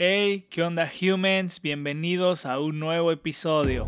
Hey, 0.00 0.46
¿qué 0.48 0.62
onda 0.62 0.88
humans? 1.02 1.60
Bienvenidos 1.60 2.46
a 2.46 2.60
un 2.60 2.78
nuevo 2.78 3.10
episodio. 3.10 3.84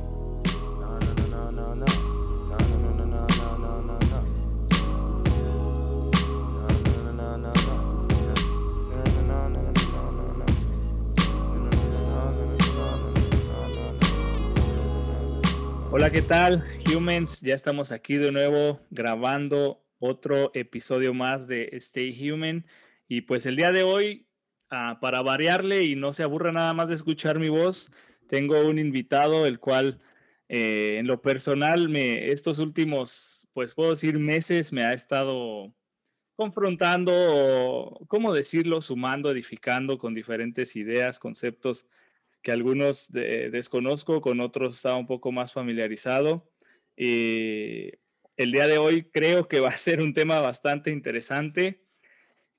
Hola, 15.93 16.11
¿qué 16.11 16.23
tal 16.23 16.65
humans? 16.93 17.41
Ya 17.41 17.55
estamos 17.55 17.93
aquí 17.93 18.17
de 18.17 18.33
nuevo 18.33 18.81
grabando 18.91 19.85
otro 20.01 20.51
episodio 20.55 21.15
más 21.15 21.47
de 21.47 21.69
Stay 21.75 22.29
Human. 22.29 22.67
Y 23.07 23.21
pues 23.21 23.47
el 23.47 23.55
día 23.55 23.71
de 23.71 23.85
hoy 23.85 24.27
Ah, 24.73 24.99
para 25.01 25.21
variarle 25.21 25.85
y 25.85 25.97
no 25.97 26.13
se 26.13 26.23
aburra 26.23 26.53
nada 26.53 26.73
más 26.75 26.89
de 26.89 26.95
escuchar 26.95 27.41
mi 27.41 27.49
voz, 27.49 27.91
tengo 28.29 28.61
un 28.69 28.79
invitado, 28.79 29.45
el 29.45 29.59
cual 29.59 30.01
eh, 30.49 30.99
en 31.01 31.09
lo 31.09 31.21
personal, 31.21 31.89
me, 31.89 32.31
estos 32.31 32.61
últimos, 32.61 33.49
pues 33.53 33.75
puedo 33.75 33.91
decir, 33.91 34.17
meses 34.21 34.73
me 34.73 34.85
ha 34.87 34.93
estado 34.93 35.75
confrontando, 36.37 37.13
o, 37.13 38.07
¿cómo 38.07 38.33
decirlo? 38.33 38.81
Sumando, 38.81 39.33
edificando 39.33 39.99
con 39.99 40.15
diferentes 40.15 40.77
ideas, 40.77 41.19
conceptos 41.19 41.85
que 42.41 42.53
algunos 42.53 43.11
desconozco, 43.11 44.21
con 44.21 44.41
otros 44.41 44.77
estaba 44.77 44.97
un 44.97 45.07
poco 45.07 45.33
más 45.33 45.53
familiarizado. 45.53 46.49
y 46.97 47.91
el 48.37 48.53
día 48.53 48.67
de 48.69 48.79
hoy 48.79 49.05
creo 49.05 49.49
que 49.49 49.61
va 49.61 49.71
a 49.71 49.77
ser 49.77 50.01
un 50.01 50.15
tema 50.15 50.41
bastante 50.41 50.91
interesante. 50.91 51.83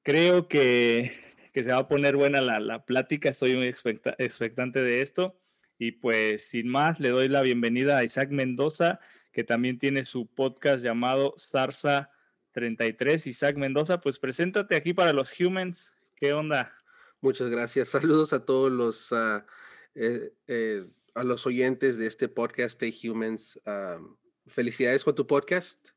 Creo 0.03 0.47
que 0.47 1.30
que 1.51 1.63
se 1.63 1.71
va 1.71 1.79
a 1.79 1.87
poner 1.87 2.15
buena 2.15 2.41
la, 2.41 2.59
la 2.59 2.85
plática. 2.85 3.29
Estoy 3.29 3.55
muy 3.55 3.67
expectante 3.67 4.81
de 4.81 5.01
esto. 5.01 5.37
Y 5.77 5.93
pues 5.93 6.47
sin 6.47 6.67
más, 6.67 6.99
le 6.99 7.09
doy 7.09 7.27
la 7.27 7.41
bienvenida 7.41 7.97
a 7.97 8.03
Isaac 8.03 8.29
Mendoza, 8.29 8.99
que 9.31 9.43
también 9.43 9.79
tiene 9.79 10.03
su 10.03 10.27
podcast 10.27 10.83
llamado 10.83 11.33
Sarsa 11.37 12.11
33. 12.51 13.27
Isaac 13.27 13.57
Mendoza, 13.57 13.99
pues 13.99 14.19
preséntate 14.19 14.75
aquí 14.75 14.93
para 14.93 15.13
los 15.13 15.37
humans. 15.39 15.91
¿Qué 16.15 16.33
onda? 16.33 16.71
Muchas 17.19 17.49
gracias. 17.49 17.89
Saludos 17.89 18.31
a 18.33 18.45
todos 18.45 18.71
los, 18.71 19.11
uh, 19.11 19.41
eh, 19.95 20.31
eh, 20.47 20.87
a 21.15 21.23
los 21.23 21.45
oyentes 21.47 21.97
de 21.97 22.07
este 22.07 22.27
podcast 22.27 22.79
de 22.79 22.93
Humans. 23.03 23.59
Uh, 23.65 24.17
felicidades 24.47 25.03
con 25.03 25.15
tu 25.15 25.25
podcast. 25.25 25.89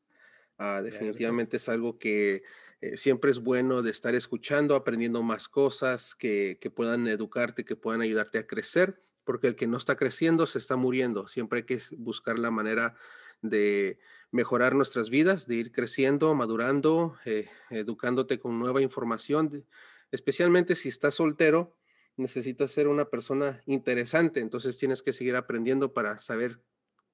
Uh, 0.59 0.83
definitivamente 0.83 1.59
es 1.59 1.69
algo 1.69 1.98
que 1.98 2.42
eh, 2.85 2.99
siempre 2.99 3.31
es 3.31 3.41
bueno 3.41 3.81
de 3.81 3.91
estar 3.91 4.15
escuchando, 4.15 4.75
aprendiendo 4.75 5.23
más 5.23 5.49
cosas 5.49 6.15
que, 6.15 6.59
que, 6.61 6.69
puedan 6.69 7.09
educarte, 7.09 7.65
que 7.65 7.77
puedan 7.77 8.03
ayudarte 8.03 8.37
a 8.37 8.47
crecer, 8.47 9.01
porque 9.25 9.47
el 9.47 9.57
que 9.57 9.67
no 9.67 9.79
está 9.79 9.97
creciendo 9.97 10.47
se 10.47 10.59
está 10.59 10.77
muriendo. 10.77 11.27
Siempre 11.27 11.61
hay 11.61 11.65
que 11.65 11.81
buscar 11.97 12.39
la 12.39 12.51
manera 12.51 12.95
de 13.41 13.99
mejorar 14.31 14.75
nuestras 14.75 15.09
vidas, 15.09 15.47
de 15.47 15.55
ir 15.55 15.73
creciendo, 15.73 16.35
madurando, 16.35 17.17
eh, 17.25 17.49
educándote 17.71 18.39
con 18.39 18.59
nueva 18.59 18.83
información, 18.83 19.65
especialmente 20.11 20.77
si 20.77 20.91
estás 20.91 21.15
soltero, 21.15 21.75
necesitas 22.17 22.71
ser 22.71 22.89
una 22.89 23.07
persona 23.07 23.63
interesante, 23.65 24.41
entonces 24.41 24.77
tienes 24.77 25.03
que 25.03 25.15
seguir 25.15 25.37
aprendiendo 25.37 25.95
para 25.95 26.19
saber 26.19 26.61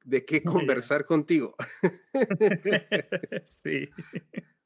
de 0.04 0.24
qué 0.24 0.42
conversar 0.82 1.06
contigo. 1.06 1.54
sí. 3.62 3.88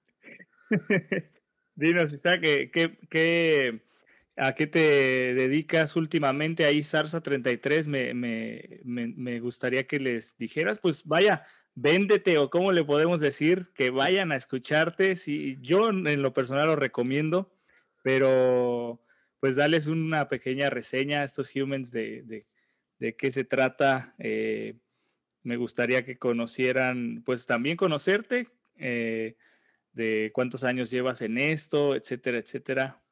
Dinos, 1.75 2.13
Isaac, 2.13 2.41
¿qué, 2.41 3.81
a 4.37 4.55
qué 4.55 4.67
te 4.67 5.35
dedicas 5.35 5.97
últimamente 5.97 6.65
ahí, 6.65 6.83
Sarsa 6.83 7.21
33? 7.21 7.89
Me, 7.89 8.15
me, 8.15 8.81
me, 8.85 9.41
gustaría 9.41 9.87
que 9.87 9.99
les 9.99 10.37
dijeras, 10.37 10.79
pues 10.79 11.05
vaya, 11.05 11.45
véndete 11.75 12.39
o 12.39 12.51
cómo 12.51 12.73
le 12.73 12.85
podemos 12.85 13.21
decir, 13.21 13.69
que 13.75 13.91
vayan 13.91 14.33
a 14.33 14.37
escucharte. 14.37 15.17
Sí, 15.17 15.59
yo 15.61 15.91
en 15.91 16.23
lo 16.23 16.33
personal 16.33 16.69
lo 16.69 16.77
recomiendo, 16.77 17.53
pero 18.03 19.01
pues 19.41 19.57
darles 19.57 19.89
una 19.89 20.29
pequeña 20.29 20.71
reseña 20.71 21.21
a 21.21 21.25
estos 21.25 21.55
humans 21.55 21.91
de, 21.91 22.47
de, 22.99 23.17
qué 23.17 23.33
se 23.33 23.45
trata. 23.45 24.15
Eh, 24.19 24.77
me 25.43 25.57
gustaría 25.57 26.05
que 26.05 26.17
conocieran, 26.17 27.23
pues 27.27 27.45
también 27.45 27.77
conocerte. 27.77 28.49
Eh, 28.79 29.37
de 29.95 30.31
cuántos 30.35 30.65
años 30.65 30.91
llevas 30.91 31.23
en 31.23 31.39
esto, 31.39 31.95
etcétera, 31.95 32.39
etcétera. 32.39 33.03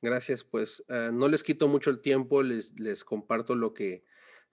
Gracias, 0.00 0.42
pues 0.42 0.84
ah, 0.88 1.10
no 1.12 1.28
les 1.28 1.42
quito 1.42 1.68
mucho 1.68 1.90
el 1.90 2.00
tiempo, 2.00 2.42
les, 2.42 2.78
les 2.80 3.04
comparto 3.04 3.54
lo 3.54 3.74
que 3.74 4.04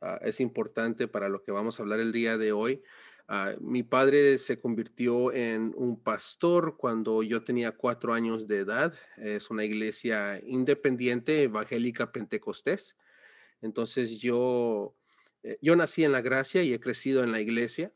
ah, 0.02 0.20
es 0.22 0.40
importante 0.40 1.08
para 1.08 1.30
lo 1.30 1.42
que 1.42 1.52
vamos 1.52 1.80
a 1.80 1.84
hablar 1.84 2.00
el 2.00 2.12
día 2.12 2.38
de 2.38 2.52
hoy. 2.52 2.84
Ah, 3.32 3.54
mi 3.60 3.84
padre 3.84 4.40
se 4.40 4.60
convirtió 4.60 5.32
en 5.32 5.72
un 5.76 6.02
pastor 6.02 6.78
cuando 6.78 7.22
yo 7.22 7.44
tenía 7.44 7.74
cuatro 7.74 8.14
años 8.16 8.48
de 8.48 8.58
edad. 8.58 8.96
Es 9.18 9.52
una 9.52 9.64
iglesia 9.64 10.42
independiente, 10.44 11.44
evangélica 11.44 12.12
pentecostés. 12.12 12.98
Entonces 13.62 14.20
yo, 14.20 14.96
eh, 15.44 15.60
yo 15.62 15.76
nací 15.76 16.04
en 16.04 16.12
la 16.12 16.22
gracia 16.22 16.64
y 16.64 16.74
he 16.74 16.80
crecido 16.80 17.24
en 17.24 17.32
la 17.32 17.40
iglesia. 17.40 17.94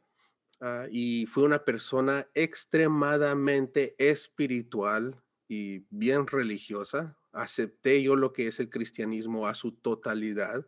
Ah, 0.66 0.88
y 0.90 1.26
fue 1.26 1.44
una 1.44 1.66
persona 1.66 2.30
extremadamente 2.34 3.96
espiritual 3.98 5.22
y 5.50 5.80
bien 5.90 6.26
religiosa. 6.26 7.18
Acepté 7.34 8.02
yo 8.02 8.16
lo 8.16 8.32
que 8.32 8.48
es 8.48 8.62
el 8.62 8.70
cristianismo 8.70 9.46
a 9.46 9.56
su 9.56 9.74
totalidad. 9.74 10.66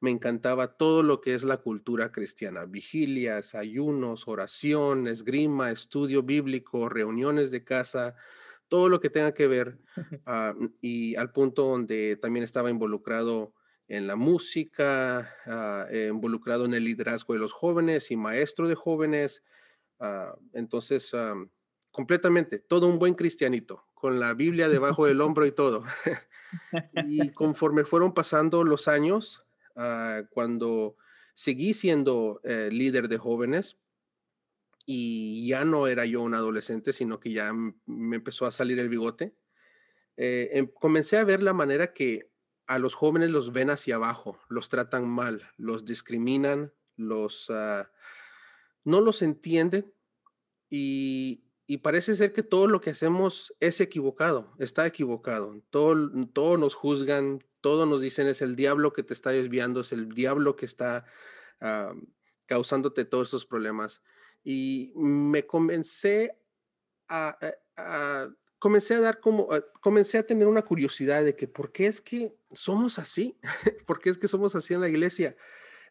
Me 0.00 0.10
encantaba 0.10 0.78
todo 0.78 1.02
lo 1.02 1.20
que 1.20 1.34
es 1.34 1.44
la 1.44 1.58
cultura 1.58 2.12
cristiana, 2.12 2.64
vigilias, 2.64 3.54
ayunos, 3.54 4.26
oración, 4.26 5.06
esgrima, 5.06 5.70
estudio 5.70 6.22
bíblico, 6.22 6.88
reuniones 6.88 7.50
de 7.50 7.62
casa, 7.62 8.14
todo 8.68 8.88
lo 8.88 9.00
que 9.00 9.10
tenga 9.10 9.34
que 9.34 9.48
ver. 9.48 9.78
Ah, 10.24 10.54
y 10.80 11.14
al 11.16 11.30
punto 11.32 11.66
donde 11.66 12.16
también 12.16 12.42
estaba 12.42 12.70
involucrado 12.70 13.52
en 13.88 14.06
la 14.06 14.16
música, 14.16 15.34
ah, 15.46 15.86
eh, 15.90 16.08
involucrado 16.12 16.64
en 16.64 16.74
el 16.74 16.84
liderazgo 16.84 17.34
de 17.34 17.40
los 17.40 17.52
jóvenes 17.52 18.10
y 18.10 18.16
maestro 18.16 18.68
de 18.68 18.74
jóvenes. 18.74 19.44
Ah, 20.00 20.34
entonces, 20.52 21.12
ah, 21.14 21.34
completamente, 21.90 22.58
todo 22.58 22.88
un 22.88 22.98
buen 22.98 23.14
cristianito, 23.14 23.86
con 23.94 24.18
la 24.20 24.34
Biblia 24.34 24.68
debajo 24.68 25.06
del 25.06 25.20
hombro 25.22 25.46
y 25.46 25.52
todo. 25.52 25.84
y 27.06 27.30
conforme 27.30 27.84
fueron 27.84 28.14
pasando 28.14 28.64
los 28.64 28.88
años, 28.88 29.42
cuando 30.30 30.96
seguí 31.34 31.74
siendo 31.74 32.40
eh, 32.44 32.70
líder 32.72 33.08
de 33.08 33.18
jóvenes, 33.18 33.76
y 34.86 35.46
ya 35.48 35.64
no 35.64 35.86
era 35.86 36.06
yo 36.06 36.22
un 36.22 36.32
adolescente, 36.32 36.92
sino 36.92 37.20
que 37.20 37.32
ya 37.32 37.52
me 37.52 38.16
empezó 38.16 38.46
a 38.46 38.52
salir 38.52 38.78
el 38.78 38.88
bigote, 38.88 39.34
eh, 40.16 40.48
em, 40.52 40.66
comencé 40.66 41.18
a 41.18 41.24
ver 41.24 41.42
la 41.42 41.52
manera 41.52 41.92
que 41.92 42.30
a 42.66 42.78
los 42.78 42.94
jóvenes 42.94 43.30
los 43.30 43.52
ven 43.52 43.70
hacia 43.70 43.96
abajo, 43.96 44.38
los 44.48 44.68
tratan 44.68 45.08
mal, 45.08 45.42
los 45.56 45.84
discriminan, 45.84 46.72
los 46.96 47.50
ah, 47.50 47.90
no 48.84 49.00
los 49.00 49.22
entienden 49.22 49.92
y, 50.70 51.42
parece 51.82 52.16
ser 52.16 52.32
que 52.32 52.42
todo 52.42 52.68
lo 52.68 52.80
que 52.80 52.90
hacemos 52.90 53.54
es 53.60 53.80
equivocado, 53.80 54.54
está 54.58 54.86
equivocado. 54.86 55.60
Todo, 55.70 56.10
todo 56.32 56.56
nos 56.56 56.74
juzgan, 56.74 57.44
todo 57.60 57.86
nos 57.86 58.00
dicen 58.00 58.28
es 58.28 58.40
el 58.40 58.56
diablo 58.56 58.92
que 58.92 59.02
te 59.02 59.12
está 59.12 59.30
desviando, 59.30 59.80
es 59.80 59.92
el 59.92 60.08
diablo 60.10 60.56
que 60.56 60.64
está 60.64 61.04
ah, 61.60 61.92
causándote 62.46 63.04
todos 63.04 63.28
estos 63.28 63.46
problemas. 63.46 64.02
Y 64.44 64.92
me 64.94 65.46
comencé 65.46 66.38
a 67.08 67.36
comencé 68.66 68.94
a 68.96 69.00
dar 69.00 69.20
como, 69.20 69.46
ah, 69.52 69.64
comencé 69.80 70.18
a 70.18 70.26
tener 70.26 70.48
una 70.48 70.62
curiosidad 70.62 71.22
de 71.22 71.36
que 71.36 71.46
por 71.46 71.70
qué 71.70 71.86
es 71.86 72.00
que 72.00 72.34
somos 72.50 72.98
así, 72.98 73.38
por 73.86 74.00
qué 74.00 74.10
es 74.10 74.18
que 74.18 74.26
somos 74.26 74.56
así 74.56 74.74
en 74.74 74.80
la 74.80 74.88
iglesia. 74.88 75.36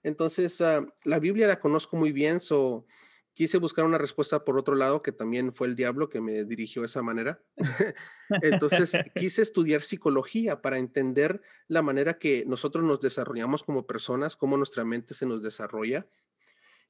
Entonces, 0.03 0.59
ah, 0.59 0.85
la 1.05 1.19
Biblia 1.19 1.47
la 1.47 1.61
conozco 1.61 1.95
muy 1.95 2.11
bien, 2.11 2.41
so 2.41 2.85
quise 3.33 3.59
buscar 3.59 3.85
una 3.85 3.97
respuesta 3.97 4.43
por 4.43 4.57
otro 4.57 4.75
lado, 4.75 5.01
que 5.01 5.13
también 5.13 5.53
fue 5.53 5.67
el 5.67 5.77
diablo 5.77 6.09
que 6.09 6.19
me 6.19 6.43
dirigió 6.43 6.83
esa 6.83 7.01
manera. 7.01 7.41
Entonces, 8.41 8.91
quise 9.15 9.41
estudiar 9.41 9.81
psicología 9.81 10.61
para 10.61 10.77
entender 10.77 11.41
la 11.69 11.81
manera 11.81 12.19
que 12.19 12.43
nosotros 12.45 12.83
nos 12.83 12.99
desarrollamos 12.99 13.63
como 13.63 13.87
personas, 13.87 14.35
cómo 14.35 14.57
nuestra 14.57 14.83
mente 14.83 15.13
se 15.13 15.25
nos 15.25 15.41
desarrolla 15.41 16.05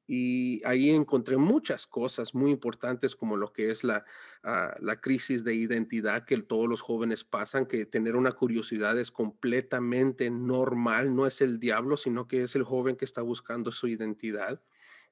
y 0.07 0.61
ahí 0.65 0.91
encontré 0.91 1.37
muchas 1.37 1.87
cosas 1.87 2.35
muy 2.35 2.51
importantes 2.51 3.15
como 3.15 3.37
lo 3.37 3.51
que 3.51 3.71
es 3.71 3.83
la, 3.83 4.05
ah, 4.43 4.75
la 4.79 5.01
crisis 5.01 5.43
de 5.43 5.55
identidad 5.55 6.25
que 6.25 6.37
todos 6.41 6.69
los 6.69 6.81
jóvenes 6.81 7.23
pasan, 7.23 7.65
que 7.65 7.85
tener 7.85 8.15
una 8.15 8.31
curiosidad 8.31 8.99
es 8.99 9.11
completamente 9.11 10.29
normal, 10.29 11.15
no 11.15 11.25
es 11.25 11.41
el 11.41 11.59
diablo, 11.59 11.97
sino 11.97 12.27
que 12.27 12.43
es 12.43 12.55
el 12.55 12.63
joven 12.63 12.95
que 12.95 13.05
está 13.05 13.21
buscando 13.21 13.71
su 13.71 13.87
identidad 13.87 14.61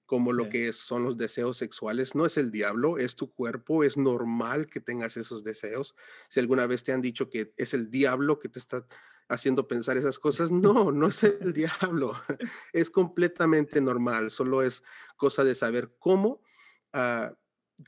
como 0.06 0.34
lo 0.34 0.50
que 0.50 0.74
son 0.74 1.04
los 1.04 1.18
deseos 1.18 1.57
sexuales. 1.57 2.13
No 2.13 2.25
es 2.25 2.38
el 2.38 2.51
diablo, 2.51 2.98
es 2.98 3.16
tu 3.16 3.31
cuerpo, 3.31 3.84
es 3.84 3.98
normal 3.98 4.68
que 4.68 4.80
tengas 4.80 5.18
esos 5.18 5.44
deseos. 5.44 5.95
Si 6.28 6.40
alguna 6.40 6.68
vez 6.68 6.84
te 6.84 6.92
han 6.92 7.01
dicho 7.01 7.30
que 7.30 7.54
es 7.57 7.74
el 7.74 7.90
diablo 7.90 8.38
que 8.38 8.50
te 8.50 8.60
está 8.60 8.86
haciendo 9.30 9.68
pensar 9.68 9.98
esas 9.98 10.20
cosas. 10.20 10.52
No, 10.64 10.92
no 10.92 11.08
es 11.08 11.24
el 11.24 11.54
diablo. 11.54 12.14
Es 12.74 12.90
completamente 12.90 13.81
normal. 13.81 14.31
Solo 14.31 14.62
es 14.62 14.84
cosa 15.18 15.44
de 15.44 15.56
saber 15.56 15.96
cómo, 16.00 16.42
ah, 16.94 17.34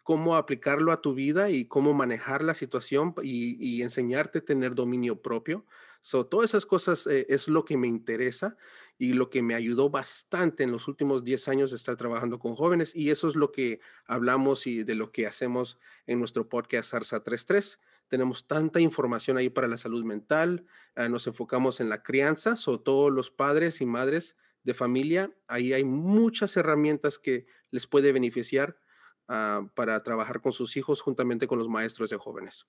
cómo 0.03 0.35
aplicarlo 0.35 0.91
a 0.91 1.01
tu 1.01 1.13
vida 1.13 1.49
y 1.49 1.65
cómo 1.65 1.93
manejar 1.93 2.43
la 2.43 2.53
situación 2.53 3.13
y, 3.21 3.81
enseñarte 3.81 4.39
a 4.39 4.45
tener 4.45 4.75
dominio 4.75 5.21
propio. 5.21 5.65
So, 6.01 6.25
todas 6.25 6.51
esas 6.51 6.65
cosas 6.65 7.07
eh, 7.07 7.25
es 7.29 7.47
lo 7.47 7.65
que 7.65 7.77
me 7.77 7.87
interesa 7.87 8.57
y 8.97 9.13
lo 9.13 9.29
que 9.29 9.41
me 9.41 9.55
ayudó 9.55 9.89
bastante 9.89 10.63
en 10.63 10.71
los 10.71 10.87
últimos 10.87 11.23
10 11.23 11.47
años 11.47 11.71
de 11.71 11.77
estar 11.77 11.95
trabajando 11.97 12.39
con 12.39 12.55
jóvenes. 12.55 12.95
Y 12.95 13.09
eso 13.09 13.27
es 13.27 13.35
lo 13.35 13.51
que 13.51 13.79
hablamos 14.05 14.67
y 14.67 14.83
de 14.83 14.95
lo 14.95 15.11
que 15.11 15.27
hacemos 15.27 15.79
en 16.05 16.19
nuestro 16.19 16.47
podcast 16.47 16.91
Sarsa 16.91 17.23
33 17.23 17.79
tenemos 18.15 18.47
tanta 18.47 18.79
información 18.79 19.37
ahí 19.37 19.49
para 19.49 19.67
la 19.67 19.75
salud 19.75 20.05
mental, 20.05 20.63
ah, 20.95 21.09
nos 21.09 21.27
enfocamos 21.27 21.81
en 21.81 21.89
la 21.89 22.01
crianza, 22.01 22.55
sobre 22.55 22.81
todo 22.81 23.09
los 23.09 23.29
padres 23.29 23.81
y 23.81 23.85
madres 23.85 24.37
de 24.63 24.73
familia, 24.73 25.31
ahí 25.49 25.73
hay 25.73 25.83
muchas 25.83 26.55
herramientas 26.55 27.19
que 27.19 27.45
les 27.71 27.87
puede 27.87 28.13
beneficiar 28.13 28.77
ah, 29.27 29.67
para 29.75 29.99
trabajar 29.99 30.39
con 30.39 30.53
sus 30.53 30.77
hijos 30.77 31.01
juntamente 31.01 31.45
con 31.45 31.59
los 31.59 31.67
maestros 31.67 32.09
de 32.09 32.15
jóvenes. 32.15 32.65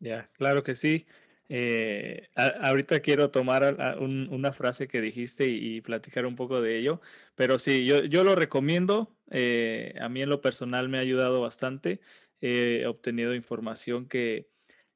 Ya, 0.00 0.26
claro 0.36 0.64
que 0.64 0.74
sí. 0.74 1.06
Eh, 1.48 2.28
ahorita 2.34 2.98
quiero 2.98 3.30
tomar 3.30 3.76
una 4.00 4.52
frase 4.52 4.88
que 4.88 5.00
dijiste 5.00 5.46
y, 5.46 5.82
platicar 5.82 6.26
un 6.26 6.34
poco 6.34 6.60
de 6.60 6.78
ello, 6.78 7.00
pero 7.36 7.58
sí, 7.58 7.84
yo, 7.84 8.02
yo 8.04 8.24
lo 8.24 8.34
recomiendo. 8.34 9.14
Eh, 9.30 9.94
a 10.00 10.08
mí 10.08 10.20
en 10.20 10.30
lo 10.30 10.40
personal 10.40 10.88
me 10.88 10.98
ha 10.98 11.02
ayudado 11.02 11.40
bastante 11.40 12.00
he 12.42 12.86
obtenido 12.86 13.34
información 13.34 14.08
que, 14.08 14.48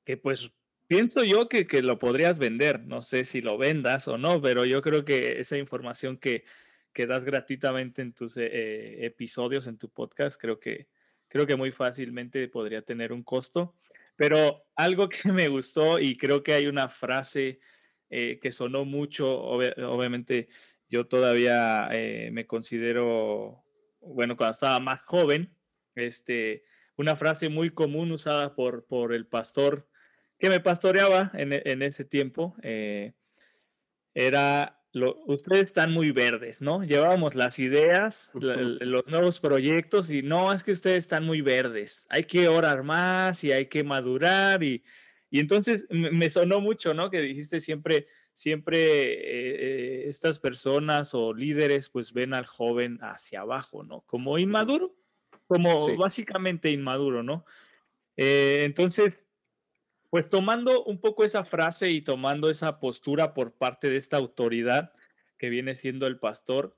que 0.04 0.16
pues 0.16 0.50
pienso 0.86 1.22
yo 1.22 1.48
que, 1.48 1.66
que, 1.66 1.80
lo 1.80 1.98
podrías 1.98 2.38
vender. 2.38 2.80
No 2.80 3.00
sé 3.00 3.24
si 3.24 3.40
lo 3.40 3.56
vendas 3.56 4.08
o 4.08 4.18
no, 4.18 4.42
pero 4.42 4.64
yo 4.64 4.82
creo 4.82 5.04
que 5.04 5.40
esa 5.40 5.56
información 5.56 6.18
que, 6.18 6.44
que 6.92 7.06
das 7.06 7.24
gratuitamente 7.24 8.02
en 8.02 8.12
tus 8.12 8.36
eh, 8.36 8.48
eh, 8.50 9.06
episodios, 9.06 9.66
en 9.66 9.78
tu 9.78 9.88
podcast, 9.88 10.40
creo 10.40 10.58
que, 10.58 10.88
creo 11.28 11.46
que 11.46 11.56
muy 11.56 11.70
fácilmente 11.70 12.48
podría 12.48 12.82
tener 12.82 13.12
un 13.12 13.22
costo. 13.22 13.74
Pero 14.16 14.64
algo 14.74 15.08
que 15.08 15.28
me 15.32 15.48
gustó 15.48 15.98
y 15.98 16.16
creo 16.16 16.42
que 16.42 16.54
hay 16.54 16.66
una 16.66 16.88
frase 16.88 17.60
eh, 18.10 18.38
que 18.40 18.50
sonó 18.50 18.84
mucho, 18.84 19.28
obviamente 19.28 20.48
yo 20.88 21.06
todavía 21.06 21.88
me 22.30 22.46
considero, 22.46 23.64
bueno, 24.00 24.36
cuando 24.36 24.52
estaba 24.52 24.78
más 24.78 25.02
joven, 25.02 25.50
este, 25.96 26.62
una 26.96 27.16
frase 27.16 27.48
muy 27.48 27.70
común 27.70 28.12
usada 28.12 28.54
por, 28.54 28.86
por 28.86 29.12
el 29.12 29.26
pastor 29.26 29.88
que 30.38 30.48
me 30.48 30.60
pastoreaba 30.60 31.30
en, 31.34 31.52
en 31.52 31.82
ese 31.82 32.04
tiempo. 32.04 32.56
Eh, 32.62 33.12
era, 34.14 34.80
lo, 34.92 35.22
ustedes 35.26 35.64
están 35.64 35.92
muy 35.92 36.10
verdes, 36.10 36.62
¿no? 36.62 36.82
Llevábamos 36.82 37.34
las 37.34 37.58
ideas, 37.58 38.30
los 38.34 39.08
nuevos 39.08 39.40
proyectos 39.40 40.10
y 40.10 40.22
no, 40.22 40.52
es 40.52 40.64
que 40.64 40.72
ustedes 40.72 40.98
están 40.98 41.24
muy 41.24 41.42
verdes. 41.42 42.06
Hay 42.08 42.24
que 42.24 42.48
orar 42.48 42.82
más 42.82 43.44
y 43.44 43.52
hay 43.52 43.66
que 43.66 43.84
madurar 43.84 44.62
y, 44.62 44.82
y 45.30 45.40
entonces 45.40 45.86
me 45.90 46.30
sonó 46.30 46.60
mucho, 46.60 46.94
¿no? 46.94 47.10
Que 47.10 47.20
dijiste 47.20 47.60
siempre, 47.60 48.06
siempre 48.32 48.78
eh, 48.78 50.04
eh, 50.04 50.08
estas 50.08 50.38
personas 50.38 51.14
o 51.14 51.34
líderes 51.34 51.90
pues 51.90 52.12
ven 52.14 52.32
al 52.32 52.46
joven 52.46 52.98
hacia 53.02 53.40
abajo, 53.40 53.84
¿no? 53.84 54.00
Como 54.02 54.38
inmaduro 54.38 54.94
como 55.46 55.96
básicamente 55.96 56.70
inmaduro, 56.70 57.22
¿no? 57.22 57.44
Eh, 58.16 58.62
entonces, 58.64 59.26
pues 60.10 60.28
tomando 60.28 60.84
un 60.84 61.00
poco 61.00 61.24
esa 61.24 61.44
frase 61.44 61.90
y 61.90 62.02
tomando 62.02 62.48
esa 62.48 62.80
postura 62.80 63.34
por 63.34 63.52
parte 63.52 63.88
de 63.88 63.96
esta 63.96 64.16
autoridad 64.16 64.92
que 65.38 65.50
viene 65.50 65.74
siendo 65.74 66.06
el 66.06 66.18
pastor, 66.18 66.76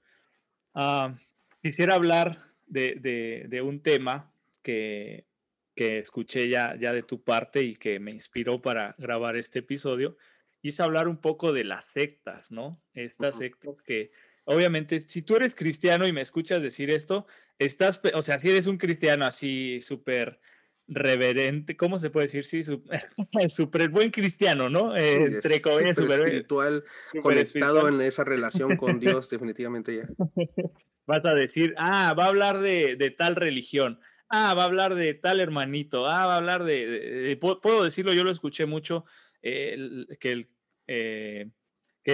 ah, 0.75 1.15
quisiera 1.63 1.95
hablar 1.95 2.39
de, 2.67 3.61
un 3.63 3.81
tema 3.81 4.33
que, 4.63 5.27
que 5.75 5.99
escuché 5.99 6.49
ya, 6.49 6.77
ya 6.77 6.93
de 6.93 7.03
tu 7.03 7.23
parte 7.23 7.63
y 7.63 7.77
que 7.77 8.01
me 8.01 8.11
inspiró 8.11 8.61
para 8.61 8.95
grabar 8.99 9.37
este 9.37 9.61
episodio, 9.61 10.17
y 10.61 10.69
es 10.71 10.81
hablar 10.81 11.07
un 11.09 11.19
poco 11.19 11.53
de 11.53 11.65
las 11.65 11.85
sectas, 11.85 12.51
¿no? 12.51 12.83
Estas 12.95 13.39
sectas 13.39 13.81
que 13.81 14.11
obviamente, 14.49 15.03
si 15.03 15.23
tú 15.23 15.37
eres 15.37 15.55
cristiano 15.55 16.07
y 16.07 16.13
me 16.13 16.23
escuchas 16.23 16.63
decir 16.63 16.91
esto, 16.91 17.27
estás, 17.59 18.01
o 18.15 18.23
sea, 18.23 18.39
si 18.39 18.49
eres 18.49 18.67
un 18.67 18.79
cristiano 18.79 19.27
así 19.27 19.81
súper 19.83 20.41
reverente, 20.87 21.77
¿cómo 21.77 21.99
se 21.99 22.09
puede 22.09 22.29
decir? 22.29 22.47
Sí, 22.47 22.63
súper 23.49 23.91
buen 23.91 24.11
cristiano, 24.11 24.71
¿no? 24.71 24.93
Sí, 24.93 25.01
Entre 25.01 25.61
comillas, 25.61 25.97
súper 25.97 26.21
espiritual, 26.21 26.85
conectado 27.23 27.89
en 27.89 28.01
esa 28.01 28.25
relación 28.25 28.77
con 28.79 28.99
Dios, 29.01 29.29
definitivamente 29.29 29.97
ya. 29.97 30.09
Vas 31.07 31.25
a 31.25 31.35
decir, 31.35 31.75
ah, 31.79 32.13
va 32.13 32.25
a 32.25 32.29
hablar 32.29 32.61
de, 32.61 33.15
tal 33.17 33.35
religión, 33.35 33.99
ah, 34.29 34.53
va 34.53 34.63
a 34.63 34.67
hablar 34.67 34.95
de 34.95 35.15
tal 35.15 35.41
hermanito, 35.41 36.07
ah, 36.07 36.27
va 36.27 36.35
a 36.35 36.37
hablar 36.37 36.65
de, 36.65 37.39
puedo 37.41 37.83
decirlo, 37.83 38.13
yo 38.13 38.25
lo 38.25 38.31
escuché 38.31 38.67
mucho, 38.67 39.05
que 39.43 40.09
el... 40.23 40.49
Eh, 40.87 41.51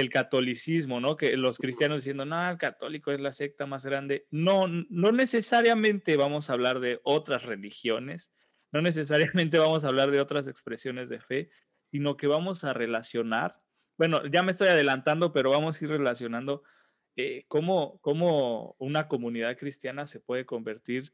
el 0.01 0.11
catolicismo, 0.11 1.01
¿no? 1.01 1.17
Que 1.17 1.37
los 1.37 1.59
cristianos 1.59 1.99
diciendo, 1.99 2.25
no, 2.25 2.51
el 2.51 2.59
católico 2.59 3.13
es 3.13 3.21
la 3.21 3.31
secta 3.31 3.65
más 3.65 3.87
grande. 3.87 4.27
No, 4.31 4.67
no 4.67 5.13
necesariamente 5.13 6.17
vamos 6.17 6.51
a 6.51 6.55
hablar 6.55 6.81
de 6.81 7.01
otras 7.05 7.45
religiones, 7.45 8.33
no 8.73 8.83
necesariamente 8.83 9.57
vamos 9.59 9.85
a 9.85 9.89
hablar 9.89 10.11
de 10.11 10.21
otras 10.21 10.49
expresiones 10.49 11.09
de 11.09 11.21
fe, 11.21 11.51
sino 11.93 12.17
que 12.17 12.27
vamos 12.27 12.65
a 12.65 12.73
relacionar, 12.73 13.61
bueno, 13.97 14.27
ya 14.27 14.43
me 14.43 14.51
estoy 14.51 14.69
adelantando, 14.69 15.33
pero 15.33 15.51
vamos 15.51 15.81
a 15.81 15.85
ir 15.85 15.91
relacionando 15.91 16.65
eh, 17.15 17.45
cómo, 17.47 18.01
cómo, 18.01 18.75
una 18.81 19.07
comunidad 19.07 19.57
cristiana 19.57 20.07
se 20.07 20.19
puede 20.19 20.45
convertir 20.45 21.13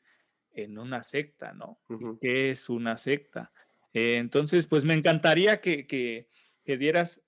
en 0.52 0.78
una 0.78 1.02
secta, 1.02 1.52
¿no? 1.52 1.78
¿Qué 2.18 2.48
es 2.48 2.70
una 2.70 2.96
secta? 2.96 3.52
Eh, 3.92 4.16
entonces, 4.16 4.66
pues 4.66 4.84
me 4.84 4.94
encantaría 4.94 5.60
que, 5.60 5.86
que, 5.86 6.28
que 6.64 6.78
dieras 6.78 7.22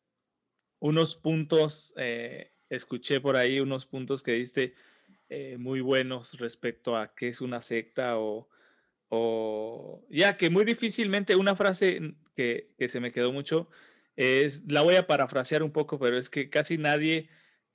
unos 0.82 1.14
puntos, 1.14 1.94
eh, 1.96 2.50
escuché 2.68 3.20
por 3.20 3.36
ahí 3.36 3.60
unos 3.60 3.86
puntos 3.86 4.24
que 4.24 4.32
diste 4.32 4.74
eh, 5.28 5.56
muy 5.56 5.80
buenos 5.80 6.36
respecto 6.40 6.96
a 6.96 7.14
qué 7.14 7.28
es 7.28 7.40
una 7.40 7.60
secta 7.60 8.18
o, 8.18 8.48
o 9.08 10.04
ya 10.10 10.36
que 10.36 10.50
muy 10.50 10.64
difícilmente 10.64 11.36
una 11.36 11.54
frase 11.54 12.16
que, 12.34 12.72
que, 12.76 12.88
se 12.88 12.98
me 12.98 13.12
quedó 13.12 13.32
mucho 13.32 13.68
es, 14.16 14.64
la 14.70 14.82
voy 14.82 14.96
a 14.96 15.06
parafrasear 15.06 15.62
un 15.62 15.70
poco, 15.70 16.00
pero 16.00 16.18
es 16.18 16.28
que 16.28 16.50
casi 16.50 16.78
nadie 16.78 17.28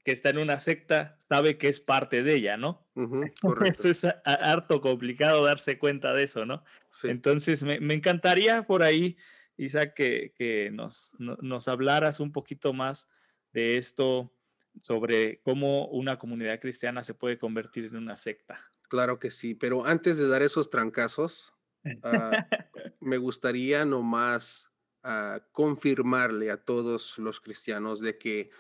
que 0.04 0.12
está 0.12 0.32
en 0.32 0.40
una 0.40 0.60
secta 0.60 1.18
sabe 1.30 1.58
que 1.58 1.70
es 1.70 1.80
parte 1.80 2.24
de 2.24 2.36
ella, 2.36 2.58
¿no? 2.58 2.86
eso 3.66 3.90
es 3.90 4.06
harto 4.26 4.82
complicado 4.82 5.46
darse 5.46 5.78
cuenta 5.78 6.14
de 6.14 6.24
eso, 6.24 6.46
¿no? 6.46 6.62
Entonces 7.04 7.64
me, 7.64 7.80
me 7.80 7.94
encantaría 7.94 8.64
por 8.64 8.84
ahí 8.84 9.16
Isa, 9.58 9.94
que, 9.94 10.70
nos, 10.72 11.14
nos, 11.18 11.68
hablaras 11.68 12.20
un 12.20 12.32
poquito 12.32 12.74
más 12.74 13.10
de 13.54 13.78
esto, 13.78 14.32
sobre 14.82 15.42
cómo 15.42 15.88
una 15.88 16.20
comunidad 16.20 16.60
cristiana 16.60 17.04
se 17.04 17.16
puede 17.16 17.38
convertir 17.38 17.86
en 17.86 17.98
una 17.98 18.16
secta. 18.16 18.60
Claro 18.90 19.20
que 19.20 19.32
sí, 19.32 19.56
pero 19.56 19.86
antes 19.86 20.18
de 20.18 20.28
dar 20.28 20.42
esos 20.44 20.70
trancazos, 20.70 21.54
ah, 22.04 22.32
me 23.00 23.18
gustaría 23.18 23.84
nomás 23.86 24.72
uh, 25.04 25.40
confirmarle 25.52 26.52
a 26.52 26.58
todos 26.58 27.18
los 27.18 27.42
cristianos 27.42 28.00
de 28.00 28.18
que 28.18 28.52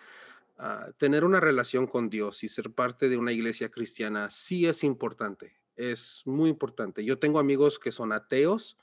ah, 0.57 0.91
tener 0.97 1.23
una 1.23 1.39
relación 1.39 1.87
con 1.87 2.09
Dios 2.09 2.43
y 2.43 2.49
ser 2.49 2.71
parte 2.71 3.07
de 3.07 3.17
una 3.17 3.31
iglesia 3.31 3.69
cristiana 3.69 4.29
sí 4.29 4.65
es 4.65 4.83
importante, 4.83 5.55
es 5.75 6.23
muy 6.25 6.49
importante. 6.49 7.05
Yo 7.05 7.19
tengo 7.19 7.39
amigos 7.39 7.79
que 7.79 7.91
son 7.91 8.11
ateos, 8.11 8.77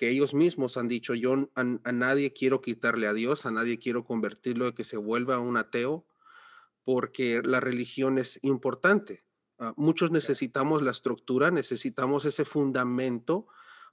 que 0.00 0.08
ellos 0.08 0.32
mismos 0.32 0.78
han 0.78 0.88
dicho, 0.88 1.14
yo 1.14 1.50
a, 1.54 1.92
nadie 1.92 2.32
quiero 2.32 2.62
quitarle 2.62 3.06
a 3.06 3.12
Dios, 3.12 3.44
a 3.44 3.50
nadie 3.50 3.78
quiero 3.78 4.02
convertirlo 4.02 4.64
de 4.64 4.72
que 4.72 4.82
se 4.82 4.96
vuelva 4.96 5.38
un 5.40 5.58
ateo, 5.58 6.06
porque 6.84 7.42
la 7.44 7.60
religión 7.60 8.16
es 8.16 8.38
importante. 8.40 9.24
Ah, 9.58 9.74
muchos 9.76 10.10
necesitamos 10.10 10.80
la 10.80 10.90
estructura, 10.90 11.50
necesitamos 11.50 12.24
ese 12.24 12.46
fundamento, 12.46 13.46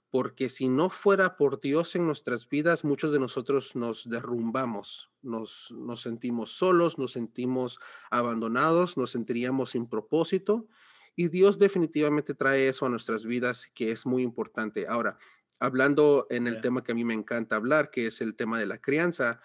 porque 0.08 0.48
si 0.48 0.70
no 0.70 0.88
fuera 0.88 1.36
por 1.36 1.60
Dios 1.60 1.94
en 1.94 2.06
nuestras 2.06 2.48
vidas, 2.48 2.86
muchos 2.86 3.12
de 3.12 3.18
nosotros 3.18 3.76
nos 3.76 4.08
derrumbamos, 4.08 5.10
nos, 5.20 5.70
nos 5.72 6.00
sentimos 6.00 6.52
solos, 6.52 6.96
nos 6.96 7.12
sentimos 7.12 7.78
abandonados, 8.10 8.96
nos 8.96 9.10
sentiríamos 9.10 9.72
sin 9.72 9.86
propósito. 9.86 10.68
Y 11.16 11.28
Dios 11.28 11.58
definitivamente 11.58 12.32
trae 12.32 12.68
eso 12.68 12.86
a 12.86 12.88
nuestras 12.88 13.24
vidas, 13.24 13.70
que 13.74 13.90
es 13.90 14.06
muy 14.06 14.22
importante. 14.22 14.86
Ahora, 14.86 15.18
hablando 15.58 16.26
en 16.30 16.46
el 16.46 16.60
tema 16.60 16.82
que 16.82 16.92
a 16.92 16.94
mí 16.94 17.04
me 17.04 17.14
encanta 17.14 17.56
hablar, 17.56 17.90
que 17.90 18.06
es 18.06 18.20
el 18.20 18.34
tema 18.34 18.58
de 18.58 18.66
la 18.66 18.78
crianza, 18.78 19.40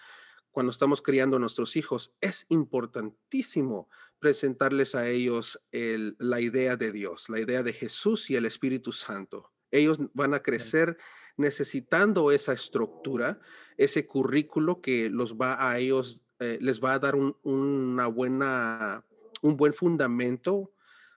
cuando 0.52 0.72
estamos 0.72 1.02
criando 1.02 1.38
a 1.38 1.40
nuestros 1.40 1.76
hijos, 1.76 2.14
es 2.22 2.46
importantísimo 2.50 3.90
presentarles 4.20 4.94
a 4.94 5.10
ellos 5.10 5.60
la 5.72 6.40
idea 6.40 6.78
de 6.78 6.92
Dios, 6.92 7.28
la 7.30 7.40
idea 7.40 7.64
de 7.64 7.74
Jesús 7.74 8.30
y 8.30 8.36
el 8.36 8.46
Espíritu 8.46 8.92
Santo. 8.92 9.52
Ellos 9.72 9.98
van 10.14 10.36
a 10.36 10.42
crecer 10.42 10.98
necesitando 11.38 12.32
esa 12.32 12.54
estructura, 12.54 13.40
ese 13.78 14.06
currículo 14.06 14.82
que 14.82 15.10
los 15.10 15.36
va 15.36 15.70
a 15.70 15.80
ellos, 15.80 16.24
eh, 16.40 16.60
les 16.62 16.84
va 16.84 16.94
a 16.94 17.00
dar 17.00 17.16
un, 17.16 17.36
una 17.42 18.06
buena, 18.06 19.04
un 19.42 19.58
buen 19.58 19.74
fundamento 19.74 20.73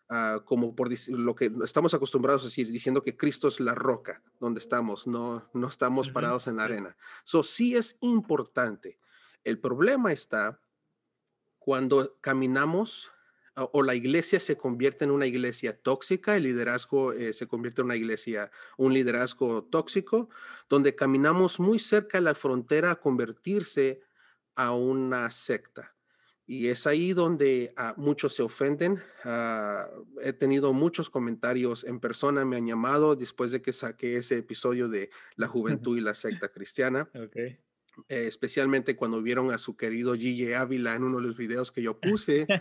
Uh, 0.08 0.38
como 0.44 0.72
por 0.76 0.88
lo 1.08 1.34
que 1.34 1.50
estamos 1.64 1.92
acostumbrados 1.92 2.42
a 2.42 2.44
decir, 2.44 2.70
diciendo 2.70 3.02
que 3.02 3.16
Cristo 3.16 3.48
es 3.48 3.58
la 3.58 3.74
roca 3.74 4.22
donde 4.38 4.60
estamos, 4.60 5.08
no, 5.08 5.50
no 5.52 5.66
estamos 5.66 6.10
parados 6.10 6.46
en 6.46 6.58
la 6.58 6.62
arena. 6.62 6.96
Eso 7.24 7.42
sí 7.42 7.74
es 7.74 7.96
importante. 8.00 9.00
El 9.42 9.58
problema 9.58 10.12
está 10.12 10.60
cuando 11.58 12.16
caminamos 12.20 13.10
o 13.56 13.82
la 13.82 13.96
iglesia 13.96 14.38
se 14.38 14.56
convierte 14.56 15.04
en 15.04 15.10
una 15.10 15.26
iglesia 15.26 15.76
tóxica, 15.76 16.36
el 16.36 16.44
liderazgo 16.44 17.12
eh, 17.12 17.32
se 17.32 17.48
convierte 17.48 17.80
en 17.80 17.86
una 17.86 17.96
iglesia, 17.96 18.52
un 18.76 18.92
liderazgo 18.92 19.64
tóxico, 19.64 20.28
donde 20.68 20.94
caminamos 20.94 21.58
muy 21.58 21.80
cerca 21.80 22.18
de 22.18 22.22
la 22.22 22.34
frontera 22.36 22.92
a 22.92 23.00
convertirse 23.00 24.02
a 24.54 24.72
una 24.72 25.30
secta. 25.32 25.95
Y 26.46 26.68
es 26.68 26.86
ahí 26.86 27.12
donde 27.12 27.72
ah, 27.76 27.94
muchos 27.96 28.34
se 28.34 28.42
ofenden. 28.42 29.02
Ah, 29.24 29.88
he 30.22 30.32
tenido 30.32 30.72
muchos 30.72 31.10
comentarios 31.10 31.84
en 31.84 31.98
persona, 31.98 32.44
me 32.44 32.56
han 32.56 32.66
llamado 32.66 33.16
después 33.16 33.50
de 33.50 33.60
que 33.60 33.72
saqué 33.72 34.16
ese 34.16 34.36
episodio 34.38 34.88
de 34.88 35.10
la 35.34 35.48
juventud 35.48 35.98
y 35.98 36.00
la 36.00 36.14
secta 36.14 36.48
cristiana. 36.48 37.08
Okay. 37.12 37.58
Eh, 38.08 38.26
especialmente 38.26 38.94
cuando 38.94 39.22
vieron 39.22 39.50
a 39.50 39.58
su 39.58 39.76
querido 39.76 40.14
Gigi 40.14 40.52
Ávila 40.52 40.94
en 40.94 41.04
uno 41.04 41.16
de 41.16 41.24
los 41.24 41.36
videos 41.36 41.72
que 41.72 41.82
yo 41.82 41.98
puse. 41.98 42.46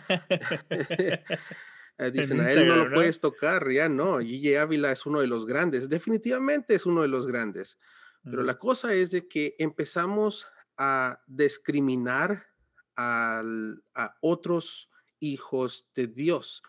Eh, 1.97 2.11
dicen, 2.11 2.41
a 2.41 2.51
él 2.51 2.67
no 2.67 2.75
lo 2.75 2.93
puedes 2.93 3.21
tocar, 3.21 3.71
ya 3.71 3.87
no, 3.87 4.19
Gigi 4.19 4.55
Ávila 4.55 4.91
es 4.91 5.05
uno 5.05 5.21
de 5.21 5.27
los 5.27 5.45
grandes, 5.45 5.87
definitivamente 5.87 6.75
es 6.75 6.85
uno 6.85 7.01
de 7.01 7.07
los 7.07 7.25
grandes. 7.25 7.77
Pero 8.21 8.43
la 8.43 8.57
cosa 8.57 8.93
es 8.93 9.11
de 9.11 9.27
que 9.27 9.55
empezamos 9.59 10.47
a 10.77 11.21
discriminar 11.27 12.47
a 12.97 14.17
otros 14.21 14.89
hijos 15.19 15.87
de 15.95 16.07
Dios. 16.07 16.63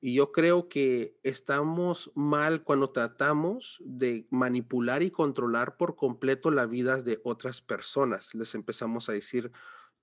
Y 0.00 0.14
yo 0.14 0.30
creo 0.30 0.68
que 0.68 1.18
estamos 1.22 2.12
mal 2.14 2.62
cuando 2.62 2.90
tratamos 2.90 3.82
de 3.84 4.26
manipular 4.30 5.02
y 5.02 5.10
controlar 5.10 5.76
por 5.76 5.96
completo 5.96 6.50
la 6.50 6.66
vida 6.66 7.02
de 7.02 7.20
otras 7.24 7.62
personas. 7.62 8.34
Les 8.34 8.54
empezamos 8.54 9.08
a 9.08 9.12
decir 9.12 9.50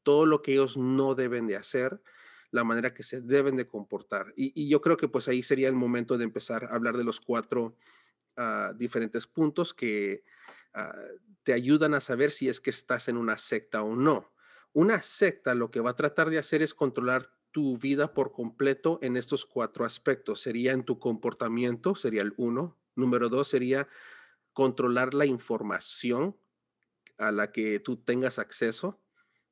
todo 0.01 0.25
lo 0.25 0.41
que 0.41 0.53
ellos 0.53 0.77
no 0.77 1.15
deben 1.15 1.47
de 1.47 1.55
hacer, 1.55 2.01
la 2.51 2.63
manera 2.63 2.93
que 2.93 3.03
se 3.03 3.21
deben 3.21 3.55
de 3.55 3.67
comportar. 3.67 4.33
Y, 4.35 4.67
yo 4.67 4.81
creo 4.81 4.97
que 4.97 5.07
pues 5.07 5.27
ahí 5.27 5.41
sería 5.41 5.69
el 5.69 5.75
momento 5.75 6.17
de 6.17 6.25
empezar 6.25 6.65
a 6.65 6.75
hablar 6.75 6.97
de 6.97 7.03
los 7.03 7.19
cuatro 7.19 7.77
ah, 8.35 8.73
diferentes 8.75 9.25
puntos 9.27 9.73
que 9.73 10.23
ah, 10.73 10.93
te 11.43 11.53
ayudan 11.53 11.93
a 11.93 12.01
saber 12.01 12.31
si 12.31 12.49
es 12.49 12.59
que 12.59 12.71
estás 12.71 13.07
en 13.07 13.17
una 13.17 13.37
secta 13.37 13.83
o 13.83 13.95
no. 13.95 14.32
Una 14.73 15.01
secta 15.03 15.53
lo 15.53 15.69
que 15.69 15.79
va 15.79 15.91
a 15.91 15.95
tratar 15.95 16.31
de 16.31 16.39
hacer 16.39 16.63
es 16.63 16.73
controlar 16.73 17.31
tu 17.51 17.77
vida 17.77 18.15
por 18.15 18.31
completo 18.31 18.97
en 19.03 19.17
estos 19.17 19.45
cuatro 19.45 19.85
aspectos. 19.85 20.41
Sería 20.41 20.71
en 20.71 20.83
tu 20.83 20.99
comportamiento, 20.99 21.95
sería 21.95 22.23
el 22.23 22.33
uno. 22.37 22.79
Número 22.95 23.29
dos 23.29 23.47
sería 23.47 23.87
controlar 24.51 25.13
la 25.13 25.27
información 25.27 26.35
a 27.19 27.31
la 27.31 27.51
que 27.51 27.79
tú 27.79 27.97
tengas 27.97 28.39
acceso, 28.39 29.03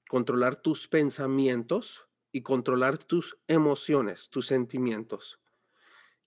controlar 0.10 0.56
tus 0.56 0.88
pensamientos 0.88 2.08
y 2.32 2.42
controlar 2.42 2.98
tus 2.98 3.38
emociones, 3.48 4.30
tus 4.32 4.48
sentimientos. 4.48 5.40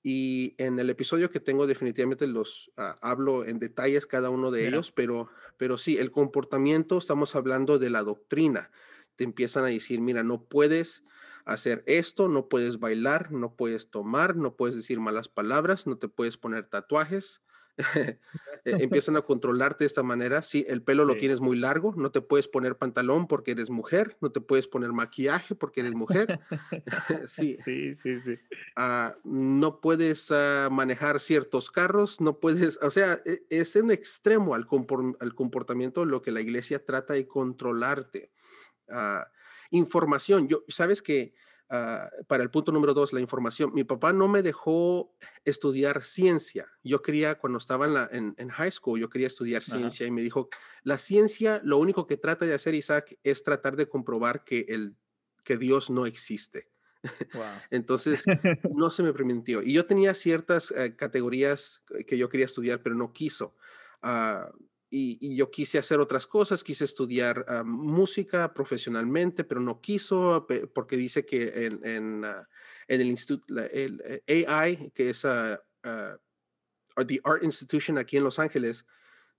Y 0.07 0.55
en 0.59 0.79
el 0.79 0.91
episodio 0.91 1.31
que 1.31 1.41
tengo 1.41 1.67
definitivamente 1.67 2.27
los 2.27 2.71
ah, 2.77 2.99
hablo 3.01 3.47
en 3.47 3.59
detalles 3.59 4.07
cada 4.07 4.29
uno 4.29 4.51
de 4.51 4.69
ellos, 4.69 4.93
pero, 4.93 5.31
pero 5.57 5.79
sí, 5.79 5.97
el 5.97 6.11
comportamiento, 6.11 6.99
estamos 6.99 7.35
hablando 7.35 7.79
de 7.79 7.89
la 7.89 8.03
doctrina. 8.03 8.71
Te 9.17 9.25
empiezan 9.25 9.65
a 9.65 9.69
decir, 9.69 10.03
mira, 10.03 10.23
no 10.23 10.45
puedes 10.45 11.05
hacer 11.47 11.83
esto, 11.87 12.29
no 12.29 12.51
puedes 12.51 12.79
bailar, 12.79 13.33
no 13.33 13.55
puedes 13.57 13.91
tomar, 13.91 14.37
no 14.37 14.57
puedes 14.57 14.77
decir 14.77 15.01
malas 15.01 15.29
palabras, 15.29 15.87
no 15.87 15.97
te 15.97 16.09
puedes 16.09 16.37
poner 16.37 16.69
tatuajes. 16.69 17.41
E, 18.67 18.83
empiezan 18.83 19.15
a 19.19 19.21
controlarte 19.21 19.85
de 19.85 19.89
esta 19.89 20.03
manera. 20.03 20.41
Si 20.41 20.65
el 20.67 20.81
pelo 20.81 21.05
lo 21.05 21.17
tienes 21.17 21.43
muy 21.43 21.55
largo, 21.55 21.93
no 21.99 22.11
te 22.11 22.23
puedes 22.23 22.49
poner 22.49 22.79
pantalón 22.79 23.29
porque 23.29 23.51
eres 23.51 23.69
mujer, 23.69 24.17
no 24.23 24.33
te 24.33 24.41
puedes 24.41 24.67
poner 24.67 24.91
maquillaje 24.93 25.55
porque 25.55 25.81
eres 25.81 25.93
mujer. 25.93 26.41
sí, 27.27 27.59
sí, 27.63 27.95
sí. 27.95 28.21
sí. 28.21 28.39
Ah, 28.75 29.17
no 29.23 29.83
puedes 29.83 30.31
ah, 30.31 30.71
manejar 30.73 31.21
ciertos 31.21 31.71
carros, 31.71 32.23
no 32.23 32.41
puedes, 32.41 32.79
o 32.81 32.89
sea, 32.89 33.21
e, 33.27 33.43
es 33.51 33.77
un 33.77 33.91
extremo 33.91 34.55
al, 34.55 34.67
al 35.21 35.35
comportamiento 35.35 36.07
lo 36.07 36.23
que 36.23 36.31
la 36.33 36.41
iglesia 36.41 36.83
trata 36.83 37.13
de 37.13 37.27
controlarte. 37.27 38.31
Uh, 38.89 39.25
información. 39.71 40.49
Yo, 40.49 40.65
sabes 40.69 41.03
que 41.03 41.35
ah, 41.75 42.11
para 42.27 42.43
el 42.43 42.51
punto 42.51 42.73
número 42.73 42.95
dos, 42.95 43.13
la 43.13 43.21
información. 43.21 43.73
Mi 43.75 43.85
papá 43.85 44.13
no 44.13 44.29
me 44.29 44.43
dejó 44.43 45.15
estudiar 45.45 46.03
ciencia. 46.03 46.67
Yo 46.83 47.03
quería, 47.03 47.37
cuando 47.37 47.59
estaba 47.59 47.87
en, 47.87 47.95
la, 47.95 48.09
en, 48.13 48.49
high 48.49 48.73
school, 48.73 49.01
yo 49.01 49.09
quería 49.09 49.27
estudiar 49.27 49.63
ciencia 49.63 50.07
y 50.07 50.11
me 50.11 50.23
dijo, 50.23 50.49
la 50.83 50.99
ciencia 50.99 51.61
lo 51.65 51.79
único 51.79 52.07
que 52.07 52.17
trata 52.17 52.47
de 52.47 52.55
hacer, 52.55 52.75
Isaac, 52.75 53.19
es 53.23 53.43
tratar 53.43 53.77
de 53.77 53.89
comprobar 53.89 54.45
que, 54.45 54.67
el, 54.69 54.97
que 55.43 55.57
Dios 55.57 55.91
no 55.91 56.07
existe. 56.07 56.69
Entonces, 57.71 58.25
no 58.75 58.91
se 58.91 59.03
me 59.03 59.13
permitió. 59.13 59.63
Y 59.63 59.73
yo 59.73 59.87
tenía 59.87 60.15
ciertas 60.15 60.73
eh, 60.77 60.95
categorías 60.97 61.83
que 62.07 62.17
yo 62.17 62.29
quería 62.29 62.47
estudiar, 62.47 62.83
pero 62.83 62.95
no 62.95 63.13
quiso. 63.13 63.55
Uh, 64.03 64.53
y, 64.97 65.37
yo 65.37 65.51
quise 65.51 65.79
hacer 65.79 65.99
otras 65.99 66.27
cosas, 66.27 66.63
quise 66.63 66.85
estudiar 66.85 67.45
ah, 67.49 67.65
música 67.65 68.55
profesionalmente, 68.55 69.43
pero 69.43 69.61
no 69.61 69.81
quiso 69.81 70.47
porque 70.73 70.97
dice 70.97 71.27
que 71.27 71.67
en, 71.67 71.85
en, 71.85 72.25
ah, 72.25 72.49
el 72.87 73.03
instituto, 73.03 73.61
el 73.73 74.23
eh, 74.27 74.45
AI, 74.47 74.93
que 74.95 75.11
es 75.11 75.25
uh, 75.25 75.59
The 77.07 77.21
Art 77.25 77.43
Institution 77.43 77.99
aquí 77.99 78.17
en 78.17 78.25
Los 78.25 78.39
Ángeles, 78.39 78.87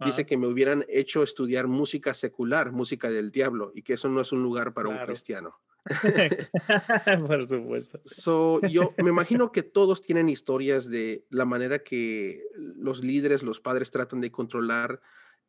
dice 0.04 0.26
que 0.26 0.36
me 0.36 0.48
hubieran 0.48 0.84
hecho 0.90 1.24
estudiar 1.24 1.68
música 1.68 2.14
secular, 2.14 2.74
música 2.74 3.10
del 3.10 3.32
diablo, 3.32 3.72
y 3.74 3.82
que 3.82 3.94
eso 3.94 4.10
no 4.10 4.20
es 4.20 4.34
un 4.34 4.44
lugar 4.44 4.74
para 4.74 4.90
un 4.90 4.98
cristiano. 5.06 5.62
Por 7.28 7.48
supuesto. 7.48 8.02
So, 8.04 8.60
yo 8.68 8.94
me 8.98 9.10
imagino 9.10 9.54
que 9.54 9.64
todos 9.64 10.02
tienen 10.02 10.28
historias 10.28 10.90
de 10.90 11.26
la 11.30 11.46
manera 11.46 11.80
que 11.80 12.44
los 12.56 13.04
líderes, 13.04 13.42
los 13.42 13.62
padres 13.62 13.90
tratan 13.90 14.20
de 14.20 14.32
controlar 14.32 15.00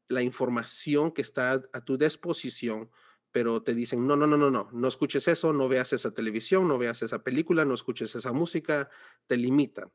la 0.09 0.23
información 0.23 1.13
que 1.13 1.23
está 1.23 1.63
a 1.73 1.85
tu 1.85 1.99
disposición, 1.99 2.91
pero 3.33 3.63
te 3.63 3.75
dicen, 3.75 4.07
no, 4.07 4.17
no, 4.17 4.27
no, 4.27 4.37
no, 4.37 4.51
no, 4.51 4.69
no 4.73 4.89
escuches 4.89 5.29
eso, 5.29 5.53
no 5.53 5.69
veas 5.69 5.93
esa 5.93 6.15
televisión, 6.15 6.67
no 6.69 6.79
veas 6.79 7.03
esa 7.03 7.23
película, 7.23 7.65
no 7.65 7.75
escuches 7.75 8.15
esa 8.15 8.33
música, 8.33 8.89
te 9.27 9.37
limitan. 9.37 9.91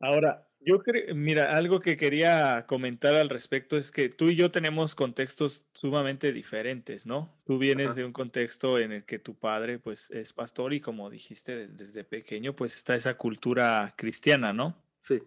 Ahora, 0.00 0.46
yo 0.60 0.80
creo, 0.80 1.14
mira, 1.14 1.54
algo 1.56 1.80
que 1.80 1.96
quería 1.96 2.66
comentar 2.66 3.14
al 3.16 3.28
respecto 3.28 3.76
es 3.76 3.90
que 3.90 4.08
tú 4.08 4.28
y 4.28 4.36
yo 4.36 4.50
tenemos 4.50 4.94
contextos 4.94 5.64
sumamente 5.74 6.32
diferentes, 6.32 7.06
¿no? 7.06 7.34
Tú 7.44 7.58
vienes 7.58 7.94
de 7.94 8.04
un 8.04 8.12
contexto 8.12 8.78
en 8.78 8.92
el 8.92 9.04
que 9.04 9.18
tu 9.18 9.34
padre, 9.34 9.78
pues, 9.78 10.10
es 10.10 10.32
pastor 10.32 10.74
y 10.74 10.80
como 10.80 11.08
dijiste 11.10 11.56
desde, 11.56 11.86
desde 11.86 12.04
pequeño, 12.04 12.54
pues 12.54 12.76
está 12.76 12.94
esa 12.94 13.14
cultura 13.14 13.94
cristiana, 13.96 14.52
¿no? 14.52 14.82
Sí. 15.00 15.22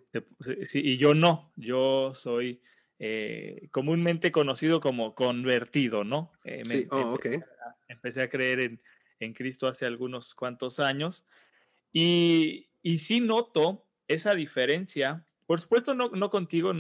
sí. 0.67 0.81
Y 0.83 0.97
yo 0.97 1.13
no, 1.13 1.51
yo 1.55 2.11
soy 2.13 2.61
eh, 2.99 3.67
comúnmente 3.71 4.31
conocido 4.31 4.79
como 4.79 5.13
convertido, 5.13 6.03
¿no? 6.03 6.31
Eh, 6.43 6.63
sí, 6.65 6.87
oh, 6.89 7.13
empecé, 7.13 7.35
a, 7.37 7.75
empecé, 7.87 8.21
a, 8.23 8.29
creer 8.29 8.59
en, 8.59 8.81
en, 9.19 9.33
Cristo 9.33 9.67
hace 9.67 9.85
algunos 9.85 10.33
cuantos 10.33 10.79
años 10.79 11.25
y, 11.93 12.67
y 12.81 12.97
sí 12.97 13.19
noto 13.19 13.85
esa 14.07 14.33
diferencia. 14.33 15.25
Por 15.45 15.61
supuesto, 15.61 15.93
no, 15.93 16.09
no 16.09 16.29
contigo, 16.29 16.73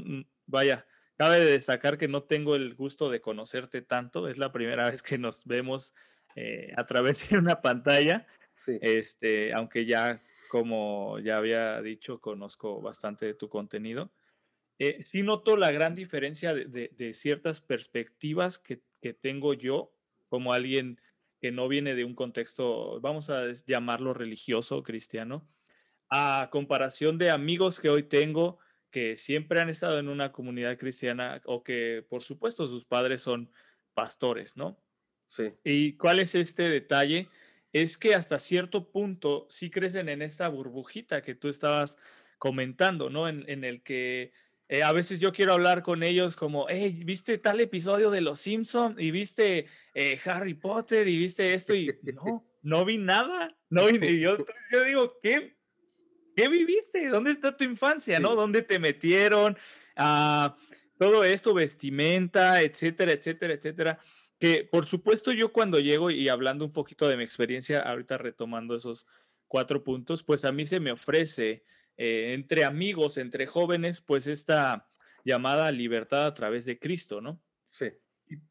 vaya, 0.45 0.85
cabe 1.17 1.39
destacar 1.41 1.97
que 1.97 2.07
no 2.07 2.23
tengo 2.23 2.55
el 2.55 2.75
gusto 2.75 3.09
de 3.09 3.21
conocerte 3.21 3.81
tanto, 3.81 4.27
es 4.27 4.37
la 4.37 4.51
primera 4.51 4.85
vez 4.89 5.03
que 5.03 5.17
nos 5.17 5.45
vemos 5.45 5.93
eh, 6.35 6.73
a 6.77 6.85
través 6.85 7.29
de 7.29 7.37
una 7.37 7.61
pantalla, 7.61 8.25
sí. 8.55 8.77
este, 8.81 9.53
aunque 9.53 9.85
ya, 9.85 10.21
como 10.49 11.19
ya 11.19 11.37
había 11.37 11.81
dicho, 11.81 12.19
conozco 12.19 12.81
bastante 12.81 13.25
de 13.25 13.33
tu 13.33 13.49
contenido. 13.49 14.09
Eh, 14.79 15.01
sí 15.01 15.23
noto 15.23 15.57
la 15.57 15.71
gran 15.71 15.95
diferencia 15.95 16.53
de, 16.53 17.13
ciertas 17.13 17.61
perspectivas 17.61 18.59
que, 18.59 18.81
tengo 19.21 19.53
yo 19.53 19.93
como 20.27 20.51
alguien 20.51 20.99
que 21.39 21.51
no 21.51 21.69
viene 21.69 21.95
de 21.95 22.03
un 22.03 22.13
contexto, 22.13 22.99
vamos 22.99 23.29
a 23.29 23.45
llamarlo 23.65 24.13
religioso, 24.13 24.83
cristiano, 24.83 25.47
a 26.09 26.49
comparación 26.51 27.17
de 27.17 27.29
amigos 27.29 27.79
que 27.79 27.89
hoy 27.89 28.03
tengo 28.03 28.59
que 28.91 29.15
siempre 29.15 29.61
han 29.61 29.69
estado 29.69 29.99
en 29.99 30.09
una 30.09 30.33
comunidad 30.33 30.77
cristiana 30.77 31.41
o 31.45 31.63
que 31.63 32.05
por 32.09 32.23
supuesto 32.23 32.67
sus 32.67 32.83
padres 32.83 33.21
son 33.21 33.49
pastores, 33.93 34.57
¿no? 34.57 34.77
Sí. 35.27 35.53
¿Y 35.63 35.93
cuál 35.93 36.19
es 36.19 36.35
este 36.35 36.63
detalle? 36.63 37.29
Es 37.71 37.97
que 37.97 38.13
hasta 38.13 38.39
cierto 38.39 38.91
punto 38.91 39.45
sí 39.49 39.69
crecen 39.69 40.09
en 40.09 40.21
esta 40.21 40.49
burbujita 40.49 41.21
que 41.21 41.35
tú 41.35 41.47
estabas 41.47 41.97
comentando, 42.39 43.09
¿no? 43.09 43.29
En, 43.29 43.43
en 43.49 43.63
el 43.63 43.83
que 43.83 44.33
Eh, 44.69 44.83
a 44.83 44.91
veces 44.91 45.19
yo 45.19 45.31
quiero 45.31 45.53
hablar 45.53 45.81
con 45.81 46.03
ellos 46.03 46.35
como, 46.35 46.67
hey, 46.67 47.01
¿viste 47.05 47.37
tal 47.37 47.61
episodio 47.61 48.11
de 48.11 48.19
Los 48.19 48.41
Simpson? 48.41 48.95
¿Y 48.97 49.11
viste 49.11 49.67
eh, 49.93 50.19
Harry 50.25 50.55
Potter? 50.55 51.07
¿Y 51.07 51.17
viste 51.17 51.53
esto? 51.53 51.73
Y 51.73 51.97
no, 52.13 52.45
no 52.63 52.83
vi 52.83 52.97
nada. 52.97 53.55
No, 53.69 53.89
y 53.89 54.19
yo, 54.19 54.37
yo 54.71 54.83
digo, 54.83 55.19
¿qué, 55.23 55.55
¿qué 56.35 56.49
viviste? 56.49 57.07
¿Dónde 57.07 57.31
está 57.31 57.55
tu 57.55 57.63
infancia? 57.63 58.19
¿No? 58.19 58.35
¿Dónde 58.35 58.61
te 58.61 58.77
metieron? 58.77 59.57
Ah, 59.95 60.57
todo 60.97 61.23
esto, 61.23 61.53
vestimenta, 61.53 62.61
etcétera, 62.61 63.13
etcétera, 63.13 63.53
etcétera. 63.53 63.99
Que 64.37 64.67
por 64.69 64.85
supuesto 64.85 65.31
yo 65.31 65.53
cuando 65.53 65.79
llego 65.79 66.11
y 66.11 66.27
hablando 66.27 66.65
un 66.65 66.73
poquito 66.73 67.07
de 67.07 67.15
mi 67.15 67.23
experiencia, 67.23 67.81
ahorita 67.81 68.17
retomando 68.17 68.75
esos 68.75 69.07
cuatro 69.47 69.83
puntos, 69.83 70.23
pues 70.23 70.43
a 70.43 70.51
mí 70.51 70.65
se 70.65 70.79
me 70.79 70.91
ofrece 70.91 71.63
eh, 71.97 72.33
entre 72.33 72.63
amigos, 72.63 73.17
entre 73.17 73.47
jóvenes, 73.47 74.01
pues 74.01 74.27
esta 74.27 74.87
llamada 75.25 75.71
libertad 75.71 76.27
a 76.27 76.33
través 76.33 76.65
de 76.65 76.79
Cristo, 76.79 77.21
¿no? 77.21 77.41
Sí. 77.71 77.87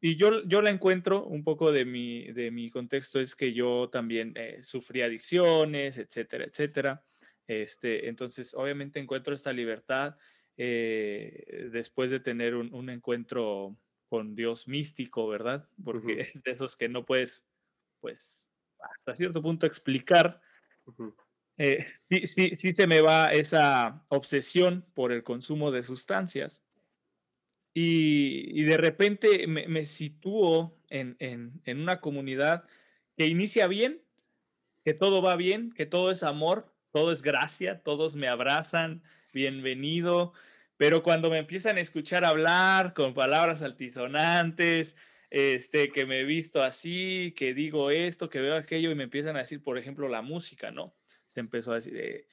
Y, 0.01 0.15
yo, 0.15 0.43
yo 0.45 0.61
la 0.61 0.69
encuentro, 0.69 1.25
un 1.25 1.43
poco 1.43 1.71
de 1.71 1.85
mi, 1.85 2.31
de 2.31 2.51
mi 2.51 2.69
contexto 2.69 3.19
es 3.19 3.35
que 3.35 3.53
yo 3.53 3.89
también 3.89 4.33
eh, 4.35 4.61
sufrí 4.61 5.01
adicciones, 5.01 5.97
etcétera, 5.97 6.45
etcétera. 6.45 7.03
Este, 7.47 8.09
entonces, 8.09 8.53
obviamente 8.53 8.99
encuentro 8.99 9.33
esta 9.33 9.53
libertad 9.53 10.17
eh, 10.57 11.69
después 11.71 12.11
de 12.11 12.19
tener 12.19 12.55
un, 12.55 12.89
encuentro 12.89 13.77
con 14.09 14.35
Dios 14.35 14.67
místico, 14.67 15.27
¿verdad? 15.27 15.69
Porque 15.83 16.21
es 16.21 16.41
de 16.43 16.51
esos 16.51 16.75
que 16.75 16.89
no 16.89 17.05
puedes, 17.05 17.45
pues, 18.01 18.39
hasta 18.79 19.15
cierto 19.15 19.41
punto 19.41 19.65
explicar. 19.65 20.41
Eh, 21.57 21.87
sí, 22.09 22.27
sí, 22.27 22.55
sí 22.55 22.73
se 22.73 22.87
me 22.87 23.01
va 23.01 23.33
esa 23.33 24.05
obsesión 24.09 24.85
por 24.93 25.11
el 25.11 25.23
consumo 25.23 25.71
de 25.71 25.83
sustancias. 25.83 26.63
Y, 27.79 28.63
de 28.63 28.77
repente 28.77 29.45
me, 29.45 29.85
sitúo 29.85 30.75
en, 30.89 31.15
en, 31.19 31.79
una 31.79 32.01
comunidad 32.01 32.63
que 33.15 33.27
inicia 33.27 33.67
bien, 33.67 34.01
que 34.83 34.95
todo 34.95 35.21
va 35.21 35.35
bien, 35.35 35.71
que 35.73 35.85
todo 35.85 36.09
es 36.09 36.23
amor, 36.23 36.73
todo 36.91 37.11
es 37.11 37.21
gracia, 37.21 37.83
todos 37.83 38.15
me 38.15 38.27
abrazan, 38.27 39.03
bienvenido, 39.31 40.33
pero 40.77 41.03
cuando 41.03 41.29
me 41.29 41.37
empiezan 41.37 41.77
a 41.77 41.81
escuchar 41.81 42.25
hablar 42.25 42.95
con 42.95 43.13
palabras 43.13 43.61
altisonantes, 43.61 44.95
este, 45.29 45.91
que 45.91 46.07
me 46.07 46.21
he 46.21 46.23
visto 46.23 46.63
así, 46.63 47.35
que 47.37 47.53
digo 47.53 47.91
esto, 47.91 48.27
que 48.27 48.39
veo 48.41 48.55
aquello, 48.55 48.89
y 48.89 48.95
me 48.95 49.03
empiezan 49.03 49.35
a 49.35 49.39
decir, 49.39 49.61
por 49.61 49.77
ejemplo, 49.77 50.07
la 50.07 50.23
música, 50.23 50.71
¿no? 50.71 50.95
Empezó 51.39 51.71
a 51.71 51.75
decir, 51.75 51.97
eh, 51.97 52.27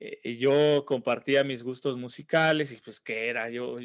eh, 0.00 0.36
yo 0.36 0.84
compartía 0.86 1.42
mis 1.44 1.62
gustos 1.62 1.96
musicales 1.96 2.72
y 2.72 2.76
pues, 2.76 3.00
¿qué 3.00 3.28
era? 3.28 3.50
Yo, 3.50 3.78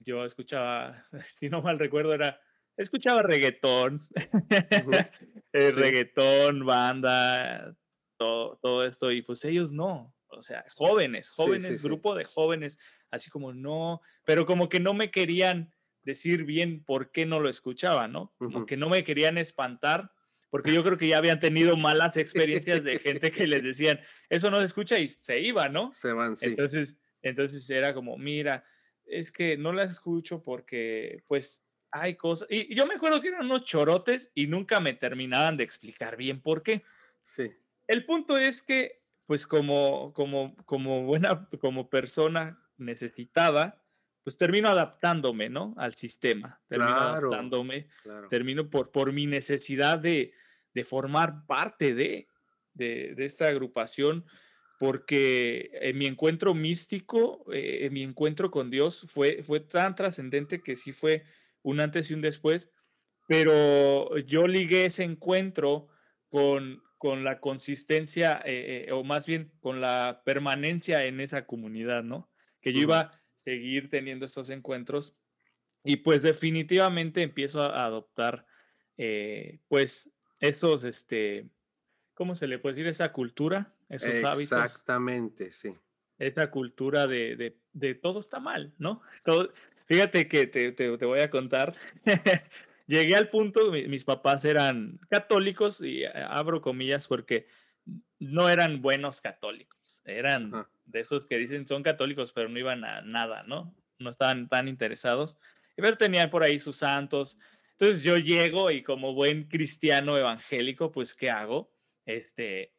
yo 0.00 0.24
escuchaba, 0.24 1.04
si 1.38 1.48
no 1.48 1.62
mal 1.62 1.78
recuerdo, 1.78 2.14
era, 2.14 2.40
escuchaba 2.76 3.22
reggaetón, 3.22 4.08
el 5.52 5.74
reggaetón, 5.74 6.66
banda, 6.66 7.76
todo, 8.16 8.58
todo 8.60 8.84
esto, 8.84 9.12
y 9.12 9.22
pues 9.22 9.44
ellos 9.44 9.70
no, 9.70 10.14
o 10.28 10.42
sea, 10.42 10.64
jóvenes, 10.74 11.30
jóvenes, 11.30 11.82
grupo 11.82 12.14
de 12.14 12.24
jóvenes, 12.24 12.78
así 13.10 13.30
como 13.30 13.52
no, 13.52 14.00
pero 14.24 14.46
como 14.46 14.68
que 14.68 14.80
no 14.80 14.94
me 14.94 15.10
querían 15.10 15.72
decir 16.02 16.44
bien 16.44 16.82
por 16.84 17.12
qué 17.12 17.26
no 17.26 17.38
lo 17.38 17.48
escuchaba, 17.48 18.08
¿no? 18.08 18.34
Como 18.38 18.66
que 18.66 18.76
no 18.76 18.88
me 18.88 19.04
querían 19.04 19.38
espantar 19.38 20.10
porque 20.52 20.70
yo 20.70 20.82
creo 20.82 20.98
que 20.98 21.08
ya 21.08 21.16
habían 21.16 21.40
tenido 21.40 21.78
malas 21.78 22.14
experiencias 22.18 22.84
de 22.84 22.98
gente 22.98 23.30
que 23.30 23.46
les 23.46 23.64
decían, 23.64 23.98
eso 24.28 24.50
no 24.50 24.58
se 24.58 24.66
escucha 24.66 24.98
y 24.98 25.08
se 25.08 25.40
iba, 25.40 25.70
¿no? 25.70 25.90
Se 25.94 26.12
van, 26.12 26.36
sí. 26.36 26.44
Entonces, 26.44 26.94
entonces 27.22 27.70
era 27.70 27.94
como, 27.94 28.18
mira, 28.18 28.62
es 29.06 29.32
que 29.32 29.56
no 29.56 29.72
las 29.72 29.92
escucho 29.92 30.42
porque, 30.42 31.24
pues, 31.26 31.64
hay 31.90 32.16
cosas. 32.16 32.48
Y 32.50 32.74
yo 32.74 32.86
me 32.86 32.96
acuerdo 32.96 33.22
que 33.22 33.28
eran 33.28 33.46
unos 33.46 33.64
chorotes 33.64 34.30
y 34.34 34.46
nunca 34.46 34.78
me 34.78 34.92
terminaban 34.92 35.56
de 35.56 35.64
explicar 35.64 36.18
bien 36.18 36.42
por 36.42 36.62
qué. 36.62 36.84
Sí. 37.22 37.50
El 37.86 38.04
punto 38.04 38.36
es 38.36 38.60
que, 38.60 39.00
pues, 39.24 39.46
como, 39.46 40.12
como, 40.12 40.54
como 40.66 41.04
buena, 41.04 41.48
como 41.62 41.88
persona 41.88 42.62
necesitada, 42.76 43.81
pues 44.22 44.36
termino 44.36 44.68
adaptándome, 44.68 45.48
¿no? 45.48 45.74
Al 45.76 45.94
sistema. 45.94 46.60
Termino 46.68 46.92
adaptándome. 46.92 47.88
Termino 48.30 48.70
por, 48.70 48.90
por 48.90 49.12
mi 49.12 49.26
necesidad 49.26 49.98
de, 49.98 50.32
de 50.74 50.84
formar 50.84 51.46
parte 51.46 51.94
de, 51.94 52.28
de, 52.74 53.14
de, 53.16 53.24
esta 53.24 53.48
agrupación, 53.48 54.24
porque 54.78 55.70
en 55.74 55.98
mi 55.98 56.06
encuentro 56.06 56.54
místico, 56.54 57.44
eh, 57.52 57.86
en 57.86 57.92
mi 57.92 58.02
encuentro 58.02 58.50
con 58.50 58.70
Dios 58.70 59.04
fue, 59.08 59.42
fue 59.42 59.60
tan 59.60 59.94
trascendente 59.94 60.60
que 60.60 60.76
sí 60.76 60.92
fue 60.92 61.24
un 61.62 61.80
antes 61.80 62.10
y 62.10 62.14
un 62.14 62.20
después, 62.20 62.70
pero 63.26 64.18
yo 64.18 64.46
ligué 64.46 64.86
ese 64.86 65.04
encuentro 65.04 65.88
con, 66.28 66.82
con 66.98 67.24
la 67.24 67.40
consistencia, 67.40 68.40
eh, 68.44 68.86
eh, 68.88 68.92
o 68.92 69.04
más 69.04 69.26
bien 69.26 69.52
con 69.60 69.80
la 69.80 70.22
permanencia 70.24 71.04
en 71.04 71.20
esa 71.20 71.46
comunidad, 71.46 72.02
¿no? 72.02 72.30
Que 72.60 72.72
yo 72.72 72.80
iba 72.80 73.00
a 73.00 73.21
seguir 73.42 73.90
teniendo 73.90 74.24
estos 74.24 74.50
encuentros 74.50 75.14
y 75.84 75.96
pues 75.96 76.22
definitivamente 76.22 77.22
empiezo 77.22 77.62
a 77.62 77.84
adoptar 77.84 78.46
pues 79.68 80.08
esos, 80.38 80.84
este, 80.84 81.48
¿cómo 82.14 82.34
se 82.34 82.46
le 82.46 82.58
puede 82.58 82.74
decir? 82.74 82.86
Esa 82.86 83.12
cultura, 83.12 83.74
esos 83.88 84.22
hábitos. 84.24 84.64
Exactamente, 84.64 85.52
sí. 85.52 85.74
Esa 86.18 86.50
cultura 86.50 87.06
de, 87.06 87.36
de, 87.36 87.58
de, 87.72 87.94
todo 87.94 88.20
está 88.20 88.38
mal, 88.38 88.72
¿no? 88.78 89.02
Todo, 89.24 89.52
fíjate 89.86 90.28
que 90.28 90.46
te, 90.46 90.72
te, 90.72 90.96
te 90.96 91.04
voy 91.04 91.20
a 91.20 91.30
contar. 91.30 91.74
Llegué 92.86 93.16
al 93.16 93.30
punto, 93.30 93.70
mis 93.70 94.04
papás 94.04 94.44
eran 94.44 94.98
católicos 95.08 95.80
y 95.80 96.04
abro 96.04 96.60
comillas 96.60 97.08
porque 97.08 97.46
no 98.18 98.48
eran 98.48 98.82
buenos 98.82 99.20
católicos, 99.20 100.02
eran 100.04 100.52
de 100.92 101.00
esos 101.00 101.26
que 101.26 101.38
dicen 101.38 101.66
son 101.66 101.82
católicos 101.82 102.32
pero 102.32 102.48
no 102.48 102.58
iban 102.58 102.84
a 102.84 103.02
nada, 103.02 103.42
¿no? 103.44 103.74
No 103.98 104.10
estaban 104.10 104.48
tan 104.48 104.68
interesados, 104.68 105.38
pero 105.76 105.96
tenían 105.96 106.30
por 106.30 106.42
ahí 106.42 106.58
sus 106.58 106.76
santos, 106.76 107.38
entonces 107.72 108.02
yo 108.02 108.16
llego 108.16 108.70
y 108.70 108.82
como 108.82 109.14
buen 109.14 109.48
cristiano 109.48 110.16
evangélico, 110.16 110.92
pues 110.92 111.14
¿qué 111.14 111.30
hago? 111.30 111.72
Este, 112.06 112.72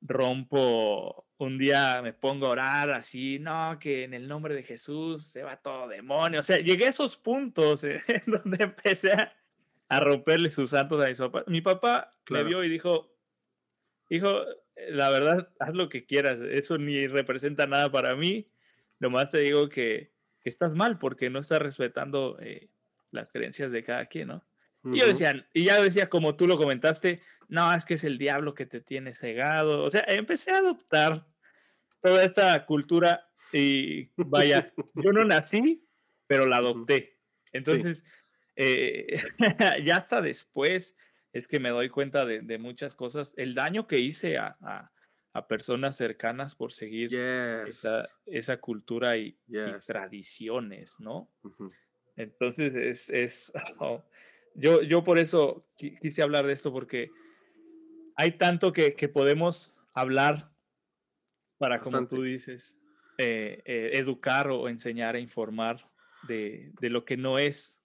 rompo, 0.00 1.26
un 1.38 1.58
día 1.58 2.00
me 2.02 2.12
pongo 2.12 2.46
a 2.46 2.50
orar 2.50 2.90
así, 2.90 3.38
no, 3.38 3.78
que 3.78 4.04
en 4.04 4.14
el 4.14 4.26
nombre 4.26 4.54
de 4.54 4.62
Jesús 4.62 5.24
se 5.24 5.42
va 5.42 5.56
todo 5.56 5.88
demonio. 5.88 6.40
O 6.40 6.42
sea, 6.42 6.58
llegué 6.58 6.86
a 6.86 6.90
esos 6.90 7.16
puntos 7.16 7.84
en 7.84 8.22
donde 8.26 8.64
empecé 8.64 9.12
a, 9.12 9.32
romperle 10.00 10.50
sus 10.50 10.70
santos 10.70 11.04
a 11.04 11.08
mi 11.08 11.14
papá. 11.14 11.44
Mi 11.46 11.60
papá 11.60 12.10
me 12.30 12.42
vio 12.42 12.64
y 12.64 12.68
dijo, 12.68 13.14
hijo, 14.08 14.42
la 14.90 15.10
verdad, 15.10 15.48
haz 15.58 15.74
lo 15.74 15.88
que 15.88 16.04
quieras, 16.04 16.38
eso 16.50 16.78
ni 16.78 17.06
representa 17.06 17.66
nada 17.66 17.90
para 17.90 18.14
mí. 18.14 18.48
Nomás 18.98 19.30
te 19.30 19.38
digo 19.38 19.68
que, 19.68 20.12
que 20.40 20.48
estás 20.48 20.74
mal 20.74 20.98
porque 20.98 21.30
no 21.30 21.38
estás 21.40 21.60
respetando 21.60 22.38
eh, 22.40 22.68
las 23.10 23.30
creencias 23.30 23.72
de 23.72 23.82
cada 23.82 24.06
quien, 24.06 24.28
¿no? 24.28 24.44
Y 24.84 25.00
yo 25.00 25.06
decía, 25.08 25.44
y 25.52 25.64
ya 25.64 25.82
decía, 25.82 26.08
como 26.08 26.36
tú 26.36 26.46
lo 26.46 26.56
comentaste, 26.56 27.20
no, 27.48 27.74
es 27.74 27.84
que 27.84 27.94
es 27.94 28.04
el 28.04 28.18
diablo 28.18 28.54
que 28.54 28.66
te 28.66 28.80
tiene 28.80 29.14
cegado. 29.14 29.82
O 29.82 29.90
sea, 29.90 30.04
empecé 30.06 30.52
a 30.52 30.58
adoptar 30.58 31.26
toda 32.00 32.24
esta 32.24 32.64
cultura 32.66 33.28
y 33.52 34.10
vaya, 34.16 34.72
yo 34.94 35.12
no 35.12 35.24
nací, 35.24 35.84
pero 36.28 36.46
la 36.46 36.58
adopté. 36.58 37.18
Entonces, 37.52 38.04
eh, 38.54 39.22
ya 39.84 39.96
hasta 39.96 40.20
después 40.20 40.96
es 41.36 41.46
que 41.46 41.60
me 41.60 41.68
doy 41.68 41.90
cuenta 41.90 42.24
de, 42.24 42.58
muchas 42.58 42.94
cosas, 42.94 43.34
el 43.36 43.54
daño 43.54 43.86
que 43.86 43.98
hice 43.98 44.38
a, 44.38 44.90
personas 45.50 45.94
cercanas 45.94 46.54
por 46.54 46.72
seguir 46.72 47.14
esa, 47.14 48.08
esa, 48.24 48.56
cultura 48.56 49.18
y, 49.18 49.36
tradiciones, 49.86 50.98
¿no? 50.98 51.30
Entonces 52.16 52.74
es, 52.74 53.10
es 53.10 53.52
oh, 53.78 54.02
yo, 54.54 54.80
yo 54.80 55.04
por 55.04 55.18
eso 55.18 55.66
quise 55.76 56.22
hablar 56.22 56.46
de 56.46 56.54
esto 56.54 56.72
porque 56.72 57.10
hay 58.14 58.38
tanto 58.38 58.72
que, 58.72 58.94
que 58.94 59.10
podemos 59.10 59.76
hablar 59.92 60.50
para, 61.58 61.82
como 61.82 62.08
tú 62.08 62.22
dices, 62.22 62.74
eh, 63.18 63.60
eh, 63.66 63.90
educar 63.92 64.48
o 64.48 64.70
enseñar 64.70 65.16
e 65.16 65.20
informar 65.20 65.86
de, 66.28 66.72
de, 66.80 66.88
lo 66.88 67.04
que 67.04 67.18
no 67.18 67.38
es, 67.38 67.78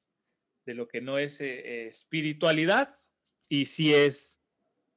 de 0.66 0.74
lo 0.74 0.88
que 0.88 1.02
no 1.02 1.18
es 1.18 1.42
eh, 1.42 1.88
espiritualidad 1.88 2.96
y 3.52 3.66
si 3.66 3.94
es 3.94 4.40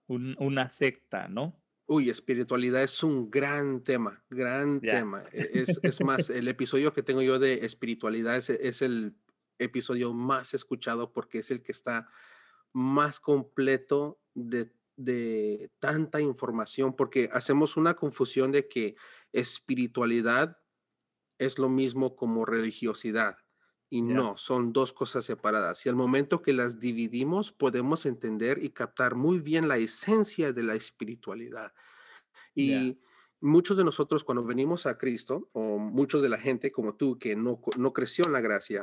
una 0.06 0.70
secta, 0.70 1.26
¿no? 1.26 1.60
Uy, 1.86 2.08
espiritualidad 2.08 2.84
es 2.84 3.02
un 3.02 3.28
gran 3.28 3.82
tema, 3.82 4.22
gran 4.30 4.80
tema. 4.80 5.24
E, 5.32 5.50
es, 5.54 5.80
es, 5.82 6.00
más, 6.04 6.30
el 6.30 6.46
episodio 6.46 6.92
que 6.92 7.02
tengo 7.02 7.20
yo 7.20 7.40
de 7.40 7.66
espiritualidad 7.66 8.36
es, 8.36 8.50
es 8.50 8.80
el 8.80 9.16
episodio 9.58 10.14
más 10.14 10.54
escuchado 10.54 11.12
porque 11.12 11.38
es 11.38 11.50
el 11.50 11.62
que 11.62 11.72
está 11.72 12.08
más 12.72 13.18
completo 13.18 14.20
de, 14.34 14.70
tanta 15.80 16.20
información, 16.20 16.94
porque 16.94 17.28
hacemos 17.32 17.76
una 17.76 17.94
confusión 17.94 18.52
de 18.52 18.68
que 18.68 18.94
espiritualidad 19.32 20.58
es 21.38 21.58
lo 21.58 21.68
mismo 21.68 22.14
como 22.14 22.44
religiosidad. 22.44 23.36
Y 23.90 24.02
no, 24.02 24.36
son 24.36 24.72
dos 24.72 24.92
cosas 24.92 25.24
separadas. 25.24 25.84
Y 25.86 25.88
al 25.88 25.94
momento 25.94 26.42
que 26.42 26.52
las 26.52 26.80
dividimos, 26.80 27.52
podemos 27.52 28.06
entender 28.06 28.62
y 28.62 28.70
captar 28.70 29.14
muy 29.14 29.38
bien 29.38 29.68
la 29.68 29.76
esencia 29.76 30.52
de 30.52 30.62
la 30.64 30.74
espiritualidad. 30.74 31.72
Y 32.54 32.98
muchos 33.40 33.76
de 33.76 33.84
nosotros 33.84 34.24
cuando 34.24 34.44
venimos 34.44 34.86
a 34.86 34.98
Cristo, 34.98 35.48
o 35.52 35.78
muchos 35.78 36.22
de 36.22 36.28
la 36.28 36.38
gente 36.38 36.72
como 36.72 36.96
tú 36.96 37.18
que 37.18 37.36
no, 37.36 37.60
no 37.76 37.92
creció 37.92 38.24
en 38.26 38.32
la 38.32 38.40
gracia, 38.40 38.80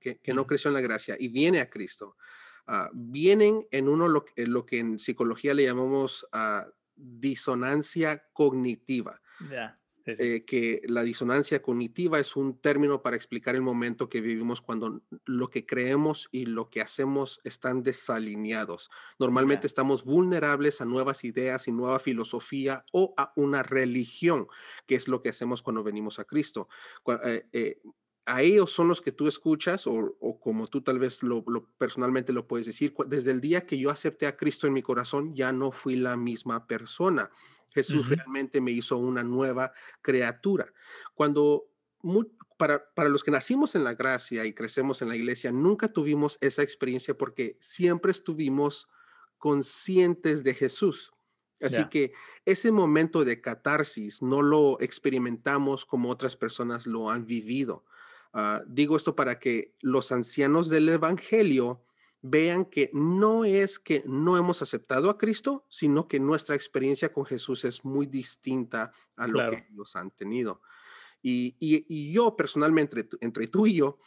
que, 0.00 0.18
no 0.34 0.46
creció 0.46 0.68
en 0.70 0.74
la 0.74 0.80
gracia 0.80 1.16
y 1.18 1.28
viene 1.28 1.60
a 1.60 1.68
Cristo, 1.68 2.16
ah, 2.66 2.90
vienen 2.92 3.66
en 3.70 3.88
uno 3.88 4.08
lo, 4.08 4.24
lo, 4.36 4.66
que 4.66 4.78
en 4.78 4.98
psicología 4.98 5.54
le 5.54 5.64
llamamos 5.64 6.26
uh, 6.32 6.68
disonancia 6.96 8.24
cognitiva. 8.32 9.20
Eh, 10.18 10.44
que 10.44 10.82
la 10.84 11.02
disonancia 11.02 11.62
cognitiva 11.62 12.18
es 12.18 12.36
un 12.36 12.58
término 12.58 13.02
para 13.02 13.16
explicar 13.16 13.54
el 13.54 13.62
momento 13.62 14.08
que 14.08 14.20
vivimos 14.20 14.60
cuando 14.60 15.02
lo 15.24 15.50
que 15.50 15.66
creemos 15.66 16.28
y 16.32 16.46
lo 16.46 16.70
que 16.70 16.80
hacemos 16.80 17.40
están 17.44 17.82
desalineados. 17.82 18.90
Normalmente 19.18 19.66
estamos 19.66 20.04
vulnerables 20.04 20.80
a 20.80 20.84
nuevas 20.84 21.24
ideas 21.24 21.68
y 21.68 21.72
nueva 21.72 21.98
filosofía 21.98 22.84
o 22.92 23.14
a 23.16 23.32
una 23.36 23.62
religión, 23.62 24.48
que 24.86 24.94
es 24.94 25.08
lo 25.08 25.22
que 25.22 25.30
hacemos 25.30 25.62
cuando 25.62 25.82
venimos 25.82 26.18
a 26.18 26.24
Cristo. 26.24 26.68
Eh, 27.24 27.46
eh, 27.52 27.80
a 28.26 28.42
ellos 28.42 28.70
son 28.72 28.88
los 28.88 29.00
que 29.00 29.12
tú 29.12 29.26
escuchas 29.26 29.86
o, 29.86 30.16
como 30.40 30.68
tú 30.68 30.82
tal 30.82 30.98
vez 30.98 31.22
lo, 31.22 31.44
personalmente 31.78 32.32
lo 32.32 32.46
puedes 32.46 32.66
decir, 32.66 32.94
desde 33.06 33.32
el 33.32 33.40
día 33.40 33.66
que 33.66 33.78
yo 33.78 33.90
acepté 33.90 34.26
a 34.26 34.36
Cristo 34.36 34.66
en 34.66 34.72
mi 34.72 34.82
corazón, 34.82 35.34
ya 35.34 35.52
no 35.52 35.72
fui 35.72 35.96
la 35.96 36.16
misma 36.16 36.66
persona. 36.66 37.30
Jesús 37.72 38.08
realmente 38.08 38.60
me 38.60 38.70
hizo 38.70 38.96
una 38.96 39.22
nueva 39.22 39.72
criatura. 40.02 40.72
Cuando 41.14 41.70
para, 42.56 42.84
para 42.94 43.08
los 43.08 43.22
que 43.22 43.30
nacimos 43.30 43.74
en 43.74 43.84
la 43.84 43.94
gracia 43.94 44.44
y 44.44 44.54
crecemos 44.54 45.02
en 45.02 45.08
la 45.08 45.16
iglesia, 45.16 45.52
nunca 45.52 45.88
tuvimos 45.88 46.38
esa 46.40 46.62
experiencia 46.62 47.14
porque 47.16 47.56
siempre 47.60 48.10
estuvimos 48.10 48.88
conscientes 49.38 50.44
de 50.44 50.54
Jesús. 50.54 51.12
Así 51.60 51.84
que 51.90 52.12
ese 52.46 52.72
momento 52.72 53.24
de 53.24 53.40
catarsis 53.40 54.22
no 54.22 54.40
lo 54.40 54.80
experimentamos 54.80 55.84
como 55.84 56.10
otras 56.10 56.34
personas 56.34 56.86
lo 56.86 57.10
han 57.10 57.26
vivido. 57.26 57.84
Ah, 58.32 58.62
digo 58.66 58.96
esto 58.96 59.14
para 59.14 59.38
que 59.38 59.74
los 59.80 60.12
ancianos 60.12 60.68
del 60.68 60.88
Evangelio 60.88 61.82
vean 62.22 62.66
que 62.66 62.90
no 62.92 63.44
es 63.44 63.78
que 63.78 64.02
no 64.06 64.36
hemos 64.36 64.62
aceptado 64.62 65.10
a 65.10 65.18
Cristo, 65.18 65.64
sino 65.68 66.06
que 66.06 66.20
nuestra 66.20 66.54
experiencia 66.54 67.12
con 67.12 67.24
Jesús 67.24 67.64
es 67.64 67.84
muy 67.84 68.06
distinta 68.06 68.92
a 69.16 69.26
lo 69.26 69.50
que 69.50 69.66
ellos 69.70 69.96
han 69.96 70.10
tenido. 70.10 70.60
Y, 71.22 72.12
yo 72.12 72.36
personalmente, 72.36 73.08
entre, 73.20 73.46
tú 73.46 73.66
y 73.66 73.74
yo, 73.74 73.98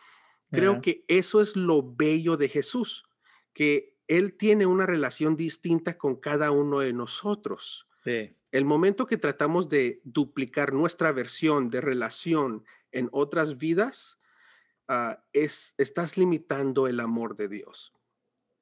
creo 0.52 0.82
que 0.82 1.04
eso 1.08 1.41
es 1.41 1.56
lo 1.56 1.84
bello 1.95 2.38
de 2.38 2.49
Jesús, 2.49 3.06
que 3.54 3.97
Él 4.08 4.36
tiene 4.36 4.65
una 4.65 4.86
relación 4.86 5.36
distinta 5.36 5.97
con 5.97 6.15
cada 6.15 6.52
uno 6.52 6.80
de 6.80 6.93
nosotros. 6.93 7.88
El 8.52 8.65
momento 8.65 9.08
que 9.08 9.17
tratamos 9.17 9.69
de 9.69 10.02
duplicar 10.04 10.73
nuestra 10.73 11.12
versión 11.12 11.71
de 11.71 11.82
relación 11.82 12.63
en 12.91 13.10
otras 13.12 13.58
vidas, 13.58 14.19
ah, 14.88 15.23
es, 15.34 15.73
estás 15.80 16.17
limitando 16.17 16.88
el 16.88 16.99
amor 16.99 17.36
de 17.36 17.47
Dios. 17.47 17.93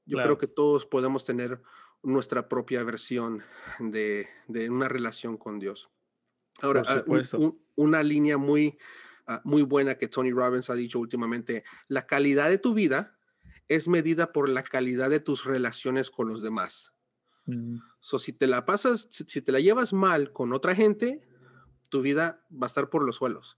Yo 0.05 0.17
creo 0.17 0.37
que 0.37 0.47
todos 0.47 0.85
podemos 0.85 1.25
tener 1.25 1.61
nuestra 2.03 2.49
propia 2.49 2.83
versión 2.83 3.43
de, 3.79 4.27
una 4.69 4.87
relación 4.87 5.37
con 5.37 5.59
Dios. 5.59 5.89
Ahora, 6.61 6.83
ah, 6.87 7.03
una 7.75 8.03
línea 8.03 8.37
muy, 8.37 8.77
ah, 9.27 9.41
muy 9.43 9.61
buena 9.61 9.97
que 9.97 10.07
Tony 10.07 10.31
Robbins 10.31 10.69
ha 10.69 10.75
dicho 10.75 10.99
últimamente, 10.99 11.63
la 11.87 12.05
calidad 12.05 12.49
de 12.49 12.57
tu 12.57 12.73
vida 12.73 13.17
es 13.67 13.87
medida 13.87 14.33
por 14.33 14.49
la 14.49 14.63
calidad 14.63 15.09
de 15.09 15.19
tus 15.19 15.45
relaciones 15.45 16.11
con 16.11 16.27
los 16.27 16.41
demás. 16.41 16.93
Mm. 17.45 17.77
So, 17.99 18.19
si 18.19 18.33
te 18.33 18.47
la 18.47 18.65
pasas, 18.65 19.07
si, 19.11 19.41
te 19.41 19.51
la 19.51 19.59
llevas 19.59 19.93
mal 19.93 20.33
con 20.33 20.53
otra 20.53 20.75
gente, 20.75 21.27
tu 21.89 22.01
vida 22.01 22.43
va 22.51 22.65
a 22.65 22.67
estar 22.67 22.89
por 22.89 23.03
los 23.03 23.17
suelos. 23.17 23.57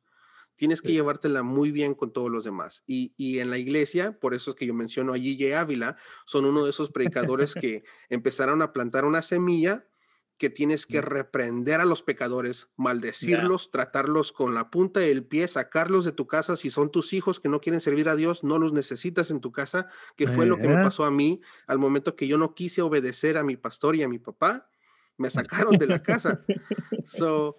Tienes 0.56 0.82
que 0.82 0.92
llevártela 0.92 1.44
muy 1.44 1.72
bien 1.72 1.96
con 1.96 2.14
todos 2.14 2.32
los 2.32 2.44
demás. 2.44 2.84
Y, 2.86 3.14
y, 3.18 3.40
en 3.40 3.50
la 3.50 3.58
iglesia, 3.58 4.20
por 4.20 4.34
eso 4.34 4.52
es 4.52 4.56
que 4.56 4.66
yo 4.66 4.74
menciono 4.74 5.14
a 5.14 5.18
Gigi 5.18 5.52
Ávila, 5.52 5.98
son 6.26 6.46
uno 6.46 6.64
de 6.64 6.70
esos 6.70 6.92
predicadores 6.92 7.54
que 7.56 7.84
empezaron 8.10 8.62
a 8.62 8.72
plantar 8.72 9.06
una 9.06 9.22
semilla 9.22 9.86
que 10.38 10.50
tienes 10.50 10.86
que 10.86 11.00
reprender 11.00 11.80
a 11.80 11.86
los 11.86 12.04
pecadores, 12.04 12.68
maldecirlos, 12.76 13.72
tratarlos 13.72 14.34
con 14.34 14.54
la 14.54 14.70
punta 14.72 15.00
del 15.00 15.24
pie, 15.24 15.48
sacarlos 15.48 16.06
de 16.06 16.12
tu 16.12 16.28
casa. 16.28 16.58
Si 16.58 16.70
son 16.70 16.92
tus 16.92 17.14
hijos 17.14 17.40
que 17.40 17.50
no 17.50 17.62
quieren 17.62 17.82
servir 17.82 18.10
a 18.10 18.16
Dios, 18.16 18.44
no 18.44 18.58
los 18.58 18.74
necesitas 18.74 19.32
en 19.32 19.42
tu 19.42 19.52
casa, 19.52 19.88
que 20.18 20.28
fue 20.28 20.46
lo 20.46 20.58
que 20.58 20.68
me 20.68 20.84
pasó 20.84 21.06
a 21.06 21.12
mí 21.12 21.42
al 21.68 21.80
momento 21.80 22.16
que 22.16 22.28
yo 22.28 22.38
no 22.38 22.56
quise 22.56 22.82
obedecer 22.82 23.38
a 23.38 23.44
mi 23.44 23.56
pastor 23.56 23.96
y 23.96 24.04
a 24.04 24.10
mi 24.10 24.20
papá. 24.20 24.68
Me 25.18 25.30
sacaron 25.70 25.78
de 25.78 25.88
la 25.88 26.02
casa. 26.02 26.40
So, 27.06 27.58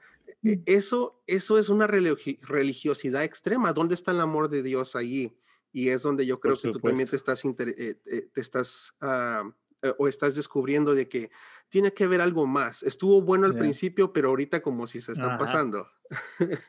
eso, 0.66 1.22
eso 1.26 1.58
es 1.58 1.68
una 1.68 1.86
religiosidad 1.86 3.24
extrema. 3.24 3.72
¿Dónde 3.72 3.94
está 3.94 4.10
el 4.10 4.20
amor 4.20 4.50
de 4.50 4.62
Dios 4.62 4.94
allí? 4.94 5.36
Y 5.72 5.88
es 5.88 6.02
donde 6.02 6.26
yo 6.26 6.38
creo 6.38 6.54
que 6.54 6.70
tú 6.70 6.78
también 6.78 7.08
te 7.08 7.16
estás, 7.16 7.44
eh, 7.44 7.54
eh, 8.06 8.28
te 8.32 8.40
estás 8.40 8.94
eh, 9.02 9.92
o 9.98 10.06
estás 10.06 10.34
descubriendo 10.34 10.94
de 10.94 11.08
que 11.08 11.30
tiene 11.68 11.92
que 11.92 12.04
haber 12.04 12.20
algo 12.20 12.46
más. 12.46 12.82
Estuvo 12.82 13.22
bueno 13.22 13.46
al 13.46 13.56
principio, 13.56 14.12
pero 14.12 14.28
ahorita 14.28 14.60
como 14.60 14.86
si 14.86 15.00
se 15.00 15.12
están 15.12 15.38
pasando. 15.38 15.88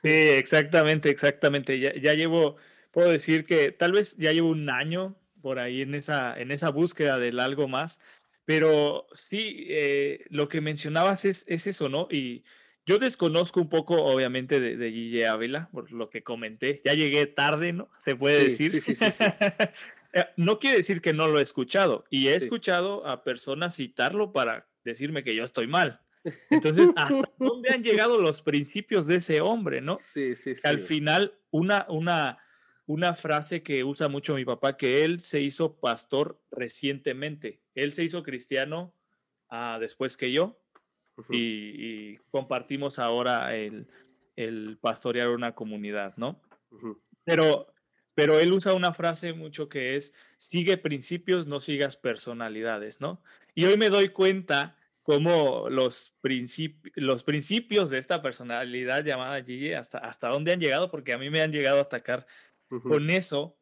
Sí, 0.01 0.09
exactamente, 0.09 1.09
exactamente. 1.09 1.79
Ya, 1.79 1.93
ya, 1.95 2.13
llevo, 2.13 2.55
puedo 2.91 3.09
decir 3.09 3.45
que 3.45 3.71
tal 3.71 3.91
vez 3.91 4.15
ya 4.17 4.31
llevo 4.31 4.49
un 4.49 4.69
año 4.69 5.15
por 5.41 5.59
ahí 5.59 5.81
en 5.81 5.95
esa, 5.95 6.39
en 6.39 6.51
esa 6.51 6.69
búsqueda 6.69 7.19
del 7.19 7.39
algo 7.39 7.67
más, 7.67 7.99
pero 8.45 9.05
sí, 9.13 9.67
lo 10.29 10.47
que 10.47 10.61
mencionabas 10.61 11.25
es, 11.25 11.43
es 11.47 11.67
eso, 11.67 11.89
¿no? 11.89 12.07
Y 12.09 12.43
yo 12.85 12.99
desconozco 12.99 13.59
un 13.59 13.69
poco, 13.69 14.03
obviamente, 14.03 14.59
de, 14.59 14.77
de 14.77 15.27
Ávila, 15.27 15.69
por 15.71 15.91
lo 15.91 16.09
que 16.09 16.21
comenté. 16.21 16.81
Ya 16.85 16.93
llegué 16.93 17.25
tarde, 17.25 17.73
¿no? 17.73 17.89
Se 17.99 18.15
puede 18.15 18.43
decir. 18.43 18.69
Sí, 18.69 18.79
sí, 18.79 18.95
sí, 18.95 19.03
eh, 20.13 20.25
no 20.37 20.59
quiere 20.59 20.77
decir 20.77 21.01
que 21.01 21.11
no 21.11 21.27
lo 21.27 21.39
he 21.39 21.41
escuchado. 21.41 22.05
Y 22.11 22.27
he 22.27 22.35
escuchado 22.35 23.07
a 23.07 23.23
personas 23.23 23.75
citarlo 23.75 24.31
para 24.31 24.67
decirme 24.83 25.23
que 25.23 25.35
yo 25.35 25.43
estoy 25.43 25.65
mal. 25.65 26.01
Entonces, 26.51 26.91
¿hasta 26.95 27.31
dónde 27.39 27.69
han 27.69 27.83
llegado 27.83 28.21
los 28.21 28.41
principios 28.41 29.07
de 29.07 29.15
ese 29.15 29.41
hombre, 29.41 29.81
no? 29.81 29.95
Sí, 29.95 30.35
sí, 30.35 30.53
sí. 30.53 30.67
Al 30.67 30.79
final, 30.79 31.33
una, 31.49 31.87
una, 31.89 32.37
una 32.85 33.15
frase 33.15 33.63
que 33.63 33.83
usa 33.83 34.09
mucho 34.09 34.35
mi 34.35 34.45
papá, 34.45 34.77
que 34.77 35.03
él 35.03 35.21
se 35.21 35.41
hizo 35.41 35.79
pastor 35.79 36.39
recientemente. 36.51 37.61
Él 37.73 37.93
se 37.93 38.03
hizo 38.03 38.21
cristiano 38.21 38.93
ah, 39.49 39.77
después 39.79 40.17
que 40.17 40.31
yo 40.31 40.59
y, 41.29 42.17
compartimos 42.31 42.99
ahora 42.99 43.55
el, 43.55 43.87
el, 44.35 44.77
pastorear 44.81 45.29
una 45.29 45.53
comunidad, 45.53 46.15
¿no? 46.17 46.41
Pero 47.23 47.67
pero 48.15 48.39
él 48.39 48.53
usa 48.53 48.73
una 48.73 48.93
frase 48.93 49.33
mucho 49.33 49.67
que 49.67 49.95
es, 49.95 50.13
sigue 50.37 50.77
principios, 50.77 51.47
no 51.47 51.59
sigas 51.59 51.97
personalidades, 51.97 53.01
¿no? 53.01 53.21
Y 53.53 53.65
hoy 53.65 53.77
me 53.77 53.89
doy 53.89 54.09
cuenta 54.09 54.77
cómo 55.03 55.69
los, 55.69 56.15
los 56.95 57.23
principios 57.23 57.89
de 57.89 57.97
esta 57.97 58.21
personalidad 58.21 59.03
llamada 59.03 59.43
Gigi, 59.43 59.73
hasta, 59.73 59.99
hasta 59.99 60.29
dónde 60.29 60.53
han 60.53 60.61
llegado, 60.61 60.89
porque 60.89 61.13
a 61.13 61.17
mí 61.17 61.29
me 61.29 61.41
han 61.41 61.51
llegado 61.51 61.79
a 61.79 61.83
atacar 61.83 62.25
con 62.83 63.09
eso. 63.09 63.57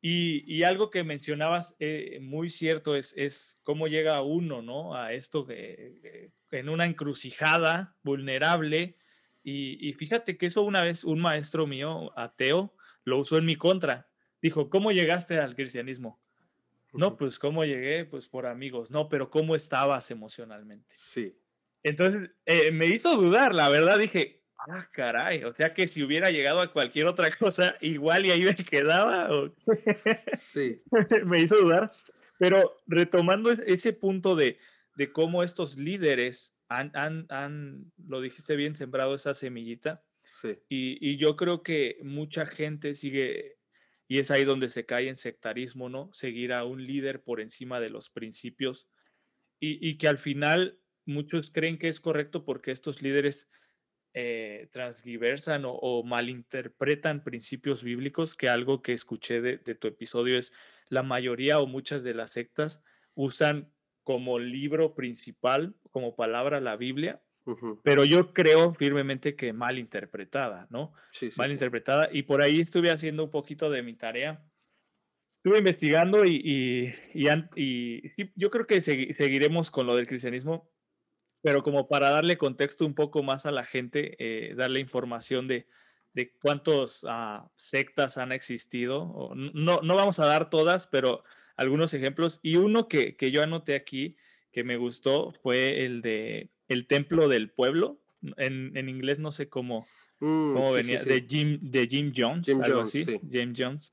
Y, 0.00 0.62
algo 0.62 0.90
que 0.90 1.02
mencionabas 1.02 1.74
eh, 1.80 2.18
muy 2.22 2.50
cierto 2.50 2.94
es, 2.94 3.12
es 3.16 3.60
cómo 3.64 3.88
llega 3.88 4.22
uno, 4.22 4.62
¿no? 4.62 4.94
A 4.94 5.12
esto 5.12 5.44
que, 5.44 6.30
en 6.50 6.68
una 6.68 6.86
encrucijada 6.86 7.96
vulnerable. 8.02 8.96
Y, 9.42 9.92
fíjate 9.94 10.36
que 10.36 10.46
eso 10.46 10.62
una 10.62 10.82
vez 10.82 11.04
un 11.04 11.20
maestro 11.20 11.66
mío, 11.66 12.12
ateo, 12.16 12.74
lo 13.04 13.18
usó 13.18 13.38
en 13.38 13.46
mi 13.46 13.56
contra. 13.56 14.08
Dijo, 14.42 14.70
¿cómo 14.70 14.92
llegaste 14.92 15.38
al 15.38 15.56
cristianismo? 15.56 16.20
No, 16.92 17.16
pues 17.16 17.38
¿cómo 17.38 17.64
llegué? 17.64 18.04
Pues 18.04 18.28
por 18.28 18.46
amigos. 18.46 18.90
No, 18.90 19.08
pero 19.08 19.30
¿cómo 19.30 19.54
estabas 19.54 20.10
emocionalmente? 20.10 20.94
Sí. 20.94 21.36
Entonces 21.82 22.30
eh, 22.44 22.70
me 22.70 22.86
hizo 22.86 23.14
dudar, 23.16 23.54
la 23.54 23.68
verdad 23.68 23.98
dije, 23.98 24.37
ah, 24.58 24.88
caray, 24.92 25.44
o 25.44 25.52
sea 25.52 25.74
que 25.74 25.86
si 25.86 26.02
hubiera 26.02 26.30
llegado 26.30 26.60
a 26.60 26.72
cualquier 26.72 27.06
otra 27.06 27.30
cosa, 27.36 27.76
igual 27.80 28.26
y 28.26 28.30
ahí 28.30 28.44
me 28.44 28.56
quedaba. 28.56 29.28
Sí. 30.34 30.82
me 31.24 31.42
hizo 31.42 31.56
dudar. 31.56 31.92
Pero 32.38 32.76
retomando 32.86 33.50
ese 33.50 33.92
punto 33.92 34.36
de, 34.36 34.58
de 34.94 35.12
cómo 35.12 35.42
estos 35.42 35.76
líderes 35.76 36.54
han, 36.68 36.92
han, 36.94 37.26
han, 37.30 37.92
lo 38.06 38.20
dijiste 38.20 38.54
bien, 38.56 38.76
sembrado 38.76 39.14
esa 39.14 39.34
semillita. 39.34 40.04
Sí. 40.34 40.56
Y, 40.68 40.98
y, 41.00 41.16
yo 41.16 41.36
creo 41.36 41.62
que 41.64 41.98
mucha 42.02 42.46
gente 42.46 42.94
sigue, 42.94 43.58
y 44.06 44.20
es 44.20 44.30
ahí 44.30 44.44
donde 44.44 44.68
se 44.68 44.86
cae 44.86 45.08
en 45.08 45.16
sectarismo, 45.16 45.88
¿no? 45.88 46.10
Seguir 46.12 46.52
a 46.52 46.64
un 46.64 46.84
líder 46.84 47.22
por 47.22 47.40
encima 47.40 47.80
de 47.80 47.90
los 47.90 48.08
principios 48.08 48.88
y, 49.58 49.86
y 49.86 49.98
que 49.98 50.06
al 50.06 50.18
final 50.18 50.78
muchos 51.06 51.50
creen 51.50 51.78
que 51.78 51.88
es 51.88 52.00
correcto 52.00 52.44
porque 52.44 52.70
estos 52.70 53.02
líderes 53.02 53.48
eh, 54.14 54.68
transgiversan 54.72 55.62
o, 55.66 56.02
malinterpretan 56.02 57.22
principios 57.22 57.82
bíblicos, 57.82 58.36
que 58.36 58.48
algo 58.48 58.82
que 58.82 58.92
escuché 58.92 59.40
de, 59.40 59.58
tu 59.58 59.86
episodio 59.86 60.38
es 60.38 60.52
la 60.88 61.02
mayoría 61.02 61.60
o 61.60 61.66
muchas 61.66 62.02
de 62.02 62.14
las 62.14 62.32
sectas 62.32 62.82
usan 63.14 63.70
como 64.02 64.38
libro 64.38 64.94
principal, 64.94 65.74
como 65.90 66.16
palabra 66.16 66.60
la 66.60 66.76
Biblia, 66.76 67.20
pero 67.82 68.04
yo 68.04 68.32
creo 68.32 68.74
firmemente 68.74 69.36
que 69.36 69.52
mal 69.52 69.78
interpretada, 69.78 70.66
¿no? 70.70 70.92
Sí, 71.12 71.30
mal 71.36 71.50
interpretada. 71.50 72.08
Y 72.12 72.22
por 72.22 72.42
ahí 72.42 72.60
estuve 72.60 72.90
haciendo 72.90 73.24
un 73.24 73.30
poquito 73.30 73.70
de 73.70 73.82
mi 73.82 73.94
tarea. 73.94 74.42
Estuve 75.34 75.58
investigando 75.58 76.24
y, 76.24 76.92
y, 77.14 78.30
yo 78.34 78.50
creo 78.50 78.66
que 78.66 78.80
seguiremos 78.80 79.70
con 79.70 79.86
lo 79.86 79.96
del 79.96 80.06
cristianismo 80.06 80.68
pero 81.42 81.62
como 81.62 81.88
para 81.88 82.10
darle 82.10 82.38
contexto 82.38 82.84
un 82.84 82.94
poco 82.94 83.22
más 83.22 83.46
a 83.46 83.52
la 83.52 83.64
gente, 83.64 84.16
eh, 84.18 84.54
darle 84.54 84.80
información 84.80 85.46
de, 85.48 85.66
de 86.14 86.32
cuántas 86.42 87.04
ah, 87.08 87.48
sectas 87.56 88.18
han 88.18 88.32
existido. 88.32 89.32
No, 89.34 89.80
no 89.82 89.96
vamos 89.96 90.18
a 90.18 90.26
dar 90.26 90.50
todas, 90.50 90.86
pero 90.86 91.22
algunos 91.56 91.94
ejemplos. 91.94 92.40
Y 92.42 92.56
uno 92.56 92.88
que, 92.88 93.16
que 93.16 93.30
yo 93.30 93.42
anoté 93.42 93.74
aquí, 93.74 94.16
que 94.52 94.64
me 94.64 94.76
gustó, 94.76 95.32
fue 95.42 95.84
el 95.84 96.02
de 96.02 96.48
el 96.68 96.86
Templo 96.86 97.28
del 97.28 97.50
Pueblo. 97.50 97.98
En, 98.36 98.76
en 98.76 98.88
inglés 98.88 99.20
no 99.20 99.30
sé 99.30 99.48
cómo, 99.48 99.86
mm, 100.18 100.54
cómo 100.54 100.72
venía, 100.72 101.02
De, 101.04 101.24
Jim, 101.28 101.58
de 101.62 101.86
Jim 101.86 102.12
Jones, 102.16 102.48
algo 102.48 102.80
así. 102.80 103.04
Jim 103.30 103.54
Jones. 103.56 103.92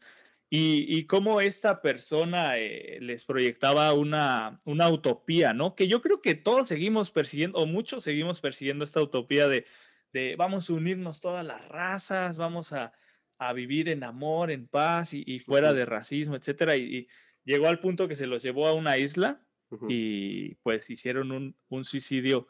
Y, 0.49 0.85
y, 0.95 1.07
cómo 1.07 1.41
esta 1.41 1.81
persona 1.81 2.57
eh, 2.59 2.99
les 3.01 3.25
proyectaba 3.25 3.93
una, 3.93 4.59
una 4.63 4.89
utopía, 4.89 5.53
¿no? 5.53 5.75
Que 5.75 5.87
yo 5.87 6.01
creo 6.01 6.21
que 6.21 6.35
todos 6.35 6.67
seguimos 6.67 7.09
persiguiendo, 7.09 7.57
o 7.57 7.65
muchos 7.65 8.03
seguimos 8.03 8.41
persiguiendo 8.41 8.83
esta 8.83 9.01
utopía 9.01 9.47
de, 9.47 9.65
de 10.13 10.35
vamos 10.37 10.69
a 10.69 10.73
unirnos 10.73 11.19
todas 11.19 11.43
las 11.43 11.67
razas, 11.67 12.37
vamos 12.37 12.73
a, 12.73 12.93
a 13.37 13.53
vivir 13.53 13.89
en 13.89 14.03
amor, 14.03 14.51
en 14.51 14.67
paz 14.67 15.13
y, 15.13 15.39
fuera 15.39 15.73
de 15.73 15.85
racismo, 15.85 16.35
etcétera. 16.35 16.77
Y, 16.77 17.07
llegó 17.43 17.67
al 17.67 17.79
punto 17.79 18.07
que 18.07 18.15
se 18.15 18.27
los 18.27 18.41
llevó 18.41 18.67
a 18.67 18.73
una 18.73 18.97
isla 18.97 19.41
y 19.89 20.55
pues 20.55 20.89
hicieron 20.89 21.31
un, 21.31 21.55
un 21.69 21.85
suicidio 21.85 22.47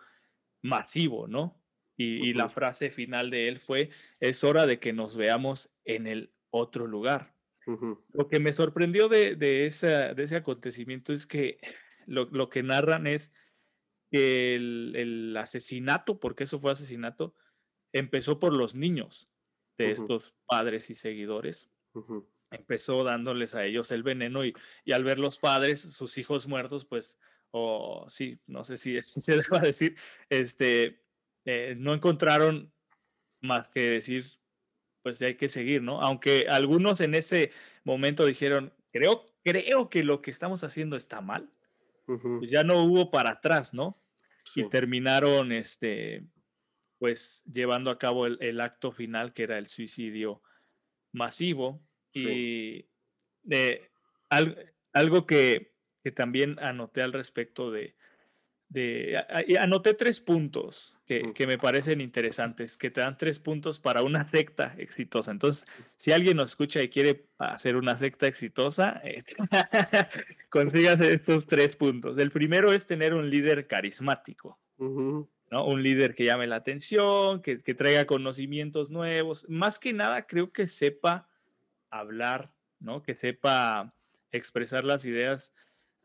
masivo, 0.62 1.27
¿no? 1.27 1.62
Y, 1.97 2.29
y, 2.29 2.34
la 2.34 2.49
frase 2.49 2.91
final 2.91 3.29
de 3.29 3.47
él 3.47 3.60
fue, 3.60 3.89
es 4.19 4.43
hora 4.43 4.65
de 4.65 4.79
que 4.79 4.93
nos 4.93 5.15
veamos 5.15 5.73
en 5.86 6.08
el 6.08 6.34
otro 6.49 6.88
lugar. 6.88 7.35
Lo 8.13 8.28
que 8.28 8.39
me 8.39 8.54
sorprendió 8.54 9.10
de, 9.10 9.36
de, 9.36 9.69
de 10.15 10.23
ese 10.23 10.36
acontecimiento 10.36 11.13
es 11.13 11.25
que 11.25 11.60
lo, 12.06 12.25
lo 12.25 12.49
que 12.49 12.63
narran 12.63 13.08
es 13.08 13.34
que 14.12 14.56
el, 14.56 14.93
el, 14.95 15.38
asesinato, 15.38 16.19
porque 16.19 16.43
eso 16.43 16.60
fue 16.60 16.71
asesinato, 16.71 17.34
empezó 17.91 18.39
por 18.39 18.54
los 18.54 18.75
niños 18.75 19.32
de 19.78 19.91
estos 19.91 20.34
padres 20.45 20.89
y 20.89 20.95
seguidores. 20.95 21.69
Empezó 22.51 23.04
dándoles 23.04 23.56
a 23.56 23.65
ellos 23.65 23.91
el 23.91 24.04
veneno 24.04 24.45
y, 24.45 24.54
y, 24.84 24.91
al 24.91 25.04
ver 25.04 25.19
los 25.19 25.38
padres, 25.38 25.82
sus 25.82 26.17
hijos 26.17 26.47
muertos, 26.47 26.86
pues, 26.86 27.19
o 27.51 28.06
sí, 28.10 28.39
no 28.47 28.63
sé 28.63 28.78
si 28.78 29.01
se 29.01 29.38
deba 29.38 29.60
decir, 29.60 29.97
este, 30.30 31.01
eh, 31.45 31.75
no 31.78 31.93
encontraron 31.93 32.71
más 33.41 33.69
que 33.69 33.82
decir, 33.82 34.25
pues 35.06 35.22
hay 35.22 35.36
que 35.36 35.50
seguir, 35.50 35.84
¿no? 35.84 36.02
Aunque 36.02 36.48
algunos 36.50 37.00
en 37.00 37.13
ese 37.13 37.52
momento 37.84 38.26
dijeron, 38.26 38.74
creo, 38.91 39.24
creo 39.44 39.88
que 39.88 40.04
lo 40.04 40.20
que 40.24 40.32
estamos 40.32 40.63
haciendo 40.63 40.96
está 40.96 41.22
mal, 41.22 41.48
pues 42.08 42.50
ya 42.50 42.63
no 42.63 42.84
hubo 42.84 43.12
para 43.12 43.30
atrás, 43.30 43.72
¿no? 43.72 44.02
Y 44.56 44.68
terminaron, 44.68 45.52
este, 45.52 46.26
pues 46.98 47.44
llevando 47.46 47.91
a 47.91 48.00
cabo 48.00 48.26
el, 48.26 48.60
acto 48.60 48.91
final, 48.91 49.32
que 49.34 49.44
era 49.44 49.60
el 49.60 49.68
suicidio 49.68 50.41
masivo. 51.12 51.80
Y 52.12 52.88
de, 53.44 53.88
algo 54.91 55.28
que, 55.28 55.76
que 56.04 56.12
también 56.12 56.58
anoté 56.58 57.04
al 57.04 57.13
respecto 57.13 57.70
de, 57.70 57.96
de, 58.69 59.23
anoté 59.60 59.93
tres 59.93 60.19
puntos 60.19 60.95
que, 61.06 61.34
que, 61.34 61.47
me 61.47 61.58
parecen 61.58 62.01
interesantes, 62.01 62.78
que 62.78 62.89
te 62.89 63.01
dan 63.01 63.17
tres 63.17 63.39
puntos 63.39 63.80
para 63.80 64.01
una 64.01 64.23
secta 64.23 64.73
exitosa. 64.78 65.32
Entonces, 65.32 65.65
si 65.97 66.12
alguien 66.12 66.38
nos 66.38 66.49
escucha 66.49 66.82
y 66.82 66.89
quiere 66.89 67.28
hacer 67.38 67.75
una 67.75 67.95
secta 67.95 68.28
exitosa, 68.28 69.01
eh, 69.04 69.23
consígase 70.49 71.13
estos 71.13 71.45
tres 71.45 71.75
puntos. 71.75 72.17
El 72.17 72.32
primero 72.32 72.73
es 72.73 72.86
tener 72.86 73.13
un 73.13 73.30
líder 73.30 73.67
carismático, 73.67 74.60
¿no? 74.80 75.65
Un 75.65 75.84
líder 75.84 76.15
que 76.15 76.25
llame 76.25 76.47
la 76.47 76.58
atención, 76.58 77.41
que, 77.41 77.62
que 77.62 77.75
traiga 77.75 78.06
conocimientos 78.06 78.89
nuevos. 78.89 79.47
Más 79.47 79.80
que 79.80 79.93
nada, 79.93 80.25
creo 80.25 80.51
que 80.51 80.65
sepa 80.65 81.30
hablar, 81.91 82.51
¿no? 82.80 83.04
Que 83.04 83.15
sepa 83.15 83.93
expresar 84.32 84.84
las 84.84 85.06
ideas 85.06 85.54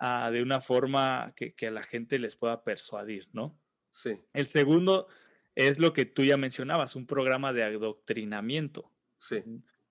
de 0.00 0.42
una 0.42 0.60
forma 0.60 1.34
que, 1.36 1.54
a 1.66 1.70
la 1.70 1.82
gente 1.82 2.18
les 2.18 2.34
pueda 2.36 2.64
persuadir, 2.64 3.28
¿no? 3.32 3.58
Sí. 3.92 4.18
El 4.32 4.48
segundo 4.48 5.08
es 5.54 5.78
lo 5.78 5.92
que 5.92 6.06
tú 6.06 6.24
ya 6.24 6.36
mencionabas, 6.36 6.96
un 6.96 7.06
programa 7.06 7.52
de 7.52 7.64
adoctrinamiento. 7.64 8.90
Sí. 9.18 9.42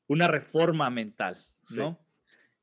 Una 0.08 0.28
reforma 0.28 0.90
mental, 0.90 1.46
¿no? 1.70 2.00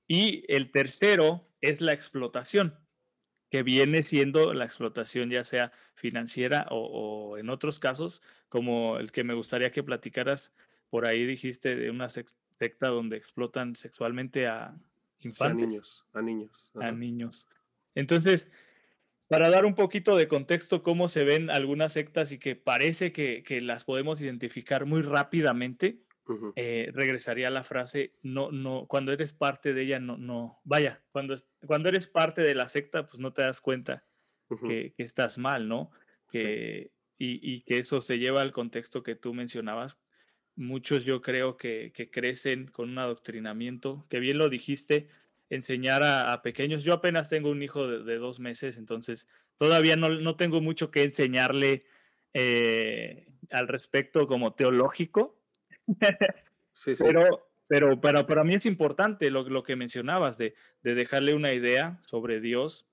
Y 0.09 0.45
el 0.53 0.73
tercero 0.73 1.47
es 1.61 1.81
la 1.81 1.93
explotación, 1.93 2.75
que 3.51 3.63
viene 3.63 4.03
siendo 4.03 4.53
la 4.53 4.65
explotación 4.65 5.31
ya 5.31 5.45
sea 5.45 5.73
financiera 5.95 6.67
o, 6.71 7.39
en 7.39 7.49
otros 7.49 7.79
casos, 7.79 8.23
como 8.49 8.99
el 8.99 9.13
que 9.13 9.23
me 9.23 9.35
gustaría 9.35 9.71
que 9.71 9.85
platicaras, 9.85 10.51
por 10.91 11.07
ahí 11.07 11.25
dijiste 11.27 11.77
de 11.77 11.91
una 11.91 12.09
secta 12.09 12.89
donde 12.89 13.17
explotan 13.17 13.77
sexualmente 13.77 14.49
a, 14.49 14.77
a 15.41 15.49
niños, 15.53 16.05
a 16.13 16.23
niños. 16.23 16.71
A 16.75 16.93
niños. 16.93 17.47
Entonces, 17.95 18.51
para 19.29 19.51
dar 19.51 19.65
un 19.65 19.75
poquito 19.75 20.17
de 20.17 20.29
contexto 20.29 20.83
cómo 20.83 21.09
se 21.09 21.25
ven 21.25 21.51
algunas 21.51 21.93
sectas 21.93 22.31
y 22.33 22.39
que 22.39 22.57
parece 22.57 23.13
que, 23.13 23.43
que 23.43 23.61
las 23.61 23.85
podemos 23.85 24.21
identificar 24.21 24.87
muy 24.87 25.03
rápidamente, 25.03 26.01
eh, 26.57 26.91
regresaría 26.93 27.49
a 27.49 27.53
la 27.53 27.63
frase, 27.63 28.15
no, 28.23 28.51
no, 28.51 28.87
cuando 28.89 29.13
eres 29.13 29.33
parte 29.33 29.73
de 29.73 29.83
ella, 29.83 30.01
no, 30.01 30.17
no, 30.17 30.61
vaya, 30.65 31.05
cuando, 31.13 31.37
cuando 31.67 31.89
eres 31.89 32.09
parte 32.09 32.43
de 32.43 32.55
la 32.55 32.67
secta, 32.67 33.07
pues 33.07 33.21
no 33.21 33.33
te 33.33 33.43
das 33.43 33.61
cuenta 33.61 34.05
que, 34.67 34.93
que, 34.97 35.03
estás 35.05 35.39
mal, 35.39 35.69
¿no? 35.69 35.93
Que, 36.29 36.91
y, 37.17 37.55
y, 37.55 37.63
que 37.63 37.79
eso 37.79 38.01
se 38.01 38.19
lleva 38.19 38.43
al 38.43 38.53
contexto 38.53 39.05
que 39.05 39.15
tú 39.15 39.35
mencionabas, 39.35 40.01
muchos 40.57 41.05
yo 41.05 41.21
creo 41.21 41.57
que, 41.57 41.93
crecen 42.11 42.67
con 42.67 42.91
un 42.91 42.99
adoctrinamiento, 42.99 44.07
que 44.09 44.19
bien 44.19 44.39
lo 44.39 44.49
dijiste, 44.49 45.09
enseñar 45.51 46.03
a, 46.03 46.43
pequeños. 46.43 46.83
Yo 46.83 46.95
apenas 46.95 47.29
tengo 47.29 47.51
un 47.51 47.63
hijo 47.63 47.87
de, 47.87 48.17
dos 48.17 48.41
meses, 48.41 48.79
entonces 48.79 49.29
todavía 49.59 49.97
no, 49.97 50.37
tengo 50.37 50.61
mucho 50.61 50.91
que 50.91 51.05
enseñarle 51.05 51.85
eh, 52.35 53.27
al 53.51 53.69
respecto 53.69 54.27
como 54.27 54.55
teológico. 54.55 55.39
Sí, 56.79 56.95
sí. 56.95 57.05
Pero, 57.69 57.99
pero, 58.03 58.27
para 58.27 58.45
mí 58.45 58.55
es 58.55 58.67
importante 58.67 59.31
lo, 59.31 59.49
lo 59.49 59.63
que 59.63 59.77
mencionabas 59.77 60.37
de, 60.37 60.55
de 60.83 60.95
dejarle 60.95 61.33
una 61.33 61.55
idea 61.55 61.97
sobre 62.03 62.39
Dios 62.39 62.87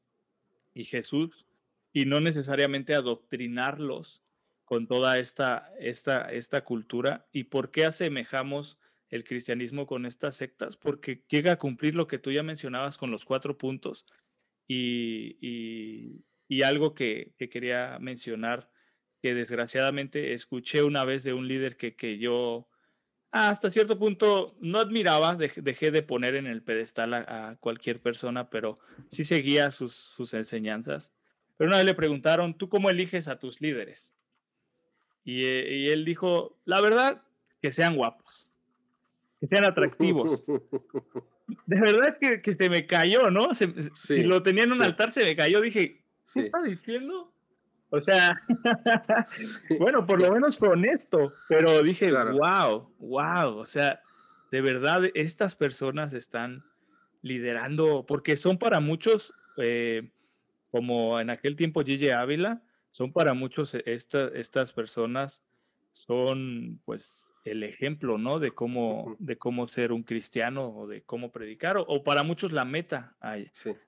y 0.74 0.86
Jesús 0.86 1.46
y 1.92 2.06
no 2.06 2.22
necesariamente 2.22 2.96
adoctrinarlos 2.96 4.23
con 4.74 4.88
toda 4.88 5.20
esta, 5.20 5.66
esta, 5.80 6.32
esta 6.32 6.64
cultura 6.64 7.28
y 7.32 7.44
por 7.44 7.70
qué 7.70 7.86
asemejamos 7.86 8.80
el 9.10 9.24
cristianismo 9.24 9.86
con 9.86 10.08
estas 10.08 10.36
sectas, 10.36 10.78
porque 10.78 11.24
llega 11.30 11.52
a 11.52 11.58
cumplir 11.60 11.94
lo 11.94 12.08
que 12.08 12.18
tú 12.18 12.32
ya 12.32 12.42
mencionabas 12.42 12.98
con 12.98 13.12
los 13.12 13.24
cuatro 13.24 13.56
puntos 13.56 14.08
y, 14.68 16.24
y, 16.50 16.64
algo 16.64 16.96
que, 16.96 17.34
que, 17.38 17.50
quería 17.50 18.00
mencionar, 18.00 18.72
que 19.22 19.36
desgraciadamente 19.36 20.34
escuché 20.34 20.82
una 20.82 21.06
vez 21.06 21.24
de 21.24 21.34
un 21.34 21.48
líder 21.48 21.78
que, 21.78 21.96
que 21.96 22.18
yo 22.18 22.68
hasta 23.30 23.70
cierto 23.70 24.00
punto 24.00 24.56
no 24.60 24.80
admiraba, 24.80 25.36
dejé 25.36 25.92
de 25.92 26.02
poner 26.02 26.34
en 26.34 26.48
el 26.48 26.64
pedestal 26.64 27.14
a, 27.14 27.58
cualquier 27.60 28.02
persona, 28.02 28.50
pero 28.50 28.80
sí 29.10 29.24
seguía 29.24 29.70
sus, 29.70 29.94
sus 29.94 30.34
enseñanzas. 30.34 31.14
Pero 31.58 31.68
una 31.68 31.78
vez 31.78 31.86
le 31.86 31.94
preguntaron, 31.94 32.58
¿tú 32.58 32.70
cómo 32.70 32.90
eliges 32.90 33.28
a 33.28 33.38
tus 33.38 33.62
líderes? 33.62 34.13
Eh, 35.26 35.68
y, 35.70 35.90
él 35.90 36.06
dijo, 36.06 36.58
la 36.66 36.82
verdad, 36.82 37.22
que 37.62 37.72
sean 37.72 37.96
guapos, 37.96 38.52
que 39.40 39.48
sean 39.48 39.66
atractivos. 39.66 40.46
De 41.66 41.80
verdad 41.80 42.18
que, 42.20 42.42
que 42.42 42.54
se 42.54 42.70
me 42.70 42.88
cayó, 42.88 43.30
¿no? 43.30 43.50
si 43.54 44.24
lo 44.24 44.42
tenía 44.44 44.64
en 44.64 44.72
un 44.72 44.82
altar, 44.82 45.12
se 45.12 45.24
me 45.24 45.36
cayó. 45.36 45.62
Dije, 45.62 46.02
¿qué 46.34 46.40
está 46.40 46.62
diciendo? 46.62 47.34
O 47.96 48.02
sea, 48.02 48.42
bueno, 49.80 50.08
por 50.08 50.20
lo 50.20 50.32
menos 50.32 50.58
fue 50.58 50.70
honesto, 50.70 51.32
pero 51.48 51.84
dije, 51.84 52.12
wow, 52.12 52.92
wow, 52.98 53.58
o 53.58 53.66
sea, 53.68 54.02
de 54.50 54.62
verdad, 54.62 55.04
estas 55.14 55.56
personas 55.56 56.12
están 56.14 56.64
liderando, 57.22 58.04
porque 58.08 58.36
son 58.36 58.58
para 58.58 58.80
muchos, 58.80 59.36
eh, 59.58 60.10
como 60.72 61.20
en 61.20 61.30
aquel 61.30 61.56
tiempo 61.56 61.84
Gigi 61.84 62.10
Ávila, 62.10 62.64
son 62.94 63.12
para 63.12 63.34
muchos 63.34 63.74
e, 63.74 63.84
estas 63.86 64.72
personas 64.72 65.44
son 65.94 66.80
pues 66.86 67.34
el 67.44 67.64
ejemplo, 67.64 68.20
¿no? 68.20 68.40
De 68.40 68.52
cómo, 68.52 69.16
de 69.18 69.36
cómo 69.36 69.68
ser 69.68 69.92
un 69.92 70.04
cristiano 70.04 70.70
o 70.70 70.88
de 70.88 71.02
cómo 71.02 71.32
predicar, 71.32 71.76
o, 71.80 72.04
para 72.04 72.22
muchos 72.22 72.52
la 72.52 72.66
meta 72.66 73.18
a, 73.20 73.38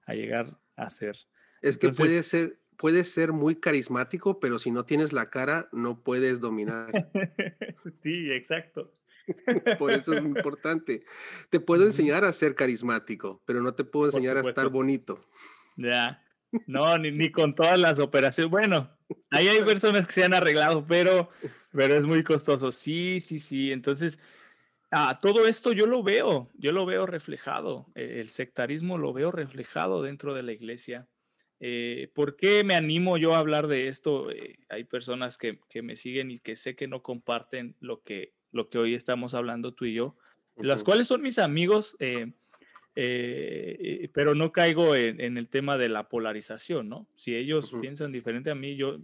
a, 0.08 0.14
llegar 0.16 0.58
a 0.76 0.90
ser. 0.90 1.18
Es 1.62 1.78
que 1.78 1.90
puede 1.90 2.24
ser, 2.24 2.58
puede 2.78 3.04
ser 3.04 3.32
muy 3.32 3.56
carismático, 3.56 4.40
pero 4.40 4.58
si 4.58 4.72
no 4.72 4.86
tienes 4.86 5.14
la 5.14 5.30
cara, 5.30 5.70
no 5.72 6.02
puedes 6.02 6.40
dominar. 6.40 6.90
sí, 8.04 8.32
exacto. 8.32 8.92
Por 9.80 9.94
eso 9.94 10.14
es 10.14 10.26
importante. 10.26 11.04
Te 11.52 11.60
puedo 11.60 11.86
enseñar 11.86 12.26
a 12.26 12.34
ser 12.34 12.56
carismático, 12.56 13.44
pero 13.46 13.62
no 13.62 13.76
te 13.76 13.84
puedo 13.84 14.08
enseñar 14.08 14.38
a 14.38 14.42
estar 14.42 14.70
bonito. 14.70 15.24
Ya. 15.78 16.25
No, 16.68 16.98
ni, 16.98 17.12
ni, 17.12 17.32
con 17.32 17.54
todas 17.54 17.80
las 17.80 18.00
operaciones. 18.00 18.52
Bueno, 18.52 18.90
ahí 19.32 19.48
hay 19.48 19.64
personas 19.64 20.08
que 20.08 20.14
se 20.14 20.24
han 20.24 20.34
arreglado, 20.34 20.86
pero, 20.88 21.30
pero 21.72 21.96
es 21.96 22.06
muy 22.06 22.24
costoso. 22.24 22.72
Sí, 22.72 23.20
sí, 23.20 23.40
sí. 23.40 23.72
Entonces, 23.72 24.20
ah, 24.92 25.20
todo 25.22 25.48
esto 25.48 25.72
yo 25.72 25.86
lo 25.86 26.04
veo, 26.04 26.50
yo 26.56 26.72
lo 26.72 26.86
veo 26.86 27.06
reflejado. 27.06 27.88
E, 27.96 28.20
el 28.22 28.30
sectarismo 28.30 28.98
lo 28.98 29.14
veo 29.14 29.32
reflejado 29.32 30.02
dentro 30.02 30.34
de 30.34 30.44
la 30.44 30.54
iglesia. 30.54 31.08
Eh, 31.60 32.12
¿Por 32.14 32.36
qué 32.36 32.64
me 32.64 32.76
animo 32.76 33.18
yo 33.18 33.34
a 33.34 33.40
hablar 33.40 33.68
de 33.68 33.88
esto? 33.88 34.30
Eh, 34.30 34.60
hay 34.70 34.84
personas 34.84 35.38
que, 35.38 35.60
que, 35.70 35.82
me 35.82 35.96
siguen 35.96 36.32
y 36.32 36.40
que 36.40 36.56
sé 36.56 36.76
que 36.76 36.88
no 36.88 37.02
comparten 37.02 37.76
lo 37.80 38.04
que, 38.04 38.34
lo 38.52 38.70
que 38.70 38.78
hoy 38.78 38.94
estamos 38.94 39.34
hablando 39.34 39.74
tú 39.74 39.86
y 39.86 39.94
yo, 39.94 40.18
las 40.58 40.84
cuales 40.84 41.08
son 41.08 41.22
mis 41.22 41.40
amigos. 41.40 41.96
Eh, 42.00 42.34
eh, 42.96 44.10
pero 44.14 44.36
no 44.36 44.52
caigo 44.52 44.96
en, 44.96 45.38
el 45.38 45.50
tema 45.50 45.78
de 45.78 45.90
la 45.90 46.08
polarización, 46.08 46.88
¿no? 46.88 47.08
Si 47.14 47.36
ellos 47.36 47.74
piensan 47.82 48.12
diferente 48.12 48.52
a 48.52 48.56
mí, 48.56 48.78
yo, 48.78 49.00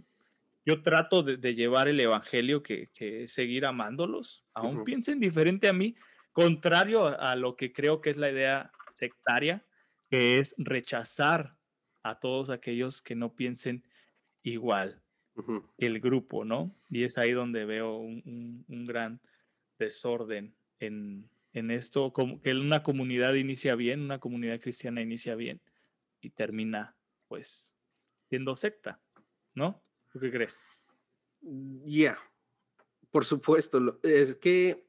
yo 0.64 0.82
trato 0.82 1.22
de, 1.22 1.54
llevar 1.54 1.88
el 1.88 2.00
evangelio 2.00 2.62
que, 2.62 2.88
es 2.98 3.32
seguir 3.32 3.66
amándolos, 3.66 4.44
aún 4.54 4.84
piensen 4.84 5.20
diferente 5.20 5.68
a 5.68 5.74
mí, 5.74 5.94
contrario 6.32 7.06
a, 7.06 7.36
lo 7.36 7.56
que 7.56 7.72
creo 7.72 8.00
que 8.00 8.10
es 8.10 8.16
la 8.16 8.30
idea 8.30 8.72
sectaria, 8.94 9.62
que 10.10 10.38
es 10.38 10.54
rechazar 10.56 11.56
a 12.02 12.18
todos 12.18 12.48
aquellos 12.48 13.02
que 13.02 13.14
no 13.14 13.34
piensen 13.34 13.84
igual 14.42 15.02
que 15.78 15.86
el 15.86 16.00
grupo, 16.00 16.44
¿no? 16.44 16.72
Y 16.90 17.04
es 17.04 17.16
ahí 17.16 17.32
donde 17.32 17.64
veo 17.64 17.96
un 17.96 18.84
gran 18.86 19.20
desorden 19.78 20.54
en, 20.78 21.28
en 21.52 21.70
esto, 21.70 22.12
como 22.12 22.40
que 22.40 22.52
una 22.52 22.82
comunidad 22.82 23.34
inicia 23.34 23.74
bien, 23.74 24.00
una 24.00 24.18
comunidad 24.18 24.60
cristiana 24.60 25.02
inicia 25.02 25.34
bien 25.34 25.60
y 26.20 26.30
termina 26.30 26.96
pues 27.28 27.72
siendo 28.28 28.56
secta, 28.56 29.00
¿no? 29.54 29.82
¿Tú 30.12 30.20
qué 30.20 30.30
crees? 30.30 30.62
Ya, 31.84 32.18
por 33.10 33.24
supuesto. 33.24 33.98
Es 34.02 34.36
que 34.36 34.86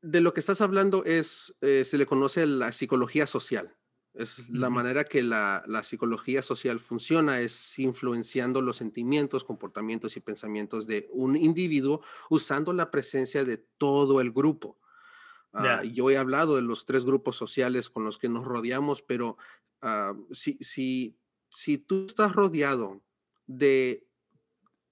de 0.00 0.20
lo 0.20 0.32
que 0.32 0.40
estás 0.40 0.60
hablando 0.60 1.04
es, 1.04 1.56
eh, 1.60 1.84
se 1.84 1.98
le 1.98 2.06
conoce 2.06 2.46
la 2.46 2.72
psicología 2.72 3.26
social. 3.26 3.77
Es 4.14 4.48
la 4.48 4.68
manera 4.68 5.04
que 5.04 5.22
la, 5.22 5.62
psicología 5.84 6.42
social 6.42 6.80
funciona, 6.80 7.40
es 7.40 7.78
influenciando 7.78 8.60
los 8.60 8.76
sentimientos, 8.76 9.44
comportamientos 9.44 10.16
y 10.16 10.20
pensamientos 10.20 10.86
de 10.86 11.08
un 11.12 11.36
individuo 11.36 12.02
usando 12.28 12.72
la 12.72 12.90
presencia 12.90 13.44
de 13.44 13.58
todo 13.58 14.20
el 14.20 14.32
grupo. 14.32 14.76
Ah, 15.52 15.82
yo 15.84 16.10
he 16.10 16.18
hablado 16.18 16.56
de 16.56 16.62
los 16.62 16.84
tres 16.84 17.04
grupos 17.04 17.36
sociales 17.36 17.90
con 17.90 18.04
los 18.04 18.18
que 18.18 18.28
nos 18.28 18.44
rodeamos, 18.44 19.02
pero 19.02 19.38
ah, 19.82 20.14
si, 20.32 20.58
si, 20.60 21.16
si 21.50 21.78
tú 21.78 22.06
estás 22.06 22.32
rodeado 22.32 23.00
de, 23.46 24.08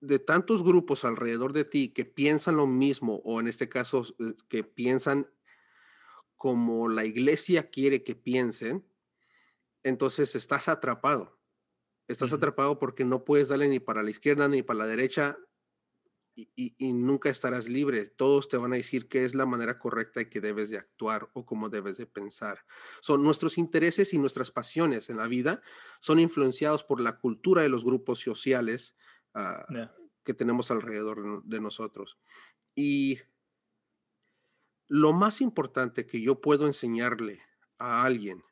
de 0.00 0.18
tantos 0.18 0.62
grupos 0.62 1.04
alrededor 1.04 1.52
de 1.52 1.64
ti 1.64 1.88
que 1.88 2.04
piensan 2.04 2.56
lo 2.56 2.66
mismo, 2.66 3.16
o 3.24 3.40
en 3.40 3.48
este 3.48 3.68
caso, 3.68 4.04
eh, 4.18 4.34
que 4.48 4.62
piensan 4.62 5.28
como 6.36 6.88
la 6.88 7.04
iglesia 7.04 7.70
quiere 7.70 8.02
que 8.02 8.14
piensen, 8.14 8.84
entonces 9.86 10.34
estás 10.34 10.68
atrapado. 10.68 11.38
Estás 12.08 12.32
atrapado 12.32 12.80
porque 12.80 13.04
no 13.04 13.24
puedes 13.24 13.48
darle 13.48 13.68
ni 13.68 13.78
para 13.78 14.02
la 14.02 14.10
izquierda 14.10 14.48
ni 14.48 14.62
para 14.62 14.80
la 14.80 14.86
derecha 14.86 15.38
y, 16.34 16.92
nunca 16.92 17.30
estarás 17.30 17.68
libre. 17.68 18.06
Todos 18.06 18.48
te 18.48 18.56
van 18.56 18.72
a 18.72 18.76
decir 18.76 19.08
qué 19.08 19.24
es 19.24 19.36
la 19.36 19.46
manera 19.46 19.78
correcta 19.78 20.20
y 20.20 20.28
que 20.28 20.40
debes 20.40 20.70
de 20.70 20.78
actuar 20.78 21.30
o 21.34 21.46
cómo 21.46 21.68
debes 21.68 21.98
de 21.98 22.06
pensar. 22.06 22.64
Son 23.00 23.22
nuestros 23.22 23.58
intereses 23.58 24.12
y 24.12 24.18
nuestras 24.18 24.50
pasiones 24.50 25.08
en 25.08 25.18
la 25.18 25.28
vida 25.28 25.62
son 26.00 26.18
influenciados 26.18 26.82
por 26.82 27.00
la 27.00 27.18
cultura 27.18 27.62
de 27.62 27.68
los 27.68 27.84
grupos 27.84 28.18
sociales 28.18 28.96
ah, 29.34 29.64
que 30.24 30.34
tenemos 30.34 30.72
alrededor 30.72 31.44
de 31.44 31.60
nosotros. 31.60 32.18
Y 32.74 33.20
lo 34.88 35.12
más 35.12 35.40
importante 35.40 36.06
que 36.06 36.20
yo 36.20 36.40
puedo 36.40 36.66
enseñarle 36.66 37.40
a 37.78 38.02
alguien 38.02 38.42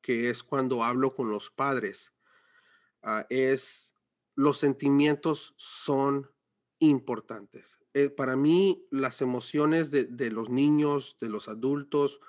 que 0.00 0.30
es 0.30 0.42
cuando 0.42 0.84
hablo 0.84 1.14
con 1.14 1.30
los 1.30 1.50
padres, 1.50 2.12
ah, 3.02 3.26
es 3.28 3.94
los 4.34 4.58
sentimientos 4.58 5.54
son 5.56 6.30
importantes. 6.78 7.78
Eh, 7.92 8.08
para 8.08 8.36
mí, 8.36 8.86
las 8.90 9.20
emociones 9.20 9.90
de, 9.90 10.30
los 10.30 10.48
niños, 10.48 11.16
de 11.20 11.28
los 11.28 11.48
adultos, 11.48 12.20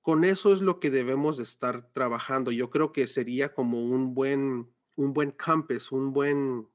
con 0.00 0.24
eso 0.24 0.52
es 0.52 0.60
lo 0.60 0.80
que 0.80 0.90
debemos 0.90 1.36
de 1.36 1.44
estar 1.44 1.92
trabajando. 1.92 2.50
Yo 2.50 2.70
creo 2.70 2.92
que 2.92 3.06
sería 3.06 3.54
como 3.54 3.84
un 3.84 4.14
buen, 4.14 4.74
un 4.96 5.12
buen 5.12 5.30
campus, 5.30 5.92
un 5.92 6.12
buen, 6.12 6.68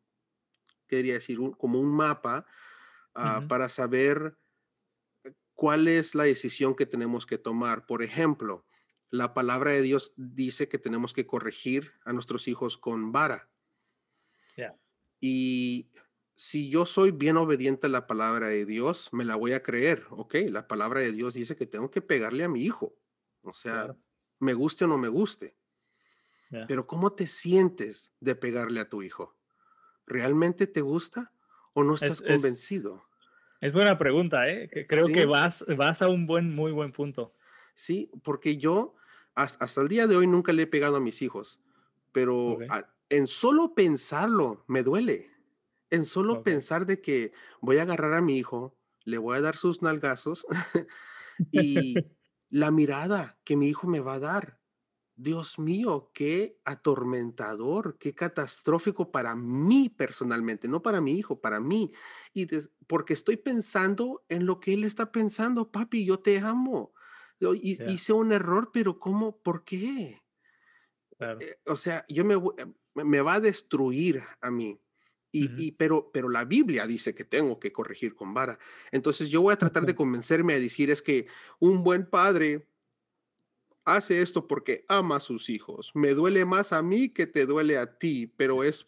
quería 0.88 1.16
decir, 1.16 1.38
como 1.58 1.82
un 1.82 1.94
mapa 1.94 2.46
ah, 3.14 3.44
para 3.50 3.68
saber 3.68 4.38
cuál 5.54 5.90
es 5.90 6.16
la 6.16 6.24
decisión 6.24 6.76
que 6.76 6.86
tenemos 6.86 7.26
que 7.26 7.38
tomar. 7.38 7.86
Por 7.86 8.04
ejemplo, 8.04 8.66
la 9.10 9.34
palabra 9.34 9.72
de 9.72 9.82
Dios 9.82 10.14
dice 10.18 10.68
que 10.68 10.78
tenemos 10.78 11.14
que 11.14 11.26
corregir 11.26 11.94
a 12.04 12.14
nuestros 12.14 12.48
hijos 12.48 12.78
con 12.78 13.12
vara. 13.12 13.50
Y 15.20 15.90
si 16.36 16.70
yo 16.70 16.86
soy 16.86 17.10
bien 17.10 17.38
obediente 17.38 17.88
a 17.88 17.90
la 17.90 18.06
palabra 18.06 18.50
de 18.50 18.66
Dios, 18.66 19.10
me 19.12 19.26
la 19.26 19.36
voy 19.36 19.54
a 19.54 19.64
creer. 19.64 20.06
Ok, 20.12 20.36
la 20.50 20.68
palabra 20.68 21.00
de 21.00 21.12
Dios 21.12 21.34
dice 21.34 21.56
que 21.56 21.66
tengo 21.66 21.90
que 21.90 22.02
pegarle 22.02 22.44
a 22.44 22.50
mi 22.50 22.64
hijo. 22.64 22.96
O 23.42 23.54
sea, 23.54 23.96
me 24.40 24.54
guste 24.54 24.86
o 24.86 24.88
no 24.88 25.00
me 25.00 25.08
guste. 25.08 25.56
Pero 26.68 26.86
¿cómo 26.86 27.14
te 27.14 27.26
sientes 27.26 28.14
de 28.20 28.36
pegarle 28.36 28.80
a 28.80 28.90
tu 28.90 29.02
hijo? 29.02 29.36
¿Realmente 30.06 30.68
te 30.68 30.82
gusta 30.82 31.32
o 31.74 31.84
no 31.84 31.96
estás 31.96 32.22
convencido? 32.22 33.04
Es, 33.60 33.74
buena 33.74 33.98
pregunta, 33.98 34.48
¿eh? 34.48 34.70
Creo 34.88 35.08
que 35.08 35.26
vas, 35.26 35.66
vas 35.76 36.04
a 36.04 36.08
un 36.08 36.28
buen, 36.28 36.54
muy 36.54 36.72
buen 36.72 36.92
punto. 36.92 37.34
Sí, 37.78 38.10
porque 38.24 38.58
yo 38.58 38.96
hasta 39.36 39.82
el 39.82 39.88
día 39.88 40.08
de 40.08 40.18
hoy 40.18 40.26
nunca 40.26 40.52
le 40.52 40.64
he 40.64 40.68
pegado 40.68 40.96
a 40.96 41.00
mis 41.00 41.22
hijos, 41.22 41.62
pero 42.12 42.58
en 43.08 43.28
solo 43.28 43.76
pensarlo 43.76 44.66
me 44.68 44.82
duele. 44.82 45.30
En 45.92 46.04
solo 46.04 46.42
pensar 46.42 46.88
de 46.88 47.02
que 47.02 47.34
voy 47.62 47.78
a 47.78 47.84
agarrar 47.84 48.16
a 48.16 48.22
mi 48.22 48.36
hijo, 48.36 48.76
le 49.04 49.20
voy 49.20 49.38
a 49.38 49.42
dar 49.42 49.58
sus 49.58 49.84
nalgazos 49.84 50.48
y 51.52 51.94
la 52.50 52.72
mirada 52.72 53.38
que 53.44 53.56
mi 53.56 53.68
hijo 53.68 53.88
me 53.88 54.00
va 54.00 54.16
a 54.16 54.20
dar. 54.20 54.60
Dios 55.16 55.60
mío, 55.60 56.10
qué 56.16 56.60
atormentador, 56.66 58.00
qué 58.00 58.16
catastrófico 58.16 59.12
para 59.12 59.36
mí 59.36 59.90
personalmente, 59.90 60.68
no 60.68 60.82
para 60.82 61.00
mi 61.00 61.12
hijo, 61.12 61.42
para 61.42 61.60
mí. 61.60 61.92
Y 62.34 62.48
porque 62.88 63.14
estoy 63.14 63.38
pensando 63.38 64.26
en 64.30 64.48
lo 64.48 64.60
que 64.60 64.74
él 64.74 64.84
está 64.84 65.12
pensando, 65.12 65.72
papi, 65.72 66.06
yo 66.06 66.18
te 66.20 66.40
amo 66.40 66.96
hice 67.40 68.14
un 68.14 68.32
error, 68.32 68.72
pero 68.74 69.00
¿cómo? 69.00 69.38
¿Por 69.42 69.64
qué? 69.64 70.22
Eh, 71.20 71.58
o 71.66 71.76
sea, 71.76 72.06
yo 72.08 72.24
me, 72.24 72.36
eh, 72.36 72.66
me 72.96 73.22
va 73.22 73.36
a 73.36 73.40
destruir 73.40 74.24
a 74.42 74.52
mí. 74.52 74.80
Y, 75.40 75.74
pero, 75.74 76.10
pero 76.12 76.30
la 76.30 76.46
Biblia 76.46 76.88
dice 76.88 77.14
que 77.14 77.24
tengo 77.24 77.60
que 77.60 77.72
corregir 77.72 78.16
con 78.16 78.34
vara. 78.34 78.58
Entonces 78.92 79.30
yo 79.30 79.44
voy 79.44 79.54
a 79.54 79.58
tratar 79.58 79.86
de 79.86 79.94
convencerme 79.96 80.56
a 80.56 80.60
decir 80.60 80.90
es 80.90 81.04
que 81.04 81.28
un 81.60 81.84
buen 81.84 82.10
padre 82.10 82.68
hace 83.86 84.22
esto 84.22 84.48
porque 84.48 84.84
ama 84.88 85.18
a 85.18 85.20
sus 85.20 85.50
hijos. 85.50 85.92
Me 85.94 86.16
duele 86.16 86.44
más 86.46 86.74
a 86.74 86.82
mí 86.82 87.10
que 87.10 87.28
te 87.28 87.46
duele 87.46 87.78
a 87.78 88.00
ti, 88.00 88.26
pero 88.36 88.64
es, 88.64 88.84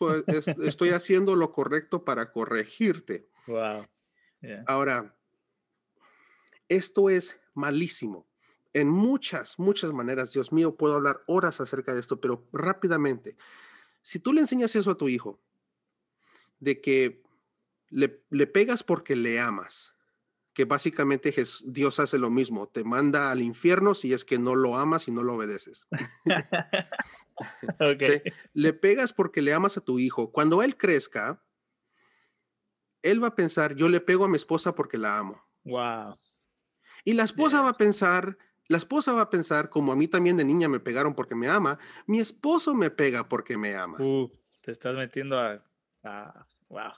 estoy 0.63 0.89
haciendo 0.89 1.35
lo 1.35 1.51
correcto 1.51 2.03
para 2.03 2.31
corregirte. 2.31 3.29
Wow. 3.45 3.85
Ahora, 4.65 5.15
esto 6.67 7.11
es 7.11 7.39
malísimo 7.53 8.28
en 8.73 8.89
muchas, 8.89 9.57
muchas 9.57 9.91
maneras, 9.91 10.33
Dios 10.33 10.51
mío, 10.51 10.75
puedo 10.75 10.95
hablar 10.95 11.23
horas 11.27 11.59
acerca 11.61 11.93
de 11.93 11.99
esto, 11.99 12.19
pero 12.19 12.47
rápidamente, 12.51 13.35
si 14.01 14.19
tú 14.19 14.33
le 14.33 14.41
enseñas 14.41 14.75
eso 14.75 14.91
a 14.91 14.97
tu 14.97 15.09
hijo, 15.09 15.39
de 16.59 16.81
que 16.81 17.23
le, 17.89 18.09
pegas 18.47 18.83
porque 18.83 19.15
le 19.15 19.39
amas, 19.39 19.95
que 20.53 20.65
básicamente 20.65 21.33
Dios 21.65 21.99
hace 21.99 22.17
lo 22.17 22.29
mismo, 22.29 22.67
te 22.67 22.83
manda 22.83 23.31
al 23.31 23.41
infierno 23.41 23.93
si 23.93 24.13
es 24.13 24.25
que 24.25 24.37
no 24.37 24.55
lo 24.55 24.77
amas 24.77 25.07
y 25.07 25.11
no 25.11 25.23
lo 25.23 25.35
obedeces. 25.35 25.87
Le 28.53 28.73
pegas 28.73 29.13
porque 29.13 29.41
le 29.41 29.53
amas 29.53 29.77
a 29.77 29.81
tu 29.81 29.99
hijo. 29.99 30.31
Cuando 30.31 30.61
él 30.61 30.77
crezca, 30.77 31.41
él 33.01 33.23
va 33.23 33.29
a 33.29 33.35
pensar, 33.35 33.75
yo 33.75 33.87
le 33.89 34.01
pego 34.01 34.25
a 34.25 34.29
mi 34.29 34.35
esposa 34.35 34.75
porque 34.75 34.97
la 34.97 35.17
amo. 35.17 35.41
Wow. 35.63 36.19
Y 37.05 37.13
la 37.13 37.23
esposa 37.23 37.61
va 37.61 37.69
a 37.69 37.77
pensar, 37.77 38.37
la 38.69 38.77
esposa 38.77 39.13
va 39.13 39.21
a 39.21 39.29
pensar, 39.29 39.69
como 39.69 39.91
a 39.91 39.95
mí 39.95 40.07
también 40.07 40.37
de 40.37 40.45
niña 40.45 40.69
me 40.69 40.79
pegaron 40.79 41.15
porque 41.15 41.35
me 41.35 41.49
ama, 41.49 41.79
mi 42.05 42.19
esposo 42.19 42.75
me 42.75 42.91
pega 42.91 43.27
porque 43.27 43.57
me 43.57 43.75
ama. 43.75 43.97
te 44.61 44.71
estás 44.71 44.95
metiendo 44.95 45.39
a, 45.39 46.47
wow. 46.69 46.91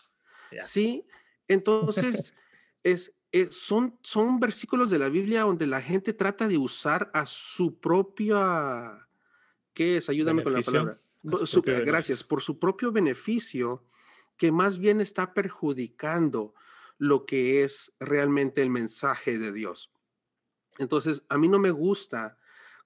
Sí, 0.61 1.05
entonces 1.47 2.33
es, 2.83 3.15
eh, 3.31 3.47
son, 3.51 3.97
son 4.03 4.41
versículos 4.41 4.89
de 4.89 4.99
la 4.99 5.07
Biblia 5.07 5.43
donde 5.43 5.65
la 5.65 5.81
gente 5.81 6.13
trata 6.13 6.49
de 6.49 6.57
usar 6.57 7.09
a 7.13 7.25
su 7.25 7.79
propia, 7.79 9.07
¿qué 9.73 9.95
es? 9.95 10.09
Ayúdame 10.09 10.43
con 10.43 10.53
la 10.53 10.61
palabra. 10.61 10.99
gracias, 11.85 12.21
por 12.21 12.41
su 12.41 12.59
propio 12.59 12.91
beneficio, 12.91 13.85
que 14.35 14.51
más 14.51 14.77
bien 14.77 14.99
está 14.99 15.33
perjudicando 15.33 16.53
lo 16.97 17.25
que 17.25 17.63
es 17.63 17.93
realmente 18.01 18.61
el 18.61 18.69
mensaje 18.69 19.37
de 19.37 19.53
Dios. 19.53 19.90
Entonces, 20.81 21.23
a 21.29 21.37
mí 21.37 21.47
no 21.47 21.59
me 21.59 21.69
gusta 21.69 22.37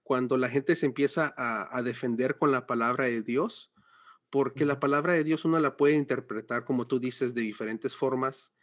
cuando 0.03 0.37
la 0.37 0.49
gente 0.49 0.75
se 0.75 0.85
empieza 0.85 1.33
a, 1.37 1.81
defender 1.81 2.37
con 2.37 2.51
la 2.51 2.67
palabra 2.67 3.05
de 3.05 3.21
Dios, 3.21 3.71
porque 4.29 4.65
la 4.65 4.79
palabra 4.79 5.13
de 5.13 5.23
Dios 5.23 5.45
uno 5.45 5.59
la 5.59 5.77
puede 5.77 5.95
interpretar, 5.95 6.65
como 6.65 6.87
tú 6.87 6.99
dices, 6.99 7.33
de 7.33 7.41
diferentes 7.41 7.95
formas. 7.95 8.53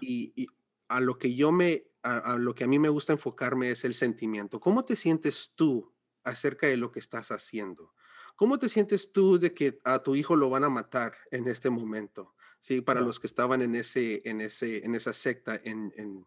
y, 0.00 0.48
a 0.88 1.00
lo 1.00 1.18
que 1.18 1.34
yo 1.34 1.50
me, 1.50 1.86
a, 2.02 2.36
lo 2.36 2.54
que 2.54 2.64
a 2.64 2.66
mí 2.66 2.78
me 2.78 2.90
gusta 2.90 3.14
enfocarme 3.14 3.70
es 3.70 3.84
el 3.84 3.94
sentimiento. 3.94 4.60
¿Cómo 4.60 4.84
te 4.84 4.96
sientes 4.96 5.52
tú 5.54 5.94
acerca 6.24 6.66
de 6.66 6.76
lo 6.76 6.92
que 6.92 6.98
estás 6.98 7.30
haciendo? 7.30 7.94
¿Cómo 8.36 8.58
te 8.58 8.68
sientes 8.68 9.12
tú 9.12 9.38
de 9.38 9.54
que 9.54 9.80
a 9.84 10.02
tu 10.02 10.16
hijo 10.16 10.36
lo 10.36 10.50
van 10.50 10.64
a 10.64 10.68
matar 10.68 11.14
en 11.30 11.48
este 11.48 11.70
momento? 11.70 12.34
Sí, 12.58 12.80
para 12.80 13.00
los 13.00 13.20
que 13.20 13.28
estaban 13.28 13.62
en 13.62 13.74
ese, 13.74 14.20
en 14.28 14.40
ese, 14.40 14.84
en 14.84 14.94
esa 14.94 15.12
secta 15.12 15.60
en, 15.64 15.92
en, 15.96 16.26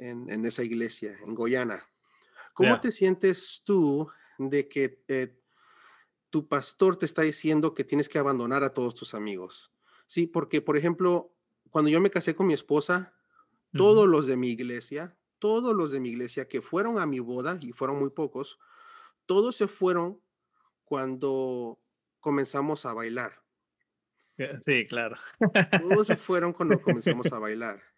en, 0.00 0.44
esa 0.46 0.62
iglesia, 0.62 1.16
en 1.24 1.34
Goyana. 1.34 1.86
¿Cómo 2.54 2.80
te 2.80 2.90
sientes 2.90 3.62
tú 3.64 4.10
de 4.38 4.68
que 4.68 5.02
eh, 5.08 5.38
tu 6.30 6.48
pastor 6.48 6.96
te 6.96 7.06
está 7.06 7.22
diciendo 7.22 7.74
que 7.74 7.84
tienes 7.84 8.08
que 8.08 8.18
abandonar 8.18 8.64
a 8.64 8.74
todos 8.74 8.94
tus 8.94 9.14
amigos? 9.14 9.72
Sí, 10.06 10.26
porque, 10.26 10.60
por 10.60 10.76
ejemplo, 10.76 11.34
cuando 11.70 11.90
yo 11.90 12.00
me 12.00 12.10
casé 12.10 12.34
con 12.34 12.46
mi 12.46 12.54
esposa, 12.54 13.14
todos 13.72 14.08
los 14.08 14.26
de 14.26 14.36
mi 14.36 14.50
iglesia, 14.50 15.16
todos 15.38 15.74
los 15.76 15.92
de 15.92 16.00
mi 16.00 16.10
iglesia 16.10 16.48
que 16.48 16.60
fueron 16.60 16.98
a 16.98 17.06
mi 17.06 17.20
boda, 17.20 17.58
y 17.60 17.72
fueron 17.72 17.98
muy 17.98 18.10
pocos, 18.10 18.58
todos 19.26 19.56
se 19.56 19.68
fueron 19.68 20.20
cuando 20.84 21.78
comenzamos 22.18 22.84
a 22.86 22.92
bailar. 22.94 23.42
Sí, 24.62 24.86
claro. 24.86 25.16
Todos 25.80 26.06
se 26.06 26.16
fueron 26.16 26.52
cuando 26.52 26.80
comenzamos 26.80 27.32
a 27.32 27.38
bailar. 27.38 27.89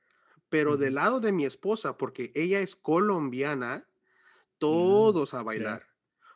Pero 0.52 0.76
del 0.76 0.96
lado 0.96 1.18
de 1.18 1.32
mi 1.32 1.46
esposa, 1.46 1.96
porque 1.96 2.30
ella 2.34 2.60
es 2.60 2.76
colombiana, 2.76 3.78
mm, 3.78 4.58
todos 4.58 5.32
a 5.32 5.42
bailar. 5.42 5.88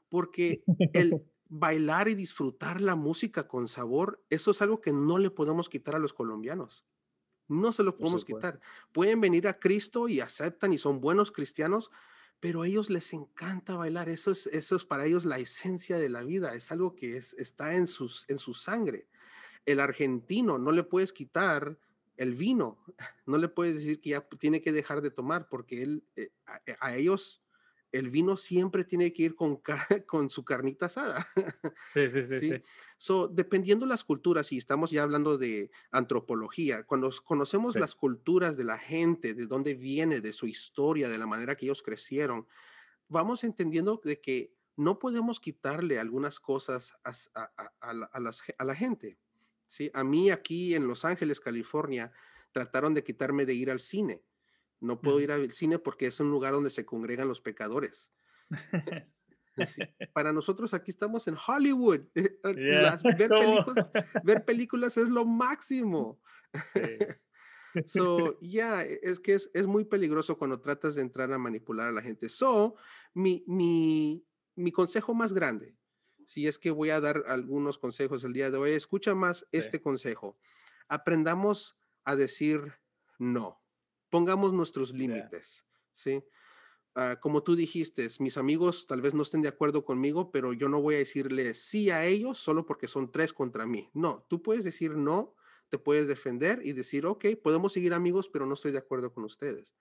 Porque 0.09 0.62
el 0.95 1.23
bailar 1.51 2.09
y 2.09 2.14
disfrutar 2.14 2.81
la 2.81 2.97
música 2.97 3.47
con 3.47 3.69
sabor, 3.69 4.25
eso 4.31 4.53
es 4.53 4.62
algo 4.62 4.81
que 4.81 4.95
no 4.95 5.19
le 5.19 5.31
podemos 5.31 5.69
quitar 5.69 5.97
a 5.97 5.99
los 5.99 6.14
colombianos. 6.14 6.87
No 7.47 7.75
se 7.75 7.83
lo 7.83 7.99
podemos 7.99 8.25
quitar. 8.25 8.59
Pueden 8.91 9.21
venir 9.21 9.49
a 9.49 9.59
Cristo 9.59 10.09
y 10.09 10.21
aceptan 10.21 10.73
y 10.73 10.79
son 10.79 11.03
buenos 11.03 11.31
cristianos, 11.31 11.91
pero 12.41 12.62
a 12.62 12.67
ellos 12.67 12.89
les 12.89 13.12
encanta 13.12 13.75
bailar. 13.75 14.09
Eso 14.09 14.31
es, 14.31 14.47
eso 14.47 14.77
es 14.77 14.87
para 14.87 15.05
ellos 15.05 15.27
la 15.27 15.39
esencia 15.39 15.99
de 15.99 16.09
la 16.09 16.23
vida. 16.23 16.55
Es 16.55 16.73
algo 16.73 16.95
que 16.95 17.19
es, 17.19 17.35
está 17.35 17.75
en, 17.75 17.87
sus, 17.87 18.25
en 18.31 18.39
su 18.39 18.55
sangre. 18.55 19.09
El 19.67 19.79
argentino 19.79 20.57
no 20.57 20.73
le 20.73 20.85
puedes 20.85 21.12
quitar 21.12 21.77
el 22.17 22.35
vino, 22.35 22.85
no 23.27 23.39
le 23.39 23.49
puedes 23.49 23.77
decir 23.77 24.01
que 24.01 24.11
ya 24.11 24.27
tiene 24.39 24.62
que 24.62 24.73
dejar 24.73 25.03
de 25.03 25.11
tomar 25.11 25.49
porque 25.49 25.83
él, 25.83 26.05
eh, 26.17 26.31
a 26.81 26.97
ellos 26.97 27.43
el 27.93 28.11
vino 28.11 28.37
siempre 28.37 28.85
tiene 28.85 29.12
que 29.12 29.25
ir 29.25 29.35
con, 29.35 29.61
con 30.07 30.31
su 30.31 30.45
carnita 30.45 30.87
asada. 30.87 31.27
Sí, 31.93 32.09
sí, 32.11 32.29
sí. 32.29 32.39
¿sí? 32.41 32.62
So, 32.99 33.29
dependiendo 33.29 33.87
las 33.87 34.05
culturas, 34.05 34.53
y 34.53 34.59
estamos 34.59 34.91
ya 34.91 35.03
hablando 35.03 35.39
de 35.39 35.71
antropología, 35.91 36.85
cuando 36.85 37.11
conocemos 37.25 37.77
las 37.77 37.95
culturas 37.95 38.57
de 38.57 38.64
la 38.64 38.79
gente, 38.79 39.35
de 39.35 39.47
dónde 39.47 39.75
viene, 39.75 40.21
de 40.21 40.33
su 40.33 40.47
historia, 40.47 41.09
de 41.09 41.19
la 41.19 41.27
manera 41.27 41.57
que 41.57 41.67
ellos 41.67 41.83
crecieron, 41.83 42.47
vamos 43.09 43.45
entendiendo 43.45 44.01
de 44.05 44.21
que 44.21 44.55
no 44.77 44.99
podemos 44.99 45.41
quitarle 45.41 45.99
algunas 45.99 46.39
cosas 46.39 46.95
a, 47.03 47.12
a, 47.41 48.01
a 48.59 48.64
la 48.64 48.75
gente. 48.75 49.19
¿Sí? 49.67 49.91
A 49.95 50.05
mí 50.05 50.31
aquí 50.31 50.75
en 50.75 50.87
Los 50.87 51.05
Ángeles, 51.05 51.41
California, 51.41 52.12
trataron 52.53 52.95
de 52.95 53.05
quitarme 53.05 53.47
de 53.47 53.55
ir 53.55 53.71
al 53.71 53.81
cine 53.81 54.23
no 54.81 55.01
puedo 55.01 55.21
ir 55.21 55.33
al 55.33 55.51
cine 55.53 55.79
porque 55.79 56.07
es 56.07 56.21
un 56.21 56.31
lugar 56.31 56.53
donde 56.53 56.71
se 56.71 56.85
congregan 56.85 57.29
los 57.29 57.41
pecadores. 57.41 58.12
Para 60.12 60.33
nosotros 60.33 60.75
aquí 60.75 60.91
estamos 60.91 61.27
en 61.29 61.37
Hollywood. 61.37 62.01
Eh, 62.14 62.39
ver, 64.23 64.45
películas, 64.45 64.97
es 64.97 65.09
lo 65.09 65.25
máximo. 65.25 66.21
so, 67.87 68.39
ya, 68.41 68.85
e, 68.85 69.01
es 69.03 69.19
que 69.19 69.35
es, 69.35 69.51
es, 69.55 69.67
muy 69.67 69.85
peligroso 69.85 70.37
cuando 70.37 70.61
tratas 70.61 70.95
de 70.95 71.03
entrar 71.03 71.33
a 71.33 71.39
manipular 71.39 71.89
a 71.89 71.93
la 71.93 72.03
gente. 72.03 72.29
So, 72.29 72.77
mi, 73.14 73.45
mi, 73.47 74.27
mi 74.57 74.73
consejo 74.73 75.14
más 75.14 75.33
grande, 75.33 75.75
si 76.27 76.47
es 76.47 76.59
que 76.59 76.70
voy 76.70 76.91
a 76.91 77.01
dar 77.01 77.24
algunos 77.29 77.79
consejos 77.79 78.22
el 78.24 78.35
día 78.35 78.51
de 78.51 78.59
hoy, 78.59 78.72
escucha 78.72 79.14
más 79.14 79.47
este 79.53 79.81
consejo. 79.81 80.37
Aprendamos 80.89 81.79
a 82.05 82.14
decir 82.14 82.74
no 83.18 83.62
pongamos 84.11 84.53
nuestros 84.53 84.93
límites, 84.93 85.66
¿sí? 85.93 86.24
Ah, 86.95 87.16
como 87.20 87.43
tú 87.43 87.55
dijiste, 87.55 88.09
mis 88.20 88.39
amigos 88.39 88.87
tal 88.87 89.03
vez 89.03 89.12
no 89.12 89.22
estén 89.22 89.43
de 89.43 89.49
acuerdo 89.49 89.85
conmigo, 89.85 90.31
pero 90.31 90.55
yo 90.55 90.68
no 90.68 90.81
voy 90.81 90.95
a 90.95 90.99
decirle 90.99 91.53
sí 91.53 91.91
a 91.91 92.05
ellos 92.07 92.39
solo 92.39 92.64
porque 92.64 92.89
son 92.89 93.12
tres 93.12 93.35
contra 93.35 93.66
mí. 93.66 93.91
No, 93.93 94.24
tú 94.29 94.43
puedes 94.43 94.64
decir 94.64 94.97
no, 94.97 95.35
te 95.68 95.79
puedes 95.79 96.09
defender 96.09 96.62
y 96.64 96.72
decir, 96.72 97.05
ok, 97.05 97.27
podemos 97.43 97.74
seguir 97.74 97.93
amigos, 97.93 98.31
pero 98.31 98.47
no 98.47 98.55
estoy 98.55 98.72
de 98.72 98.79
acuerdo 98.79 99.12
con 99.12 99.24
ustedes. 99.24 99.74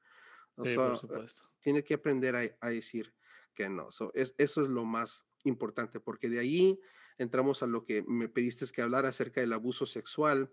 O 0.57 0.65
sí, 0.65 0.75
por 0.75 0.97
supuesto. 0.97 1.43
Tiene 1.61 1.83
que 1.83 1.93
aprender 1.93 2.57
a, 2.59 2.69
decir 2.69 3.13
que 3.53 3.69
no. 3.69 3.87
es, 4.13 4.35
eso 4.37 4.63
es 4.63 4.67
lo 4.67 4.83
más 4.83 5.25
importante, 5.45 5.99
porque 5.99 6.29
de 6.29 6.39
ahí 6.39 6.79
entramos 7.17 7.63
a 7.63 7.67
lo 7.67 7.85
que 7.85 8.03
me 8.03 8.27
pediste 8.27 8.65
que 8.73 8.81
hablar 8.81 9.05
acerca 9.05 9.41
del 9.41 9.53
abuso 9.53 9.85
sexual, 9.85 10.51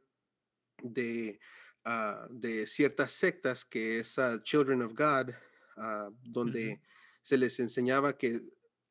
de 0.83 1.41
Ah, 1.85 2.29
de 2.31 2.69
ciertas 2.69 3.11
sectas 3.11 3.65
que 3.65 3.99
es 3.99 4.17
Children 4.45 4.83
of 4.83 4.93
God, 4.93 5.35
ah, 5.77 6.11
donde 6.23 6.81
se 7.23 7.37
les 7.37 7.59
enseñaba 7.59 8.17
que, 8.17 8.41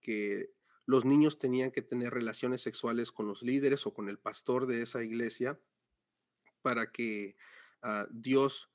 que 0.02 0.52
los 0.86 1.06
niños 1.06 1.40
tenían 1.40 1.72
que 1.72 1.82
tener 1.82 2.14
relaciones 2.14 2.62
sexuales 2.62 3.14
con 3.14 3.28
los 3.28 3.44
líderes 3.44 3.88
o 3.88 3.94
con 3.94 4.10
el 4.10 4.20
pastor 4.20 4.68
de 4.68 4.82
esa 4.82 5.02
iglesia 5.04 5.58
para 6.62 6.92
que 6.92 7.38
ah, 7.82 8.08
Dios 8.12 8.70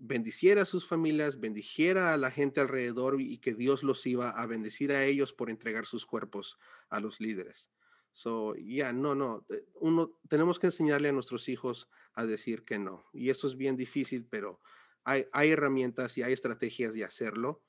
bendiciera 0.00 0.62
a 0.62 0.66
sus 0.66 0.86
familias, 0.86 1.40
bendijera 1.40 2.12
a 2.12 2.16
la 2.16 2.30
gente 2.30 2.60
alrededor 2.60 3.20
y 3.20 3.38
que 3.38 3.54
Dios 3.54 3.82
los 3.82 4.06
iba 4.06 4.30
a 4.30 4.46
bendecir 4.46 4.92
a 4.92 5.04
ellos 5.04 5.32
por 5.32 5.50
entregar 5.50 5.86
sus 5.86 6.06
cuerpos 6.06 6.58
a 6.88 7.00
los 7.00 7.20
líderes. 7.20 7.70
So, 8.12 8.56
ya, 8.56 8.92
no, 8.92 9.14
no, 9.14 9.44
eh, 9.50 9.64
uno, 9.74 10.18
tenemos 10.28 10.58
que 10.58 10.66
enseñarle 10.66 11.10
a 11.10 11.12
nuestros 11.12 11.48
hijos 11.48 11.88
a 12.14 12.26
decir 12.26 12.64
que 12.64 12.78
no. 12.78 13.04
Y 13.12 13.30
eso 13.30 13.46
es 13.46 13.56
bien 13.56 13.76
difícil, 13.76 14.26
pero 14.28 14.60
hay, 15.04 15.26
herramientas 15.50 16.16
y 16.18 16.22
hay 16.22 16.32
estrategias 16.32 16.94
de 16.94 17.04
hacerlo 17.04 17.62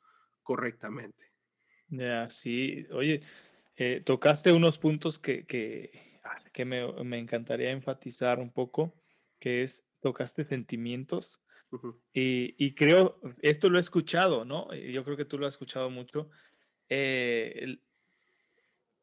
correctamente. 0.44 1.32
Ya, 1.90 2.30
sí. 2.30 2.88
Oye, 2.92 3.22
eh, 3.76 4.02
tocaste 4.06 4.52
unos 4.52 4.80
puntos 4.80 5.20
que, 5.20 5.46
que, 5.46 6.20
ah, 6.24 6.40
que 6.52 6.66
me, 6.66 7.04
me, 7.04 7.20
encantaría 7.20 7.72
enfatizar 7.72 8.40
un 8.40 8.52
poco, 8.52 8.94
que 9.40 9.64
es, 9.64 9.84
tocaste 10.00 10.44
sentimientos. 10.44 11.42
Y, 12.14 12.56
y, 12.58 12.74
creo, 12.76 13.20
esto 13.42 13.70
lo 13.70 13.78
he 13.78 13.80
escuchado, 13.80 14.46
¿no? 14.46 14.74
Yo 14.74 15.04
creo 15.04 15.18
que 15.18 15.26
tú 15.26 15.38
lo 15.38 15.48
has 15.48 15.54
escuchado 15.54 15.90
mucho. 15.90 16.30
Eh, 16.90 17.80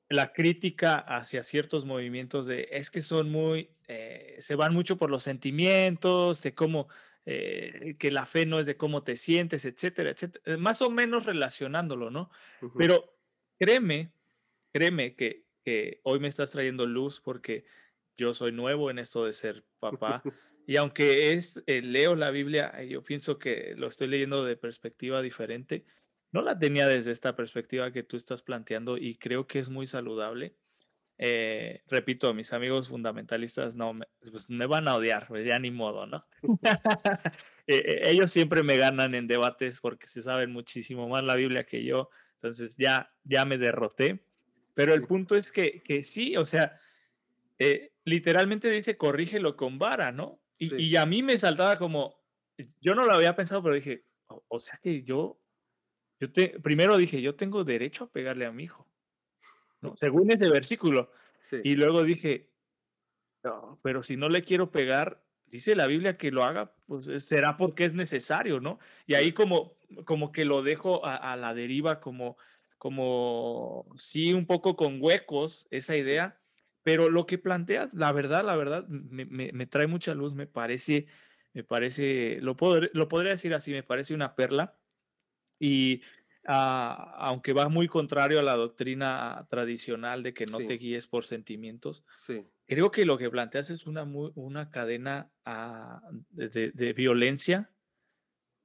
la 0.08 0.32
crítica 0.32 0.98
hacia 0.98 1.42
ciertos 1.42 1.84
movimientos 1.84 2.46
de 2.46 2.68
es 2.70 2.90
que 2.90 3.02
son 3.02 3.30
muy, 3.30 3.70
eh, 3.88 4.36
se 4.40 4.54
van 4.54 4.72
mucho 4.72 4.96
por 4.96 5.10
los 5.10 5.22
sentimientos, 5.22 6.42
de 6.42 6.54
cómo, 6.54 6.88
eh, 7.26 7.96
que 7.98 8.10
la 8.10 8.24
fe 8.26 8.46
no 8.46 8.58
es 8.58 8.66
de 8.66 8.76
cómo 8.76 9.02
te 9.02 9.16
sientes, 9.16 9.64
etcétera, 9.64 10.10
etcétera, 10.10 10.56
más 10.56 10.80
o 10.80 10.90
menos 10.90 11.26
relacionándolo, 11.26 12.10
¿no? 12.10 12.30
Pero 12.76 13.14
créeme, 13.58 14.12
créeme 14.72 15.14
que, 15.14 15.44
que, 15.62 16.00
hoy 16.04 16.20
me 16.20 16.28
estás 16.28 16.52
trayendo 16.52 16.86
luz 16.86 17.20
porque 17.20 17.66
yo 18.18 18.34
soy 18.34 18.52
nuevo 18.52 18.90
en 18.90 18.98
esto 18.98 19.24
de 19.24 19.32
ser 19.32 19.64
papá. 19.80 20.22
Y 20.68 20.76
aunque 20.76 21.32
es, 21.32 21.62
eh, 21.66 21.80
leo 21.80 22.14
la 22.14 22.30
Biblia, 22.30 22.84
yo 22.84 23.02
pienso 23.02 23.38
que 23.38 23.72
lo 23.74 23.86
estoy 23.86 24.06
leyendo 24.06 24.44
de 24.44 24.54
perspectiva 24.54 25.22
diferente 25.22 25.86
no 26.30 26.42
la 26.42 26.58
tenía 26.58 26.86
desde 26.86 27.10
esta 27.10 27.34
perspectiva 27.34 27.90
que 27.92 28.02
tú 28.02 28.16
estás 28.16 28.42
planteando 28.42 28.98
y 28.98 29.16
creo 29.16 29.46
que 29.46 29.58
es 29.58 29.68
muy 29.68 29.86
saludable. 29.86 30.54
eh, 31.20 31.82
repito, 31.88 32.32
mis 32.32 32.52
amigos 32.52 32.88
fundamentalistas 32.88 33.74
no 33.74 33.92
me, 33.92 34.06
pues 34.30 34.48
me 34.50 34.66
van 34.66 34.86
a 34.86 34.94
odiar, 34.94 35.26
pues 35.26 35.44
ya 35.44 35.58
ni 35.58 35.70
modo, 35.70 36.06
¿no? 36.06 36.24
Eh, 37.70 37.84
eh, 37.84 38.00
ellos 38.04 38.30
siempre 38.30 38.62
me 38.62 38.78
ganan 38.78 39.14
en 39.14 39.26
debates 39.26 39.80
porque 39.82 40.06
se 40.06 40.22
saben 40.22 40.50
muchísimo 40.50 41.06
más 41.06 41.22
la 41.22 41.34
Biblia 41.34 41.64
que 41.64 41.84
yo, 41.84 42.08
entonces 42.36 42.74
ya, 42.78 43.12
ya 43.24 43.44
me 43.44 43.58
derroté. 43.58 44.20
Pero 44.74 44.94
el 44.94 45.06
punto 45.06 45.36
es 45.36 45.52
que, 45.52 45.82
que 45.82 46.02
sí, 46.02 46.34
o 46.38 46.46
sea, 46.46 46.80
literalmente 48.04 48.70
dice 48.70 48.96
corrígelo 48.96 49.56
con 49.56 49.78
vara, 49.78 50.12
¿no? 50.12 50.40
Y, 50.56 50.74
y, 50.82 50.96
a 50.96 51.06
mí 51.06 51.22
me 51.22 51.38
saltaba 51.38 51.78
como, 51.78 52.20
yo 52.80 52.94
no 52.94 53.04
lo 53.04 53.14
había 53.14 53.36
pensado, 53.36 53.62
pero 53.62 53.76
dije, 53.76 54.04
o, 54.26 54.60
sea 54.60 54.78
que 54.82 55.02
yo, 55.02 55.38
yo 56.20 56.32
te, 56.32 56.58
primero 56.60 56.96
dije, 56.96 57.22
yo 57.22 57.36
tengo 57.36 57.64
derecho 57.64 58.04
a 58.04 58.10
pegarle 58.10 58.46
a 58.46 58.52
mi 58.52 58.64
hijo. 58.64 58.86
¿no? 59.80 59.96
Según 59.96 60.30
ese 60.32 60.48
versículo. 60.48 61.12
Y 61.62 61.76
luego 61.76 62.02
dije, 62.02 62.50
pero 63.82 64.02
si 64.02 64.16
no 64.16 64.28
le 64.28 64.42
quiero 64.42 64.70
pegar, 64.70 65.22
dice 65.46 65.76
la 65.76 65.86
Biblia 65.86 66.18
que 66.18 66.30
lo 66.30 66.44
haga, 66.44 66.72
pues 66.86 67.06
será 67.24 67.56
porque 67.56 67.84
es 67.84 67.94
necesario, 67.94 68.60
¿no? 68.60 68.78
Y 69.06 69.14
ahí 69.14 69.32
como, 69.32 69.76
como 70.04 70.32
que 70.32 70.44
lo 70.44 70.62
dejo 70.62 71.04
a, 71.06 71.36
la 71.36 71.54
deriva, 71.54 72.00
como, 72.00 72.36
como 72.76 73.86
sí, 73.96 74.32
un 74.32 74.46
poco 74.46 74.76
con 74.76 74.98
huecos 75.00 75.66
esa 75.70 75.96
idea, 75.96 76.38
pero 76.88 77.10
lo 77.10 77.26
que 77.26 77.36
planteas, 77.36 77.92
la 77.92 78.12
verdad, 78.12 78.44
la 78.44 78.56
verdad, 78.56 78.86
me, 78.88 79.26
me, 79.26 79.66
trae 79.66 79.86
mucha 79.86 80.14
luz, 80.14 80.34
me 80.34 80.46
parece, 80.46 81.06
me 81.52 81.62
parece, 81.62 82.38
lo, 82.40 82.56
puedo, 82.56 82.80
lo 82.92 83.08
podría 83.08 83.32
decir 83.32 83.52
así, 83.52 83.72
me 83.72 83.82
parece 83.82 84.14
una 84.14 84.34
perla. 84.34 84.74
Y 85.60 86.00
Ah, 86.50 87.14
aunque 87.18 87.52
va 87.52 87.68
muy 87.68 87.88
contrario 87.88 88.38
a 88.38 88.42
la 88.42 88.56
doctrina 88.56 89.46
tradicional 89.50 90.22
de 90.22 90.32
que 90.32 90.46
no 90.46 90.56
te 90.56 90.78
guíes 90.78 91.06
por 91.06 91.26
sentimientos, 91.26 92.04
creo 92.66 92.90
que 92.90 93.04
lo 93.04 93.18
que 93.18 93.28
planteas 93.28 93.68
es 93.68 93.86
una, 93.86 94.04
una 94.04 94.70
cadena 94.70 95.30
ah, 95.44 96.00
de, 96.30 96.94
violencia 96.96 97.70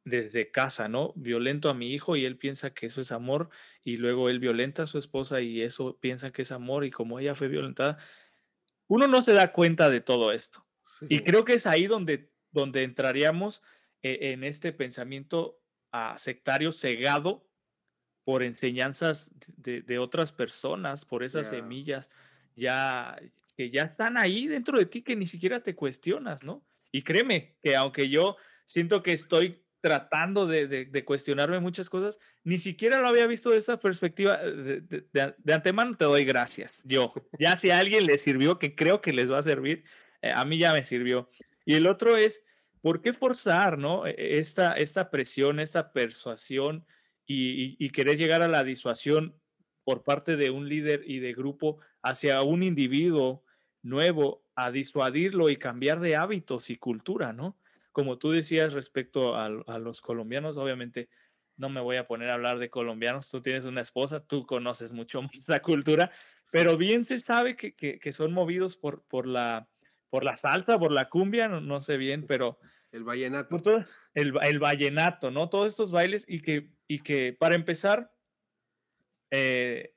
desde 0.06 0.52
casa, 0.52 0.88
¿no? 0.88 1.14
Violento 1.16 1.70
a 1.70 1.74
mi 1.74 1.94
hijo 1.94 2.16
y 2.16 2.26
él 2.26 2.38
piensa 2.38 2.74
que 2.74 2.88
eso 2.88 3.02
es 3.02 3.12
amor 3.12 3.50
y 3.84 3.98
luego 3.98 4.30
él 4.30 4.40
violenta 4.40 4.84
a 4.84 4.88
su 4.88 4.98
esposa 4.98 5.42
y 5.42 5.62
eso 5.62 5.98
piensa 6.00 6.32
que 6.32 6.42
es 6.42 6.52
amor 6.52 6.86
y 6.86 6.92
como 6.92 7.20
ella 7.20 7.36
fue 7.36 7.48
violentada, 7.48 7.98
uno 8.88 9.08
no 9.08 9.22
se 9.22 9.34
da 9.34 9.52
cuenta 9.52 9.90
de 9.90 10.02
todo 10.02 10.32
esto. 10.32 10.66
Y 11.10 11.20
creo 11.20 11.46
que 11.46 11.54
es 11.54 11.66
ahí 11.66 11.88
donde, 11.88 12.30
donde 12.52 12.84
entraríamos 12.84 13.62
eh, 14.02 14.34
en 14.34 14.44
este 14.44 14.74
pensamiento 14.74 15.60
ah, 15.92 16.16
sectario 16.18 16.72
cegado 16.72 17.48
por 18.24 18.44
enseñanzas 18.44 19.32
de, 19.58 20.00
otras 20.00 20.32
personas, 20.32 21.04
por 21.06 21.24
esas 21.24 21.50
semillas 21.50 22.10
ya 22.56 23.20
que 23.58 23.70
ya 23.70 23.84
están 23.84 24.18
ahí 24.18 24.48
dentro 24.48 24.78
de 24.78 24.86
ti 24.86 25.02
que 25.02 25.16
ni 25.16 25.26
siquiera 25.26 25.62
te 25.62 25.76
cuestionas, 25.76 26.44
¿no? 26.44 26.64
Y 26.92 27.02
créeme 27.02 27.56
que 27.62 27.76
aunque 27.76 28.10
yo 28.10 28.38
siento 28.66 29.04
que 29.04 29.14
estoy 29.14 29.63
tratando 29.84 30.48
de, 30.48 31.04
cuestionarme 31.04 31.60
muchas 31.60 31.90
cosas, 31.90 32.18
ni 32.46 32.58
siquiera 32.58 33.02
lo 33.02 33.08
había 33.10 33.28
visto 33.28 33.50
de 33.50 33.58
esa 33.58 33.82
perspectiva. 33.82 34.40
Eh, 34.42 34.82
de, 35.12 35.54
antemano 35.54 35.94
te 35.98 36.06
doy 36.06 36.24
gracias. 36.24 36.82
Yo, 36.86 37.12
ya 37.38 37.58
si 37.58 37.70
a 37.70 37.80
alguien 37.80 38.06
le 38.06 38.18
sirvió, 38.18 38.58
que 38.58 38.76
creo 38.76 39.02
que 39.02 39.12
les 39.12 39.30
va 39.30 39.40
a 39.40 39.44
servir, 39.44 39.84
eh, 40.22 40.32
a 40.32 40.46
mí 40.46 40.58
ya 40.58 40.72
me 40.72 40.84
sirvió. 40.84 41.28
Y 41.66 41.76
el 41.76 41.86
otro 41.86 42.16
es, 42.16 42.46
¿por 42.80 43.02
qué 43.02 43.12
forzar, 43.12 43.78
no? 43.78 44.08
E, 44.08 44.38
esta, 44.38 44.72
esta 44.78 45.10
presión, 45.10 45.60
esta 45.60 45.92
persuasión 45.92 46.86
y, 47.28 47.90
querer 47.90 48.18
llegar 48.18 48.42
a 48.42 48.48
la 48.48 48.64
disuasión 48.64 49.36
por 49.84 50.04
parte 50.04 50.38
de 50.38 50.50
un 50.50 50.70
líder 50.70 51.04
y 51.06 51.20
de 51.20 51.34
grupo 51.34 51.76
hacia 52.02 52.42
un 52.42 52.64
individuo 52.64 53.44
nuevo 53.82 54.46
a 54.56 54.72
disuadirlo 54.72 55.50
y 55.50 55.58
cambiar 55.58 56.00
de 56.00 56.16
hábitos 56.16 56.70
y 56.70 56.78
cultura, 56.78 57.34
¿no? 57.34 57.58
Como 57.94 58.18
tú 58.18 58.32
decías 58.32 58.74
respecto 58.74 59.36
a, 59.38 59.48
los 59.50 60.02
colombianos, 60.02 60.58
obviamente 60.58 61.08
no 61.56 61.70
me 61.70 61.80
voy 61.80 61.96
a 61.96 62.08
poner 62.08 62.30
a 62.30 62.34
hablar 62.34 62.60
de 62.60 62.70
colombianos, 62.70 63.30
tú 63.30 63.42
tienes 63.42 63.64
una 63.64 63.80
esposa, 63.80 64.26
tú 64.26 64.46
conoces 64.46 64.92
mucho 64.92 65.22
más 65.22 65.48
la 65.48 65.62
cultura, 65.62 66.12
pero 66.52 66.76
bien 66.76 67.06
se 67.06 67.18
sabe 67.18 67.56
que, 67.56 67.74
que, 67.74 68.12
son 68.12 68.34
movidos 68.34 68.76
por, 68.76 69.04
por, 69.04 69.26
la, 69.26 69.70
por 70.10 70.26
la 70.26 70.36
salsa, 70.36 70.78
por 70.78 70.92
la 70.92 71.08
cumbia, 71.08 71.48
no, 71.48 71.62
no 71.62 71.80
sé 71.80 71.96
bien, 71.96 72.26
pero... 72.28 72.60
El 72.92 73.06
vallenato. 73.06 73.58
el, 74.14 74.36
el 74.44 74.60
vallenato, 74.60 75.32
¿no? 75.32 75.50
Todos 75.50 75.68
estos 75.68 75.90
bailes 75.90 76.26
y 76.28 76.42
que 76.42 76.70
y 76.94 77.00
que 77.00 77.34
para 77.34 77.56
empezar, 77.56 78.12
eh, 79.32 79.94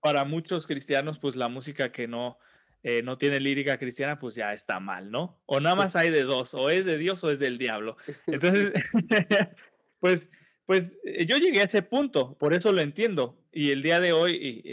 para 0.00 0.24
muchos 0.24 0.66
cristianos, 0.66 1.18
pues 1.18 1.36
la 1.36 1.48
música 1.48 1.90
que 1.90 2.06
no, 2.06 2.38
eh, 2.82 3.02
no 3.02 3.18
tiene 3.18 3.40
lírica 3.40 3.78
cristiana, 3.78 4.18
pues 4.18 4.34
ya 4.34 4.52
está 4.52 4.80
mal, 4.80 5.10
¿no? 5.10 5.40
O 5.46 5.60
nada 5.60 5.76
más 5.76 5.96
hay 5.96 6.10
de 6.10 6.22
dos, 6.22 6.54
o 6.54 6.70
es 6.70 6.84
de 6.84 6.98
Dios 6.98 7.22
o 7.24 7.30
es 7.30 7.38
del 7.38 7.58
diablo. 7.58 7.96
Entonces, 8.26 8.72
pues, 10.00 10.30
pues 10.66 10.92
eh, 11.04 11.26
yo 11.26 11.36
llegué 11.36 11.60
a 11.60 11.64
ese 11.64 11.82
punto, 11.82 12.36
por 12.38 12.54
eso 12.54 12.72
lo 12.72 12.80
entiendo. 12.80 13.38
Y 13.52 13.70
el 13.70 13.82
día 13.82 14.00
de 14.00 14.12
hoy, 14.12 14.64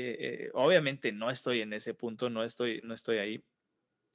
obviamente 0.53 1.11
no 1.11 1.29
estoy 1.29 1.61
en 1.61 1.73
ese 1.73 1.93
punto, 1.93 2.29
no 2.29 2.43
estoy, 2.43 2.79
no 2.83 2.93
estoy 2.93 3.17
ahí. 3.17 3.43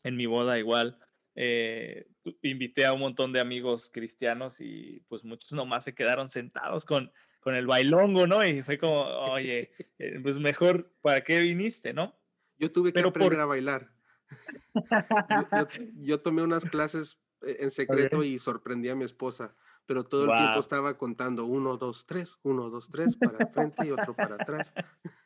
En 0.03 0.17
mi 0.17 0.25
boda 0.25 0.59
igual, 0.59 0.99
eh, 1.37 2.07
invité 2.43 2.87
a 2.87 2.93
un 2.93 3.01
montón 3.01 3.33
de 3.33 3.41
amigos 3.41 3.91
cristianos 3.93 4.61
y 4.61 5.01
pues 5.09 5.25
muchos 5.25 5.53
nomás 5.53 5.85
se 5.85 5.95
quedaron 5.95 6.29
sentados 6.29 6.85
con, 6.85 7.13
con 7.41 7.57
el 7.57 7.67
bailongo, 7.67 8.27
¿no? 8.27 8.47
Y 8.47 8.63
fue 8.63 8.79
como, 8.79 9.03
oye, 9.03 9.73
eh, 9.99 10.21
pues 10.23 10.39
mejor, 10.39 10.93
¿para 11.03 11.23
qué 11.23 11.39
viniste, 11.39 11.93
no? 11.93 12.17
Yo 12.59 12.73
tuve 12.73 12.93
que 12.93 13.01
aprender 13.01 13.41
a 13.41 13.47
bailar. 13.47 13.91
yo, 16.01 16.21
tomé 16.21 16.43
unas 16.43 16.65
clases 16.65 17.21
eh, 17.43 17.59
en 17.61 17.71
secreto 17.71 18.23
y 18.25 18.39
sorprendí 18.39 18.89
a 18.89 18.97
mi 18.97 19.05
esposa, 19.05 19.55
pero 19.87 20.05
todo 20.05 20.25
el 20.25 20.39
tiempo 20.39 20.61
estaba 20.61 20.97
contando 20.97 21.45
uno, 21.45 21.77
dos, 21.77 22.07
tres, 22.07 22.39
uno, 22.43 22.71
dos, 22.71 22.89
tres, 22.89 23.17
para 23.17 23.47
frente 23.47 23.87
y 23.87 23.91
otro 23.91 24.15
para 24.15 24.37
atrás. 24.37 24.73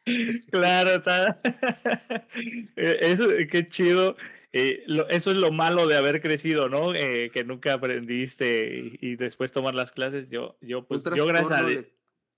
claro, 0.50 0.90
está. 0.90 1.36
Eso, 2.76 3.28
qué 3.50 3.68
chido. 3.68 4.16
Eh, 4.50 4.84
eso 5.10 5.30
es 5.32 5.36
lo 5.36 5.52
malo 5.52 5.86
de 5.86 5.96
haber 5.96 6.22
crecido, 6.22 6.70
¿no? 6.70 6.94
Eh, 6.94 7.30
que 7.34 7.44
nunca 7.44 7.74
aprendiste 7.74 8.96
y, 8.98 9.16
después 9.16 9.52
tomar 9.52 9.74
las 9.74 9.92
clases. 9.92 10.30
Yo, 10.30 10.56
yo 10.62 10.86
pues, 10.86 11.04
yo 11.04 11.26
gracias 11.26 11.60
a 11.60 11.66
Dios. 11.66 11.86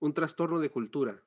Un 0.00 0.12
trastorno 0.12 0.58
de 0.58 0.70
cultura. 0.70 1.22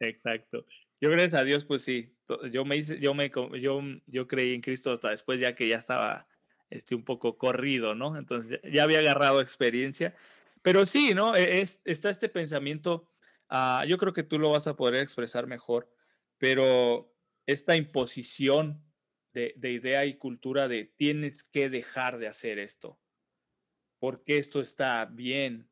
Exacto. 0.00 0.64
Yo 1.02 1.10
gracias 1.10 1.40
a 1.40 1.44
Dios, 1.44 1.64
pues 1.64 1.82
sí. 1.82 2.16
Yo 2.50 2.64
me 2.64 2.76
hice, 2.76 2.98
yo 2.98 3.14
me, 3.14 3.30
yo, 3.60 3.80
yo 4.06 4.28
creí 4.28 4.54
en 4.54 4.60
Cristo 4.60 4.92
hasta 4.92 5.10
después, 5.10 5.40
ya 5.40 5.54
que 5.54 5.68
ya 5.68 5.76
estaba 5.76 6.26
este, 6.70 6.94
un 6.94 7.04
poco 7.04 7.36
corrido, 7.36 7.94
¿no? 7.94 8.16
Entonces 8.16 8.60
ya 8.62 8.84
había 8.84 9.00
agarrado 9.00 9.40
experiencia. 9.40 10.14
Pero 10.62 10.86
sí, 10.86 11.12
¿no? 11.14 11.36
E, 11.36 11.60
es, 11.60 11.82
está 11.84 12.08
este 12.08 12.28
pensamiento, 12.28 13.08
ah, 13.48 13.84
yo 13.86 13.98
creo 13.98 14.12
que 14.12 14.22
tú 14.22 14.38
lo 14.38 14.50
vas 14.50 14.66
a 14.66 14.76
poder 14.76 14.96
expresar 15.02 15.46
mejor, 15.46 15.88
pero 16.38 17.12
esta 17.46 17.76
imposición 17.76 18.82
de, 19.32 19.54
idea 19.62 20.04
y 20.04 20.14
cultura 20.14 20.68
de 20.68 20.84
tienes 20.84 21.42
que 21.42 21.68
dejar 21.68 22.18
de 22.18 22.28
hacer 22.28 22.58
esto, 22.58 22.98
porque 23.98 24.38
esto 24.38 24.60
está 24.60 25.04
bien 25.06 25.68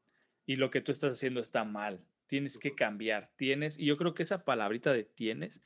y 0.47 0.57
lo 0.57 0.71
que 0.71 0.81
tú 0.81 0.93
estás 0.93 1.15
haciendo 1.15 1.41
está 1.41 1.65
mal. 1.65 2.01
Tienes 2.27 2.59
que 2.59 2.75
cambiar, 2.75 3.31
tienes, 3.37 3.79
y 3.79 3.87
yo 3.87 3.97
creo 3.97 4.15
que 4.15 4.23
esa 4.23 4.45
palabrita 4.45 4.93
de 4.93 5.05
tienes 5.05 5.63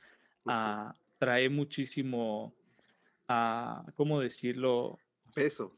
ah, 0.47 0.95
trae 1.17 1.49
muchísimo, 1.49 2.55
uh, 3.29 3.91
¿cómo 3.95 4.19
decirlo? 4.19 4.99
Peso. 5.33 5.73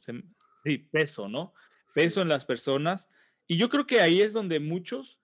sí, 0.63 0.77
peso, 0.77 1.27
¿no? 1.27 1.53
Peso 1.93 2.21
en 2.21 2.29
las 2.29 2.45
personas. 2.45 3.09
Y 3.47 3.57
yo 3.57 3.69
creo 3.69 3.87
que 3.87 4.01
ahí 4.01 4.21
es 4.21 4.33
donde 4.33 4.59
muchos 4.59 5.19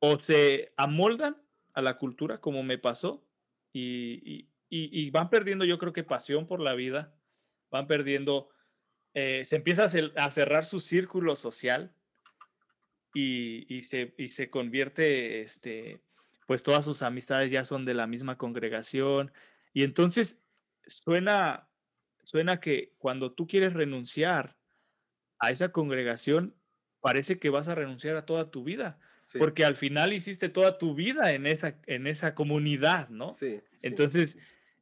o 0.00 0.18
se 0.18 0.72
amoldan 0.76 1.36
a 1.74 1.82
la 1.82 1.98
cultura, 1.98 2.40
como 2.40 2.62
me 2.62 2.78
pasó, 2.78 3.24
y, 3.72 4.48
y, 4.68 5.10
van 5.10 5.30
perdiendo, 5.30 5.64
yo 5.64 5.78
creo 5.78 5.92
que 5.92 6.02
pasión 6.02 6.46
por 6.46 6.60
la 6.60 6.74
vida, 6.74 7.14
van 7.70 7.86
perdiendo, 7.86 8.48
eh, 9.14 9.44
se 9.44 9.56
empieza 9.56 9.84
a, 9.84 10.30
cerrar 10.30 10.64
su 10.64 10.80
círculo 10.80 11.36
social 11.36 11.94
y, 13.14 13.82
se, 13.82 14.14
y 14.16 14.28
se 14.28 14.50
convierte, 14.50 15.42
este, 15.42 16.00
pues 16.50 16.64
todas 16.64 16.84
sus 16.84 17.02
amistades 17.02 17.52
ya 17.52 17.62
son 17.62 17.84
de 17.84 17.94
la 17.94 18.08
misma 18.08 18.36
congregación. 18.36 19.30
Y 19.72 19.84
entonces 19.84 20.42
suena, 20.84 21.68
suena 22.24 22.58
que 22.58 22.92
cuando 22.98 23.30
tú 23.30 23.46
quieres 23.46 23.72
renunciar 23.72 24.56
a 25.38 25.52
esa 25.52 25.68
congregación, 25.68 26.56
parece 27.00 27.38
que 27.38 27.50
vas 27.50 27.68
a 27.68 27.76
renunciar 27.76 28.16
a 28.16 28.26
toda 28.26 28.50
tu 28.50 28.64
vida. 28.64 28.98
Porque 29.38 29.64
al 29.64 29.76
final 29.76 30.12
hiciste 30.12 30.48
toda 30.48 30.76
tu 30.76 30.96
vida 30.96 31.34
en 31.34 31.46
esa, 31.46 31.78
en 31.86 32.08
esa 32.08 32.34
comunidad, 32.34 33.10
¿no? 33.10 33.28
Sí, 33.30 33.60
Entonces, 33.82 34.36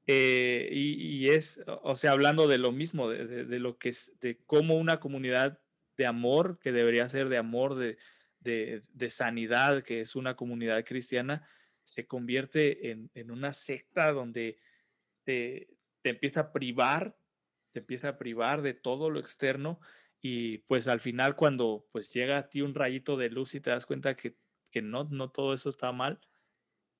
eh, 0.07 0.71
y, 0.73 1.29
es, 1.29 1.61
o 1.67 1.97
sea, 1.97 2.13
hablando 2.13 2.49
de 2.49 2.57
lo 2.57 2.73
mismo, 2.73 3.11
de, 3.11 3.59
lo 3.59 3.77
que 3.77 3.91
es, 3.91 4.19
de 4.23 4.39
cómo 4.47 4.79
una 4.79 5.01
comunidad 5.01 5.61
de 5.99 6.07
amor, 6.07 6.59
que 6.61 6.73
debería 6.73 7.07
ser 7.11 7.29
de 7.29 7.37
amor, 7.37 7.75
de, 7.75 7.99
de 8.41 9.11
sanidad, 9.11 9.83
que 9.83 10.01
es 10.01 10.17
una 10.17 10.35
comunidad 10.35 10.83
cristiana, 10.87 11.47
se 11.89 12.07
convierte 12.07 12.91
en, 12.91 13.11
en 13.15 13.31
una 13.31 13.53
secta 13.53 14.13
donde 14.13 14.59
te, 15.25 15.69
te 16.03 16.11
empieza 16.11 16.41
a 16.41 16.53
privar, 16.53 17.17
te 17.73 17.81
empieza 17.81 18.11
a 18.11 18.19
privar 18.19 18.63
de 18.63 18.75
todo 18.75 19.11
lo 19.11 19.19
externo 19.19 19.81
y 20.21 20.59
pues 20.59 20.89
al 20.89 21.01
final 21.01 21.37
cuando 21.37 21.87
pues 21.93 22.13
llega 22.13 22.39
a 22.39 22.49
ti 22.49 22.61
un 22.61 22.75
rayito 22.75 23.17
de 23.17 23.31
luz 23.31 23.55
y 23.55 23.61
te 23.61 23.71
das 23.71 23.87
cuenta 23.87 24.17
que, 24.17 24.37
que 24.71 24.83
no, 24.83 25.05
no 25.05 25.31
todo 25.31 25.55
eso 25.55 25.71
está 25.71 25.93
mal, 25.93 26.21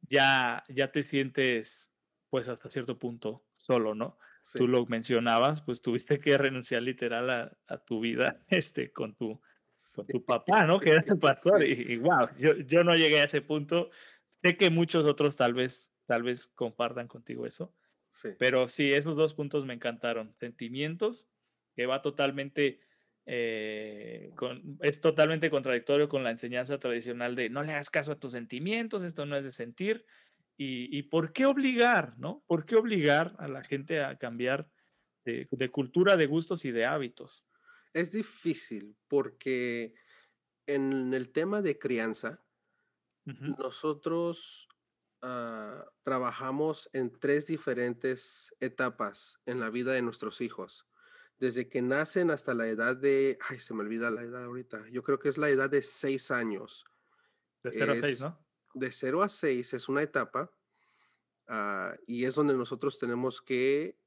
ya, 0.09 0.65
ya 0.69 0.91
te 0.91 1.05
sientes 1.05 1.91
pues 2.31 2.49
hasta 2.49 2.71
cierto 2.71 2.99
punto 2.99 3.45
solo, 3.57 3.95
¿no? 3.95 4.19
Tú 4.55 4.67
lo 4.67 4.87
mencionabas, 4.87 5.61
pues 5.61 5.83
tuviste 5.83 6.19
que 6.21 6.39
renunciar 6.39 6.83
literal 6.83 7.29
a, 7.67 7.79
tu 7.79 8.01
vida 8.01 8.41
este, 8.49 8.93
con, 8.93 9.15
tu, 9.15 9.39
con 9.95 10.07
tu 10.07 10.25
papá, 10.25 10.65
¿no? 10.65 10.81
Que 10.81 10.91
era 10.91 11.03
tu 11.03 11.19
pastor. 11.19 11.63
Y, 11.63 11.99
wow, 11.99 12.29
yo, 12.39 12.57
yo 12.57 12.83
no 12.83 12.95
llegué 12.95 13.21
a 13.21 13.25
ese 13.25 13.43
punto. 13.43 13.91
Sé 14.43 14.57
que 14.57 14.71
muchos 14.71 15.05
otros 15.05 15.37
tal 15.37 15.55
vez, 15.55 15.91
tal 16.07 16.23
vez 16.23 16.49
compartan 16.55 17.09
contigo 17.09 17.47
eso. 17.47 17.75
Sí. 18.13 18.31
Pero 18.39 18.69
sí, 18.69 18.93
esos 18.93 19.17
dos 19.17 19.35
puntos 19.35 19.65
me 19.65 19.75
encantaron. 19.75 20.35
Sentimientos, 20.39 21.29
que 21.75 21.87
va 21.87 22.03
totalmente, 22.03 22.81
eh, 23.27 24.33
con, 24.35 24.79
es 24.83 25.01
totalmente 25.01 25.51
contradictorio 25.51 26.09
con 26.09 26.25
la 26.25 26.31
enseñanza 26.31 26.79
tradicional 26.79 27.37
de 27.37 27.51
no 27.51 27.63
le 27.63 27.73
hagas 27.73 27.91
caso 27.91 28.13
a 28.13 28.19
tus 28.19 28.33
sentimientos, 28.33 29.03
esto 29.03 29.27
no 29.27 29.37
es 29.37 29.45
de 29.45 29.53
sentir. 29.53 30.05
Y, 30.61 31.05
por 31.05 31.33
qué 31.33 31.47
obligar, 31.47 32.19
¿no? 32.19 32.43
¿Por 32.49 32.67
qué 32.67 32.75
obligar 32.75 33.37
a 33.39 33.47
la 33.47 33.63
gente 33.63 34.03
a 34.03 34.19
cambiar 34.19 34.69
de, 35.25 35.47
cultura, 35.71 36.17
de 36.17 36.27
gustos 36.27 36.65
y 36.65 36.73
de 36.73 36.85
hábitos? 36.85 37.45
Es 37.95 38.11
difícil 38.11 38.97
porque 39.07 39.95
en 40.67 41.15
el 41.15 41.31
tema 41.31 41.63
de 41.63 41.79
crianza, 41.79 42.43
nosotros 43.59 44.69
ah, 45.23 45.85
trabajamos 46.03 46.89
en 46.93 47.19
tres 47.19 47.47
diferentes 47.47 48.55
etapas 48.61 49.41
en 49.47 49.61
la 49.61 49.71
vida 49.71 49.93
de 49.93 50.03
nuestros 50.03 50.41
hijos. 50.41 50.87
Desde 51.39 51.69
que 51.69 51.83
nacen 51.83 52.31
hasta 52.31 52.55
la 52.55 52.67
edad 52.67 52.97
de, 52.97 53.39
ay, 53.49 53.59
se 53.59 53.75
me 53.75 53.81
olvida 53.81 54.11
la 54.11 54.23
edad 54.23 54.45
ahorita, 54.45 54.89
yo 54.91 55.03
creo 55.03 55.19
que 55.19 55.29
es 55.29 55.39
la 55.39 55.51
edad 55.51 55.71
de 55.71 55.83
seis 55.83 56.31
años. 56.31 56.85
De 57.63 57.73
cero 57.73 57.93
a 57.93 57.97
seis, 57.97 58.21
¿no? 58.21 58.49
de 58.75 58.93
0 58.93 59.23
a 59.23 59.29
6 59.29 59.75
es 59.75 59.89
una 59.89 60.03
etapa 60.03 60.53
ah, 61.49 61.95
y 62.07 62.25
es 62.25 62.35
donde 62.35 62.55
nosotros 62.55 62.99
tenemos 62.99 63.43
que 63.43 63.99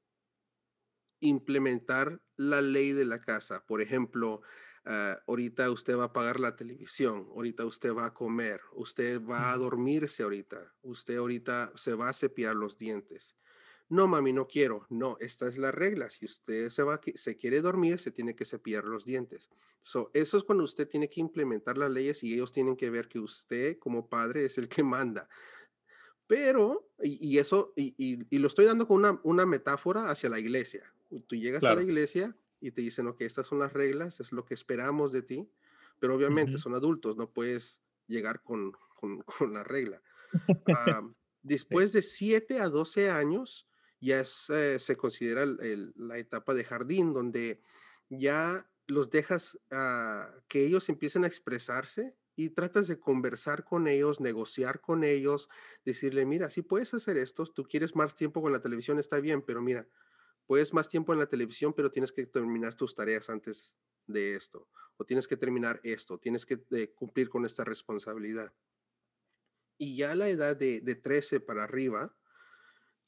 implementar 1.20 2.20
la 2.36 2.60
ley 2.60 2.92
de 2.92 3.04
la 3.04 3.20
casa. 3.20 3.64
Por 3.64 3.80
ejemplo, 3.80 4.42
ah, 4.84 5.18
ahorita 5.26 5.70
usted 5.70 5.96
va 5.96 6.04
a 6.04 6.12
pagar 6.12 6.40
la 6.40 6.56
televisión, 6.56 7.28
ahorita 7.30 7.64
usted 7.64 7.94
va 7.94 8.06
a 8.06 8.14
comer, 8.14 8.60
usted 8.72 9.20
va 9.22 9.52
a 9.52 9.56
dormirse 9.56 10.22
ahorita, 10.22 10.72
usted 10.82 11.16
ahorita 11.16 11.72
se 11.76 11.94
va 11.94 12.08
a 12.08 12.12
cepillar 12.12 12.56
los 12.56 12.78
dientes. 12.78 13.36
No, 13.92 14.08
mami, 14.08 14.32
no 14.32 14.46
quiero. 14.46 14.86
No, 14.88 15.18
esta 15.20 15.46
es 15.46 15.58
la 15.58 15.70
regla. 15.70 16.08
Si 16.08 16.24
usted 16.24 16.70
se, 16.70 16.82
va, 16.82 16.98
se 17.14 17.36
quiere 17.36 17.60
dormir, 17.60 17.98
se 17.98 18.10
tiene 18.10 18.34
que 18.34 18.46
cepillar 18.46 18.84
los 18.84 19.04
dientes. 19.04 19.50
So, 19.82 20.10
eso 20.14 20.38
es 20.38 20.44
cuando 20.44 20.64
usted 20.64 20.88
tiene 20.88 21.10
que 21.10 21.20
implementar 21.20 21.76
las 21.76 21.90
leyes 21.90 22.24
y 22.24 22.32
ellos 22.32 22.52
tienen 22.52 22.74
que 22.74 22.88
ver 22.88 23.06
que 23.06 23.18
usted 23.18 23.78
como 23.78 24.08
padre 24.08 24.46
es 24.46 24.56
el 24.56 24.70
que 24.70 24.82
manda. 24.82 25.28
Pero, 26.26 26.88
y, 27.02 27.36
eso, 27.36 27.74
y, 27.76 28.16
lo 28.38 28.48
estoy 28.48 28.64
dando 28.64 28.88
con 28.88 28.96
una, 28.96 29.20
una, 29.24 29.44
metáfora 29.44 30.08
hacia 30.08 30.30
la 30.30 30.40
iglesia. 30.40 30.90
Tú 31.26 31.36
llegas 31.36 31.62
a 31.62 31.74
la 31.74 31.82
iglesia 31.82 32.34
y 32.62 32.70
te 32.70 32.80
dicen, 32.80 33.08
ok, 33.08 33.20
estas 33.22 33.48
son 33.48 33.58
las 33.58 33.72
reglas, 33.72 34.20
es 34.20 34.30
lo 34.30 34.44
que 34.44 34.54
esperamos 34.54 35.10
de 35.12 35.22
ti, 35.22 35.50
pero 35.98 36.14
obviamente 36.14 36.58
son 36.58 36.74
adultos, 36.74 37.16
no 37.16 37.30
puedes 37.30 37.82
llegar 38.06 38.42
con, 38.42 38.72
con, 38.98 39.18
con 39.38 39.52
la 39.52 39.64
regla. 39.64 40.00
Ah, 40.74 41.02
después 41.42 41.92
de 41.92 42.00
7 42.00 42.58
a 42.60 42.68
12 42.70 43.10
años, 43.10 43.68
ya 44.00 44.22
eh, 44.48 44.78
se 44.78 44.96
considera 44.96 45.44
la 45.44 46.16
etapa 46.16 46.54
de 46.54 46.64
jardín, 46.64 47.12
donde 47.12 47.60
ya 48.08 48.66
los 48.86 49.10
dejas 49.10 49.58
que 50.48 50.64
ellos 50.64 50.88
empiecen 50.88 51.24
a 51.24 51.26
expresarse 51.26 52.16
y 52.34 52.50
tratas 52.50 52.88
de 52.88 52.98
conversar 52.98 53.64
con 53.64 53.86
ellos, 53.88 54.20
negociar 54.20 54.80
con 54.80 55.04
ellos, 55.04 55.48
decirle, 55.84 56.24
mira, 56.24 56.48
si 56.48 56.62
puedes 56.62 56.94
hacer 56.94 57.18
esto, 57.18 57.44
tú 57.44 57.64
quieres 57.64 57.94
más 57.94 58.16
tiempo 58.16 58.40
con 58.40 58.52
la 58.52 58.62
televisión, 58.62 58.98
está 58.98 59.20
bien, 59.20 59.42
pero 59.42 59.60
mira, 59.60 59.86
puedes 60.52 60.74
más 60.74 60.86
tiempo 60.86 61.14
en 61.14 61.18
la 61.18 61.30
televisión, 61.30 61.72
pero 61.72 61.90
tienes 61.90 62.12
que 62.12 62.26
terminar 62.26 62.74
tus 62.74 62.94
tareas 62.94 63.30
antes 63.30 63.74
de 64.06 64.34
esto, 64.34 64.68
o 64.98 65.06
tienes 65.06 65.26
que 65.26 65.38
terminar 65.38 65.80
esto, 65.82 66.18
tienes 66.18 66.44
que 66.44 66.62
eh, 66.72 66.92
cumplir 66.92 67.30
con 67.30 67.46
esta 67.46 67.64
responsabilidad. 67.64 68.52
Y 69.78 69.96
ya 69.96 70.12
a 70.12 70.14
la 70.14 70.28
edad 70.28 70.54
de, 70.54 70.82
de 70.82 70.94
13 70.94 71.40
para 71.40 71.64
arriba, 71.64 72.14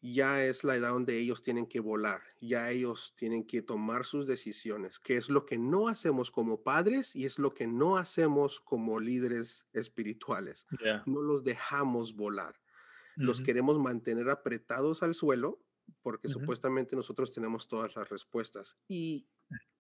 ya 0.00 0.42
es 0.42 0.64
la 0.64 0.76
edad 0.76 0.92
donde 0.92 1.18
ellos 1.18 1.42
tienen 1.42 1.66
que 1.66 1.80
volar, 1.80 2.22
ya 2.40 2.70
ellos 2.70 3.12
tienen 3.14 3.46
que 3.46 3.60
tomar 3.60 4.06
sus 4.06 4.26
decisiones, 4.26 4.98
que 4.98 5.18
es 5.18 5.28
lo 5.28 5.44
que 5.44 5.58
no 5.58 5.88
hacemos 5.88 6.30
como 6.30 6.62
padres 6.62 7.14
y 7.14 7.26
es 7.26 7.38
lo 7.38 7.52
que 7.52 7.66
no 7.66 7.98
hacemos 7.98 8.58
como 8.58 9.00
líderes 9.00 9.66
espirituales. 9.74 10.66
No 11.04 11.20
los 11.20 11.44
dejamos 11.44 12.16
volar. 12.16 12.58
Los 13.16 13.42
queremos 13.42 13.78
mantener 13.78 14.30
apretados 14.30 15.02
al 15.02 15.14
suelo 15.14 15.63
porque 16.02 16.28
supuestamente 16.28 16.96
nosotros 16.96 17.32
tenemos 17.32 17.68
todas 17.68 17.94
las 17.96 18.08
respuestas 18.08 18.76
y 18.88 19.26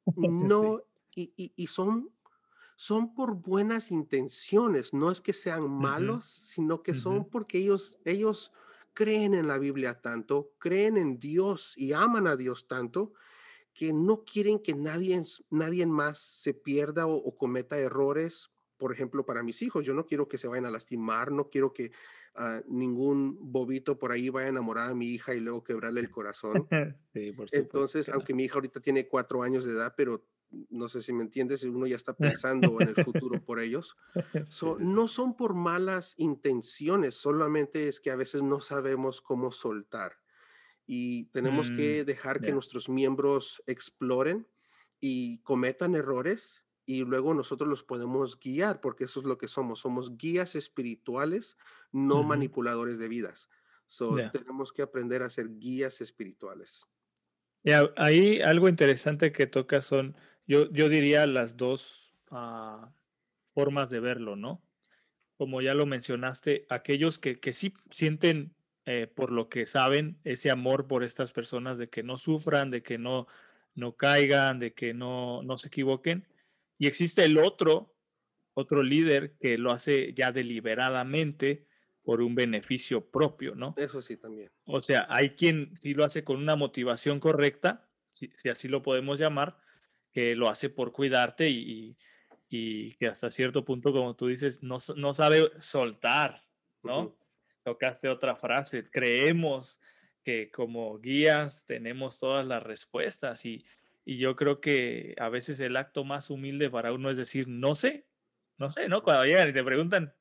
no, 0.16 0.82
y, 1.14 1.66
son, 1.66 2.10
son 2.76 3.14
por 3.14 3.34
buenas 3.34 3.90
intenciones, 3.90 4.92
no 4.92 5.10
es 5.10 5.20
que 5.20 5.32
sean 5.32 5.70
malos, 5.70 6.24
sino 6.24 6.82
que 6.82 6.94
son 6.94 7.28
porque 7.28 7.58
ellos, 7.58 7.98
ellos 8.04 8.52
creen 8.94 9.34
en 9.34 9.48
la 9.48 9.58
Biblia 9.58 10.00
tanto, 10.00 10.52
creen 10.58 10.96
en 10.96 11.18
Dios 11.18 11.74
y 11.76 11.92
aman 11.92 12.26
a 12.26 12.36
Dios 12.36 12.66
tanto, 12.66 13.12
que 13.74 13.92
no 13.92 14.24
quieren 14.24 14.60
que 14.60 14.74
nadie, 14.74 15.20
nadie 15.50 15.84
más 15.84 16.18
se 16.18 16.54
pierda 16.54 17.06
o, 17.06 17.36
cometa 17.36 17.76
errores. 17.76 18.50
Por 18.84 18.92
ejemplo, 18.92 19.24
para 19.24 19.42
mis 19.42 19.62
hijos, 19.62 19.86
yo 19.86 19.94
no 19.94 20.04
quiero 20.04 20.28
que 20.28 20.36
se 20.36 20.46
vayan 20.46 20.66
a 20.66 20.70
lastimar, 20.70 21.32
no 21.32 21.48
quiero 21.48 21.72
que 21.72 21.90
ah, 22.34 22.60
ningún 22.68 23.38
bobito 23.40 23.98
por 23.98 24.12
ahí 24.12 24.28
vaya 24.28 24.48
a 24.48 24.50
enamorar 24.50 24.90
a 24.90 24.94
mi 24.94 25.06
hija 25.06 25.34
y 25.34 25.40
luego 25.40 25.64
quebrarle 25.64 26.00
el 26.00 26.10
corazón. 26.10 26.68
Entonces, 27.14 28.10
aunque 28.10 28.34
mi 28.34 28.44
hija 28.44 28.56
ahorita 28.56 28.80
tiene 28.80 29.08
cuatro 29.08 29.42
años 29.42 29.64
de 29.64 29.72
edad, 29.72 29.94
pero 29.96 30.26
no 30.68 30.90
sé 30.90 31.00
si 31.00 31.14
me 31.14 31.22
entiendes, 31.22 31.64
uno 31.64 31.86
ya 31.86 31.96
está 31.96 32.14
pensando 32.44 32.78
en 32.78 32.88
el 32.88 33.02
futuro 33.02 33.42
por 33.42 33.58
ellos. 33.58 33.96
No 34.80 35.08
son 35.08 35.34
por 35.34 35.54
malas 35.54 36.12
intenciones, 36.18 37.14
solamente 37.14 37.88
es 37.88 38.00
que 38.00 38.10
a 38.10 38.16
veces 38.16 38.42
no 38.42 38.60
sabemos 38.60 39.22
cómo 39.22 39.50
soltar 39.50 40.12
y 40.86 41.30
tenemos 41.30 41.70
mm, 41.70 41.76
que 41.78 42.04
dejar 42.04 42.42
que 42.42 42.52
nuestros 42.52 42.90
miembros 42.90 43.62
exploren 43.66 44.46
y 45.00 45.38
cometan 45.38 45.94
errores 45.94 46.63
y 46.86 47.04
luego 47.04 47.34
nosotros 47.34 47.68
los 47.68 47.82
podemos 47.82 48.38
guiar, 48.38 48.80
porque 48.80 49.04
eso 49.04 49.20
es 49.20 49.26
lo 49.26 49.38
que 49.38 49.48
somos, 49.48 49.80
somos 49.80 50.16
guías 50.16 50.54
espirituales, 50.54 51.56
no 51.92 52.22
manipuladores 52.22 52.98
de 52.98 53.08
vidas. 53.08 53.50
Tenemos 54.32 54.72
que 54.72 54.82
aprender 54.82 55.22
a 55.22 55.30
ser 55.30 55.48
guías 55.58 56.00
espirituales. 56.00 56.84
ahí 57.96 58.40
algo 58.40 58.68
interesante 58.68 59.32
que 59.32 59.46
toca 59.46 59.80
son 59.80 60.16
yo, 60.46 60.70
yo 60.70 60.88
diría 60.88 61.26
las 61.26 61.56
dos 61.56 62.14
ah, 62.30 62.92
formas 63.54 63.90
de 63.90 64.00
verlo, 64.00 64.36
¿no? 64.36 64.62
Como 65.36 65.62
ya 65.62 65.74
lo 65.74 65.86
mencionaste, 65.86 66.66
aquellos 66.68 67.18
que, 67.18 67.40
que 67.40 67.52
sí 67.52 67.74
sienten 67.90 68.54
eh, 68.86 69.06
por 69.06 69.30
lo 69.30 69.48
que 69.48 69.64
saben 69.64 70.18
ese 70.24 70.50
amor 70.50 70.86
por 70.86 71.02
estas 71.02 71.32
personas, 71.32 71.78
de 71.78 71.88
que 71.88 72.02
no 72.02 72.18
sufran, 72.18 72.70
de 72.70 72.82
que 72.82 72.98
no, 72.98 73.26
no 73.74 73.96
caigan, 73.96 74.58
de 74.58 74.74
que 74.74 74.92
no, 74.92 75.42
no 75.42 75.56
se 75.56 75.68
equivoquen. 75.68 76.26
Y 76.78 76.86
existe 76.86 77.24
el 77.24 77.38
otro, 77.38 77.94
otro 78.54 78.82
líder 78.82 79.36
que 79.38 79.58
lo 79.58 79.70
hace 79.70 80.12
ya 80.14 80.32
deliberadamente 80.32 81.66
por 82.02 82.20
un 82.20 82.34
beneficio 82.34 83.10
propio, 83.10 83.54
¿no? 83.54 83.74
Eso 83.76 84.02
sí 84.02 84.16
también. 84.16 84.50
O 84.66 84.80
sea, 84.80 85.06
hay 85.08 85.30
quien 85.30 85.74
sí 85.80 85.94
lo 85.94 86.04
hace 86.04 86.22
con 86.22 86.36
una 86.36 86.54
motivación 86.54 87.18
correcta, 87.18 87.88
si, 88.10 88.30
si 88.36 88.48
así 88.48 88.68
lo 88.68 88.82
podemos 88.82 89.18
llamar, 89.18 89.56
que 90.12 90.36
lo 90.36 90.48
hace 90.48 90.70
por 90.70 90.92
cuidarte 90.92 91.48
y, 91.50 91.96
que 92.48 93.08
hasta 93.08 93.32
cierto 93.32 93.64
punto, 93.64 93.90
como 93.90 94.14
tú 94.14 94.28
dices, 94.28 94.62
no, 94.62 94.78
no 94.94 95.12
sabe 95.12 95.50
soltar, 95.58 96.44
¿no? 96.84 97.16
Tocaste 97.64 98.08
otra 98.08 98.36
frase, 98.36 98.88
creemos 98.88 99.80
que 100.22 100.52
como 100.52 100.96
guías 101.00 101.66
tenemos 101.66 102.16
todas 102.20 102.46
las 102.46 102.62
respuestas 102.62 103.44
y, 103.44 103.66
y 104.04 104.18
yo 104.18 104.36
creo 104.36 104.60
que 104.60 105.14
a 105.18 105.28
veces 105.28 105.60
el 105.60 105.76
acto 105.76 106.04
más 106.04 106.30
humilde 106.30 106.70
para 106.70 106.92
uno 106.92 107.10
es 107.10 107.16
decir, 107.16 107.48
no 107.48 107.74
sé, 107.74 108.06
no 108.58 108.70
sé, 108.70 108.88
¿no? 108.88 109.02
Cuando 109.02 109.24
llegan 109.24 109.48
y 109.48 109.52
te 109.52 109.64
preguntan, 109.64 110.14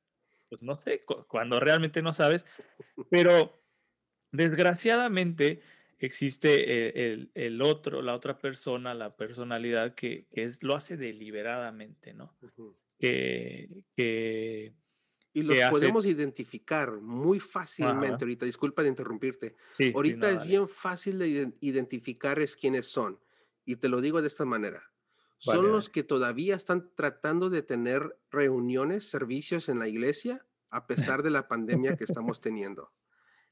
pues 0.49 0.61
no 0.61 0.75
sé, 0.75 1.03
cuando 1.27 1.59
realmente 1.59 2.01
no 2.01 2.13
sabes, 2.13 2.45
pero 3.09 3.61
desgraciadamente 4.31 5.61
existe 5.99 7.11
el, 7.13 7.31
el, 7.33 7.61
otro, 7.61 8.01
la 8.01 8.13
otra 8.13 8.37
persona, 8.37 8.93
la 8.93 9.15
personalidad 9.15 9.95
que, 9.95 10.27
es, 10.31 10.61
lo 10.61 10.75
hace 10.75 10.97
deliberadamente, 10.97 12.13
¿no? 12.13 12.35
que, 12.99 13.69
que, 13.95 14.73
Y 15.33 15.43
los 15.43 15.57
podemos 15.71 16.05
identificar 16.05 16.91
muy 17.01 17.39
fácilmente 17.39 18.23
ahorita. 18.23 18.45
Disculpa 18.45 18.83
de 18.83 18.89
interrumpirte. 18.89 19.55
ahorita 19.93 20.31
es 20.31 20.45
bien 20.45 20.67
fácil 20.67 21.19
de 21.19 21.53
identificar 21.61 22.39
es 22.39 22.55
quiénes 22.55 22.87
son. 22.87 23.17
Y 23.65 23.77
te 23.77 23.89
lo 23.89 24.01
digo 24.01 24.21
de 24.21 24.27
esta 24.27 24.45
manera. 24.45 24.91
son 25.37 25.71
los 25.71 25.89
que 25.89 26.03
todavía 26.03 26.55
están 26.55 26.91
tratando 26.95 27.49
de 27.49 27.63
tener 27.63 28.17
reuniones, 28.31 29.09
servicios 29.09 29.67
en 29.67 29.79
la 29.79 29.87
iglesia, 29.87 30.45
a 30.69 30.87
pesar 30.87 31.21
de 31.21 31.29
la 31.29 31.47
pandemia 31.47 31.97
que 31.97 32.05
estamos 32.05 32.39
teniendo. 32.39 32.91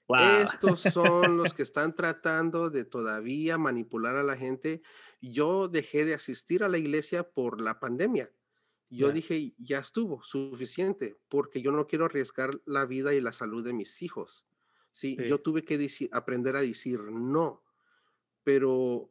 Estos 0.64 0.82
son 0.82 1.38
los 1.38 1.54
que 1.54 1.64
están 1.70 1.96
tratando 1.96 2.70
de 2.70 2.86
todavía 2.86 3.58
manipular 3.58 4.16
a 4.16 4.24
la 4.24 4.38
gente. 4.38 4.82
Yo 5.22 5.68
dejé 5.68 6.06
de 6.06 6.14
asistir 6.14 6.64
a 6.64 6.70
la 6.70 6.78
iglesia 6.78 7.30
por 7.30 7.62
la 7.62 7.80
pandemia 7.80 8.32
yo 8.92 9.12
dije, 9.12 9.54
ya 9.58 9.80
estuvo, 9.80 10.22
suficiente, 10.22 11.18
porque 11.30 11.62
yo 11.62 11.72
no 11.72 11.88
quiero 11.88 12.06
arriesgar 12.06 12.62
la 12.66 12.86
vida 12.86 13.14
y 13.14 13.22
la 13.22 13.32
salud 13.32 13.64
de 13.64 13.74
mis 13.74 14.02
hijos. 14.02 14.46
Sí, 14.92 15.16
yo 15.30 15.40
tuve 15.40 15.64
que 15.64 15.90
aprender 16.12 16.58
a 16.58 16.62
decir 16.62 17.00
no, 17.00 17.64
pero 18.44 19.11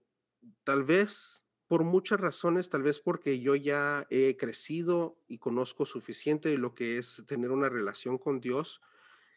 tal 0.64 0.84
vez 0.84 1.44
por 1.66 1.84
muchas 1.84 2.18
razones, 2.18 2.68
tal 2.68 2.82
vez 2.82 2.98
porque 2.98 3.38
yo 3.38 3.54
ya 3.54 4.06
he 4.10 4.36
crecido 4.36 5.16
y 5.28 5.38
conozco 5.38 5.86
suficiente 5.86 6.48
de 6.48 6.58
lo 6.58 6.74
que 6.74 6.98
es 6.98 7.22
tener 7.26 7.52
una 7.52 7.68
relación 7.68 8.18
con 8.18 8.40
Dios, 8.40 8.80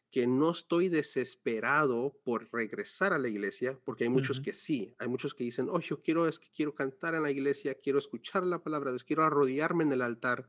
que 0.10 0.28
no 0.28 0.52
estoy 0.52 0.90
desesperado 0.90 2.16
por 2.24 2.52
regresar 2.52 3.14
a 3.14 3.20
la 3.20 3.30
iglesia, 3.30 3.80
porque 3.84 4.04
hay 4.04 4.12
muchos 4.12 4.40
que 4.40 4.54
sí, 4.54 4.94
hay 5.00 5.08
muchos 5.08 5.34
que 5.34 5.44
dicen, 5.44 5.68
oh, 5.70 5.80
yo 5.80 6.02
quiero, 6.02 6.28
es 6.28 6.40
que 6.40 6.50
quiero 6.56 6.76
cantar 6.76 7.16
en 7.16 7.24
la 7.24 7.32
iglesia, 7.32 7.74
quiero 7.76 7.98
escuchar 7.98 8.46
la 8.46 8.60
palabra 8.60 8.92
de 8.92 8.94
Dios, 8.94 9.04
quiero 9.04 9.24
arrodillarme 9.24 9.84
en 9.84 9.94
el 9.94 10.02
altar. 10.04 10.48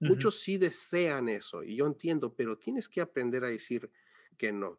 Muchos 0.00 0.40
sí 0.40 0.58
desean 0.58 1.28
eso, 1.28 1.62
y 1.62 1.76
yo 1.76 1.86
entiendo, 1.86 2.34
pero 2.34 2.56
tienes 2.58 2.88
que 2.88 3.00
aprender 3.00 3.44
a 3.44 3.48
decir 3.48 3.90
que 4.36 4.52
no. 4.52 4.78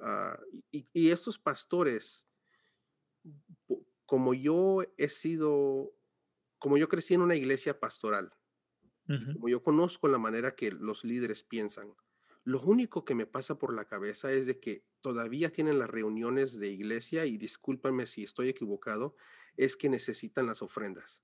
Ah, 0.00 0.38
y, 0.70 1.10
estos 1.10 1.38
pastores, 1.38 2.26
como 4.08 4.32
yo 4.32 4.86
he 4.96 5.10
sido, 5.10 5.92
como 6.58 6.78
yo 6.78 6.88
crecí 6.88 7.12
en 7.12 7.20
una 7.20 7.36
iglesia 7.36 7.78
pastoral, 7.78 8.32
como 9.06 9.50
yo 9.50 9.62
conozco 9.62 10.08
la 10.08 10.16
manera 10.16 10.54
que 10.54 10.70
los 10.70 11.04
líderes 11.04 11.42
piensan, 11.42 11.94
lo 12.42 12.62
único 12.62 13.04
que 13.04 13.14
me 13.14 13.26
pasa 13.26 13.58
por 13.58 13.74
la 13.74 13.84
cabeza 13.84 14.32
es 14.32 14.46
de 14.46 14.60
que 14.60 14.86
todavía 15.02 15.52
tienen 15.52 15.78
las 15.78 15.90
reuniones 15.90 16.58
de 16.58 16.68
iglesia 16.68 17.26
y 17.26 17.36
discúlpame 17.36 18.06
si 18.06 18.24
estoy 18.24 18.48
equivocado, 18.48 19.14
es 19.58 19.76
que 19.76 19.90
necesitan 19.90 20.46
las 20.46 20.62
ofrendas, 20.62 21.22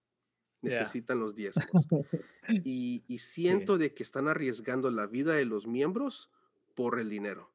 necesitan 0.61 1.20
los 1.20 1.35
diezmos. 1.35 1.64
y, 2.66 3.03
siento 3.18 3.78
de 3.78 3.95
que 3.95 4.03
están 4.03 4.28
arriesgando 4.28 4.91
la 4.91 5.07
vida 5.07 5.32
de 5.32 5.47
los 5.47 5.66
miembros 5.66 6.30
por 6.74 6.99
el 6.99 7.09
dinero. 7.09 7.53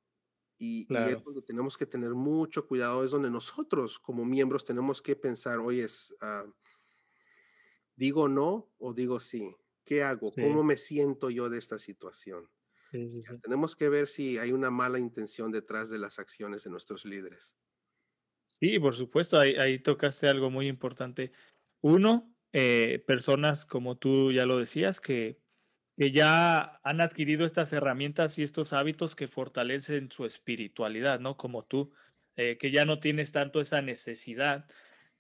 Y, 0.62 0.86
es 0.93 1.24
donde 1.24 1.41
tenemos 1.41 1.78
que 1.78 1.86
tener 1.86 2.14
mucho 2.14 2.68
cuidado, 2.68 3.05
es 3.05 3.12
donde 3.12 3.32
nosotros 3.32 3.97
como 3.97 4.26
miembros 4.26 4.66
tenemos 4.66 5.01
que 5.01 5.16
pensar, 5.16 5.60
oye, 5.60 5.86
es, 5.86 6.14
ah, 6.20 6.45
digo 7.95 8.28
no 8.28 8.70
o 8.78 8.93
digo 8.93 9.22
sí, 9.22 9.55
¿qué 9.86 10.03
hago? 10.03 10.30
¿Cómo 10.36 10.64
me 10.64 10.76
siento 10.76 11.30
yo 11.30 11.49
de 11.49 11.57
esta 11.57 11.80
situación? 11.80 12.49
Tenemos 13.41 13.76
que 13.76 13.88
ver 13.88 14.07
si 14.07 14.38
hay 14.38 14.51
una 14.51 14.70
mala 14.70 14.99
intención 14.99 15.51
detrás 15.51 15.89
de 15.89 15.99
las 15.99 16.20
acciones 16.20 16.64
de 16.64 16.72
nuestros 16.72 17.05
líderes. 17.05 17.55
Sí, 18.47 18.80
por 18.80 18.95
supuesto, 18.95 19.39
ahí, 19.39 19.80
tocaste 19.80 20.28
algo 20.28 20.49
muy 20.49 20.68
importante. 20.68 21.32
Uno, 21.82 22.36
eh, 22.51 23.01
personas 23.05 23.66
como 23.66 23.97
tú 23.97 24.32
ya 24.32 24.45
lo 24.45 24.57
decías, 24.57 24.99
que, 24.99 25.39
que 26.00 26.14
ya 26.14 26.80
han 26.82 27.02
adquirido 27.02 27.43
estas 27.43 27.74
herramientas 27.74 28.39
y 28.39 28.43
estos 28.43 28.72
hábitos 28.72 29.18
que 29.18 29.28
fortalecen 29.28 30.10
su 30.10 30.24
espiritualidad, 30.24 31.20
¿no? 31.20 31.36
Como 31.36 31.66
tú, 31.66 31.91
eh, 32.38 32.58
que 32.58 32.72
ya 32.72 32.86
no 32.86 33.02
tienes 33.02 33.34
tanto 33.34 33.60
esa 33.60 33.82
necesidad. 33.82 34.66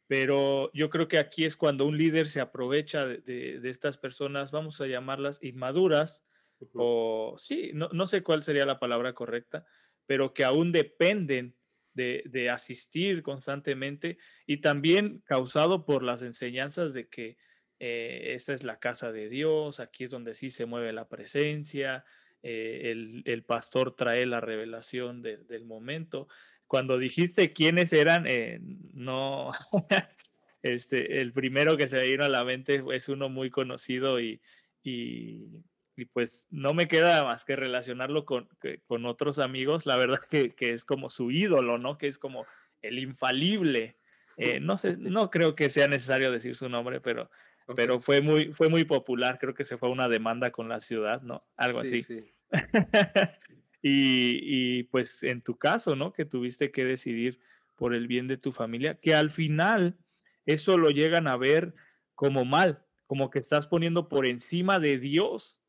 Pero 0.07 0.71
yo 0.71 0.89
creo 0.89 1.09
que 1.09 1.17
aquí 1.17 1.43
es 1.43 1.57
cuando 1.57 1.85
un 1.85 1.97
líder 1.97 2.27
se 2.27 2.39
aprovecha 2.39 3.05
de, 3.05 3.59
de 3.59 3.69
estas 3.69 3.97
personas, 3.97 4.51
vamos 4.51 4.79
a 4.79 4.87
llamarlas 4.87 5.43
inmaduras, 5.43 6.25
o 6.73 7.35
sí, 7.37 7.71
no, 7.73 7.89
no, 7.91 8.07
sé 8.07 8.23
cuál 8.23 8.41
sería 8.41 8.65
la 8.65 8.79
palabra 8.79 9.11
correcta, 9.11 9.65
pero 10.05 10.33
que 10.33 10.45
aún 10.45 10.71
dependen 10.71 11.57
de, 11.93 12.23
de, 12.25 12.49
asistir 12.49 13.21
constantemente 13.21 14.17
y 14.45 14.61
también 14.61 15.21
causado 15.25 15.85
por 15.85 16.03
las 16.03 16.21
enseñanzas 16.21 16.93
de 16.93 17.09
que 17.09 17.37
eh, 17.79 18.33
esta 18.33 18.53
es 18.53 18.63
la 18.63 18.79
casa 18.79 19.11
de 19.11 19.29
Dios, 19.29 19.79
aquí 19.79 20.03
es 20.03 20.11
donde 20.11 20.33
sí 20.33 20.49
se 20.49 20.65
mueve 20.65 20.93
la 20.93 21.07
presencia, 21.07 22.05
eh, 22.43 22.91
el, 22.91 23.23
el, 23.25 23.43
pastor 23.43 23.95
trae 23.95 24.25
la 24.25 24.41
revelación 24.41 25.21
del 25.21 25.65
momento. 25.65 26.27
Cuando 26.67 26.97
dijiste 26.97 27.51
quiénes 27.51 27.91
eran, 27.93 28.25
eh, 28.27 28.59
no, 28.93 29.51
este, 30.63 31.21
el 31.21 31.33
primero 31.33 31.77
que 31.77 31.89
se 31.89 31.97
me 31.97 32.07
vino 32.07 32.25
a 32.25 32.29
la 32.29 32.43
mente 32.43 32.83
es 32.93 33.09
uno 33.09 33.29
muy 33.29 33.49
conocido 33.49 34.19
y, 34.19 34.41
y 34.83 35.65
pues 36.13 36.45
no 36.49 36.73
me 36.73 36.87
queda 36.87 37.23
más 37.23 37.45
que 37.45 37.55
relacionarlo 37.55 38.25
con, 38.25 38.47
con 38.87 39.05
otros 39.05 39.39
amigos. 39.39 39.85
La 39.85 39.97
verdad 39.97 40.19
que, 40.29 40.51
que, 40.51 40.73
es 40.73 40.85
como 40.85 41.09
su 41.09 41.31
ídolo, 41.31 41.77
¿no? 41.77 41.97
Que 41.97 42.07
es 42.07 42.17
como 42.17 42.45
el 42.81 42.99
infalible. 42.99 43.97
Eh, 44.37 44.59
no 44.59 44.77
sé, 44.77 44.95
no 44.97 45.29
creo 45.29 45.55
que 45.55 45.69
sea 45.69 45.87
necesario 45.87 46.31
decir 46.31 46.55
su 46.55 46.69
nombre, 46.69 47.01
pero, 47.01 47.29
pero 47.75 47.99
fue, 47.99 48.21
muy, 48.21 48.51
fue 48.53 48.69
muy 48.69 48.83
popular. 48.83 49.37
Creo 49.39 49.53
que 49.53 49.63
se 49.63 49.77
fue 49.77 49.89
a 49.89 49.91
una 49.91 50.07
demanda 50.07 50.51
con 50.51 50.69
la 50.69 50.79
ciudad, 50.79 51.21
¿no? 51.21 51.43
Algo 51.57 51.79
así. 51.79 52.05
y, 53.81 54.39
y 54.41 54.83
pues 54.83 55.23
en 55.23 55.41
tu 55.41 55.57
caso, 55.57 55.95
¿no? 55.95 56.13
Que 56.13 56.25
tuviste 56.25 56.71
que 56.71 56.85
decidir 56.85 57.39
por 57.75 57.93
el 57.93 58.07
bien 58.07 58.27
de 58.27 58.37
tu 58.37 58.51
familia, 58.51 58.95
que 58.95 59.15
al 59.15 59.29
final 59.31 59.97
eso 60.45 60.77
lo 60.77 60.89
llegan 60.89 61.27
a 61.27 61.37
ver 61.37 61.73
como 62.13 62.43
mal, 62.43 62.83
como 63.07 63.29
que 63.29 63.39
estás 63.39 63.67
poniendo 63.67 64.09
por 64.09 64.25
encima 64.25 64.79
de 64.79 64.97
Dios 64.97 65.61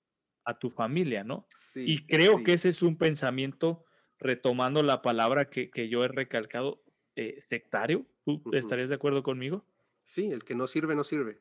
a 0.44 0.58
tu 0.58 0.70
familia, 0.70 1.22
¿no? 1.22 1.46
y 1.76 2.04
creo 2.06 2.42
que 2.42 2.54
ese 2.54 2.70
es 2.70 2.82
un 2.82 2.96
pensamiento, 2.96 3.84
retomando 4.18 4.82
la 4.82 5.02
palabra 5.02 5.48
que, 5.50 5.88
yo 5.88 6.04
he 6.04 6.08
recalcado, 6.08 6.82
eh, 7.14 7.36
sectario. 7.38 8.06
¿Tú 8.24 8.42
estarías 8.52 8.88
de 8.88 8.96
acuerdo 8.96 9.22
conmigo? 9.22 9.64
Sí, 10.04 10.30
el 10.30 10.44
que 10.44 10.54
no 10.54 10.66
sirve, 10.66 10.94
no 10.94 11.04
sirve. 11.04 11.38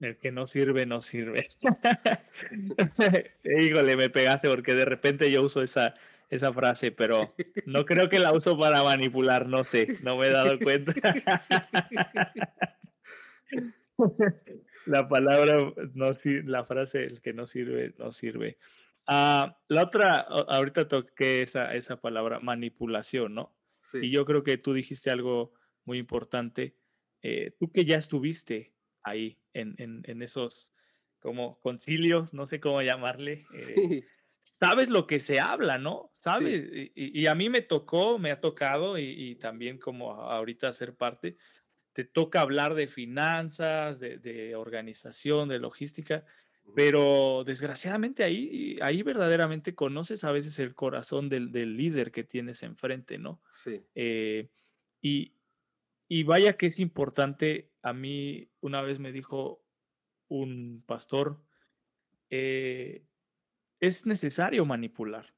El 0.00 0.18
que 0.18 0.32
no 0.32 0.46
sirve, 0.46 0.86
no 0.86 1.00
sirve. 1.00 1.46
Híjole, 3.44 3.96
me 3.96 4.10
pegaste 4.10 4.48
porque 4.48 4.74
de 4.74 4.84
repente 4.84 5.30
yo 5.30 5.42
uso 5.42 5.62
esa, 5.62 5.94
esa 6.30 6.52
frase, 6.52 6.90
pero 6.90 7.34
no 7.66 7.84
creo 7.84 8.08
que 8.08 8.18
la 8.18 8.32
uso 8.32 8.58
para 8.58 8.82
manipular, 8.82 9.46
no 9.46 9.64
sé, 9.64 9.86
no 10.02 10.16
me 10.16 10.26
he 10.26 10.30
dado 10.30 10.58
cuenta. 10.58 10.92
la 14.86 15.08
palabra, 15.08 15.72
no, 15.94 16.10
la 16.44 16.64
frase, 16.64 17.04
el 17.04 17.22
que 17.22 17.32
no 17.32 17.46
sirve, 17.46 17.94
no 17.98 18.10
sirve. 18.10 18.58
Ah, 19.06 19.58
la 19.68 19.84
otra, 19.84 20.14
ahorita 20.20 20.88
toqué 20.88 21.42
esa, 21.42 21.74
esa 21.74 22.00
palabra, 22.00 22.40
manipulación, 22.40 23.34
¿no? 23.34 23.54
Sí. 23.82 23.98
Y 24.02 24.10
yo 24.10 24.24
creo 24.24 24.42
que 24.42 24.58
tú 24.58 24.72
dijiste 24.72 25.10
algo 25.10 25.52
muy 25.84 25.98
importante. 25.98 26.74
Eh, 27.22 27.54
tú 27.58 27.70
que 27.70 27.84
ya 27.84 27.96
estuviste 27.96 28.73
ahí 29.04 29.38
en, 29.52 29.74
en, 29.78 30.02
en, 30.04 30.22
esos 30.22 30.72
como 31.20 31.60
concilios, 31.60 32.34
no 32.34 32.46
sé 32.46 32.60
cómo 32.60 32.82
llamarle. 32.82 33.44
Eh, 34.44 34.50
sabes 34.58 34.90
lo 34.90 35.06
que 35.06 35.20
se 35.20 35.40
habla, 35.40 35.78
¿no? 35.78 36.10
Sabes. 36.12 36.90
Y, 36.94 37.20
y, 37.20 37.26
a 37.26 37.34
mí 37.34 37.48
me 37.48 37.62
tocó, 37.62 38.18
me 38.18 38.30
ha 38.30 38.40
tocado 38.40 38.98
y, 38.98 39.04
y 39.04 39.34
también 39.36 39.78
como 39.78 40.12
ahorita 40.12 40.70
ser 40.74 40.94
parte, 40.94 41.38
te 41.94 42.04
toca 42.04 42.40
hablar 42.40 42.74
de 42.74 42.88
finanzas, 42.88 44.00
de, 44.00 44.54
organización, 44.56 45.48
de 45.48 45.60
logística, 45.60 46.26
pero 46.74 47.44
desgraciadamente 47.44 48.24
ahí, 48.24 48.78
ahí 48.82 49.02
verdaderamente 49.02 49.76
conoces 49.76 50.24
a 50.24 50.32
veces 50.32 50.58
el 50.58 50.74
corazón 50.74 51.28
del, 51.28 51.52
líder 51.76 52.10
que 52.10 52.24
tienes 52.24 52.64
enfrente, 52.64 53.16
¿no? 53.16 53.40
Sí. 53.62 53.80
Eh, 53.94 54.48
y, 55.00 55.32
vaya 56.24 56.56
que 56.56 56.66
es 56.66 56.80
importante, 56.80 57.70
a 57.84 57.92
mí 57.92 58.50
una 58.60 58.82
vez 58.82 58.98
me 58.98 59.12
dijo 59.12 59.62
un 60.28 60.82
pastor, 60.86 61.40
eh, 62.30 63.04
es 63.78 64.06
necesario 64.06 64.64
manipular, 64.64 65.34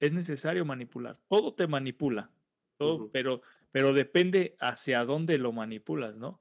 es 0.00 0.12
necesario 0.12 0.64
manipular, 0.64 1.18
todo 1.28 1.54
te 1.54 1.66
manipula, 1.66 2.30
todo, 2.76 3.10
pero 3.10 3.40
pero 3.76 3.92
depende 3.92 4.56
hacia 4.58 5.04
dónde 5.04 5.36
lo 5.36 5.52
manipulas, 5.52 6.16
¿no? 6.16 6.40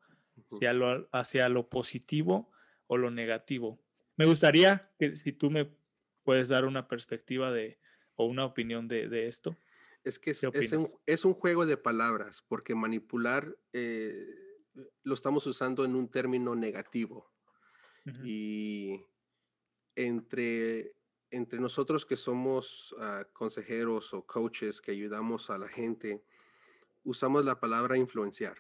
Hacia 0.54 0.72
lo, 0.72 1.10
hacia 1.12 1.50
lo 1.50 1.68
positivo 1.68 2.50
o 2.88 2.96
lo 2.96 3.12
negativo. 3.12 3.84
Me 4.16 4.26
gustaría 4.26 4.90
que 4.98 5.18
si 5.18 5.34
tú 5.34 5.52
me 5.52 5.70
puedes 6.24 6.48
dar 6.48 6.64
una 6.64 6.88
perspectiva 6.88 7.52
de 7.52 7.78
o 8.16 8.26
una 8.26 8.46
opinión 8.46 8.88
de, 8.88 9.28
esto. 9.28 9.58
Es 10.06 10.18
que 10.18 10.32
es, 10.32 11.26
un, 11.26 11.34
juego 11.34 11.66
de 11.66 11.76
palabras, 11.76 12.42
porque 12.48 12.74
manipular 12.74 13.54
eh, 13.74 14.45
lo 15.04 15.14
estamos 15.14 15.46
usando 15.48 15.86
en 15.86 15.96
un 15.96 16.10
término 16.10 16.56
negativo. 16.56 17.32
Y 18.24 19.04
entre, 19.96 20.94
entre 21.32 21.60
nosotros 21.60 22.06
que 22.06 22.18
somos 22.18 22.94
ah, 23.00 23.26
consejeros 23.34 24.14
o 24.14 24.24
coaches 24.28 24.80
que 24.80 24.92
ayudamos 24.92 25.50
a 25.50 25.58
la 25.58 25.68
gente, 25.68 26.24
usamos 27.04 27.44
la 27.44 27.60
palabra 27.60 27.98
influenciar. 27.98 28.58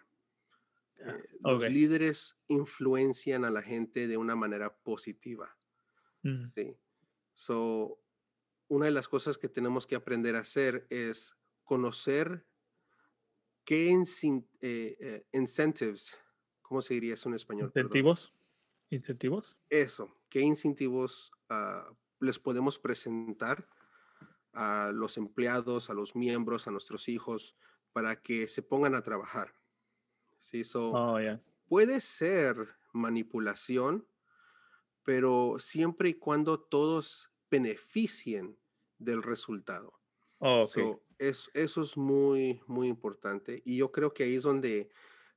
Eh, 0.97 1.23
los 1.41 1.69
líderes 1.69 2.37
influencian 2.47 3.45
a 3.45 3.51
la 3.51 3.61
gente 3.61 4.07
de 4.07 4.17
una 4.17 4.35
manera 4.35 4.75
positiva. 4.75 5.55
Sí. 6.55 6.75
So, 7.35 7.99
una 8.67 8.85
de 8.85 8.91
las 8.91 9.07
cosas 9.07 9.37
que 9.37 9.47
tenemos 9.47 9.85
que 9.85 9.95
aprender 9.95 10.35
a 10.35 10.39
hacer 10.39 10.87
es 10.89 11.35
conocer 11.63 12.47
qué 13.65 13.91
eh, 13.91 14.45
eh, 14.61 15.25
incentives, 15.33 16.15
¿cómo 16.61 16.81
se 16.81 16.93
diría 16.93 17.15
eso 17.15 17.27
en 17.29 17.35
español? 17.35 17.67
Incentivos. 17.67 18.33
Incentivos. 18.91 19.57
Eso, 19.69 20.15
qué 20.29 20.41
incentivos 20.41 21.31
ah, 21.49 21.91
les 22.19 22.39
podemos 22.39 22.79
presentar 22.79 23.67
a 24.53 24.91
los 24.93 25.17
empleados, 25.17 25.89
a 25.89 25.93
los 25.93 26.15
miembros, 26.15 26.67
a 26.67 26.71
nuestros 26.71 27.09
hijos, 27.09 27.55
para 27.91 28.21
que 28.21 28.47
se 28.47 28.61
pongan 28.61 28.95
a 28.95 29.01
trabajar. 29.01 29.53
Sí, 30.37 30.63
so, 30.63 30.91
oh, 30.91 31.17
puede 31.67 31.99
ser 31.99 32.75
manipulación, 32.93 34.07
pero 35.03 35.57
siempre 35.59 36.09
y 36.09 36.13
cuando 36.13 36.59
todos 36.59 37.31
beneficien 37.49 38.57
del 38.97 39.23
resultado. 39.23 39.99
Oh, 40.39 40.65
es, 41.17 41.49
eso 41.53 41.81
es 41.81 41.97
muy, 41.97 42.61
muy 42.67 42.87
importante. 42.87 43.61
Y 43.65 43.77
yo 43.77 43.91
creo 43.91 44.13
que 44.13 44.23
ahí 44.23 44.35
es 44.35 44.43
donde 44.43 44.89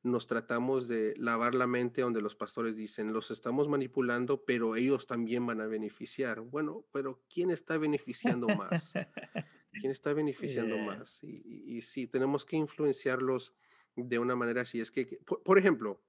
nos 0.02 0.26
tratamos 0.26 0.88
de 0.88 1.14
lavar 1.16 1.54
la 1.54 1.66
mente, 1.66 2.02
donde 2.02 2.22
los 2.22 2.36
pastores 2.36 2.76
dicen, 2.76 3.12
los 3.12 3.30
estamos 3.30 3.68
manipulando, 3.68 4.44
pero 4.44 4.76
ellos 4.76 5.06
también 5.06 5.46
van 5.46 5.60
a 5.60 5.66
beneficiar. 5.66 6.40
Bueno, 6.40 6.84
pero 6.92 7.22
¿quién 7.32 7.50
está 7.50 7.78
beneficiando 7.78 8.48
más? 8.48 8.92
¿Quién 9.72 9.90
está 9.90 10.12
beneficiando 10.12 10.78
más? 10.78 11.22
Y, 11.22 11.76
y, 11.76 11.82
sí, 11.82 12.06
tenemos 12.06 12.44
que 12.44 12.56
influenciarlos 12.56 13.52
de 13.96 14.18
una 14.18 14.36
manera 14.36 14.62
así. 14.62 14.80
Es 14.80 14.90
que, 14.90 15.18
por, 15.24 15.58
ejemplo, 15.58 16.02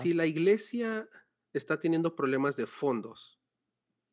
si 0.00 0.14
la 0.14 0.26
iglesia 0.26 1.08
está 1.52 1.80
teniendo 1.80 2.14
problemas 2.14 2.56
de 2.56 2.66
fondos 2.66 3.40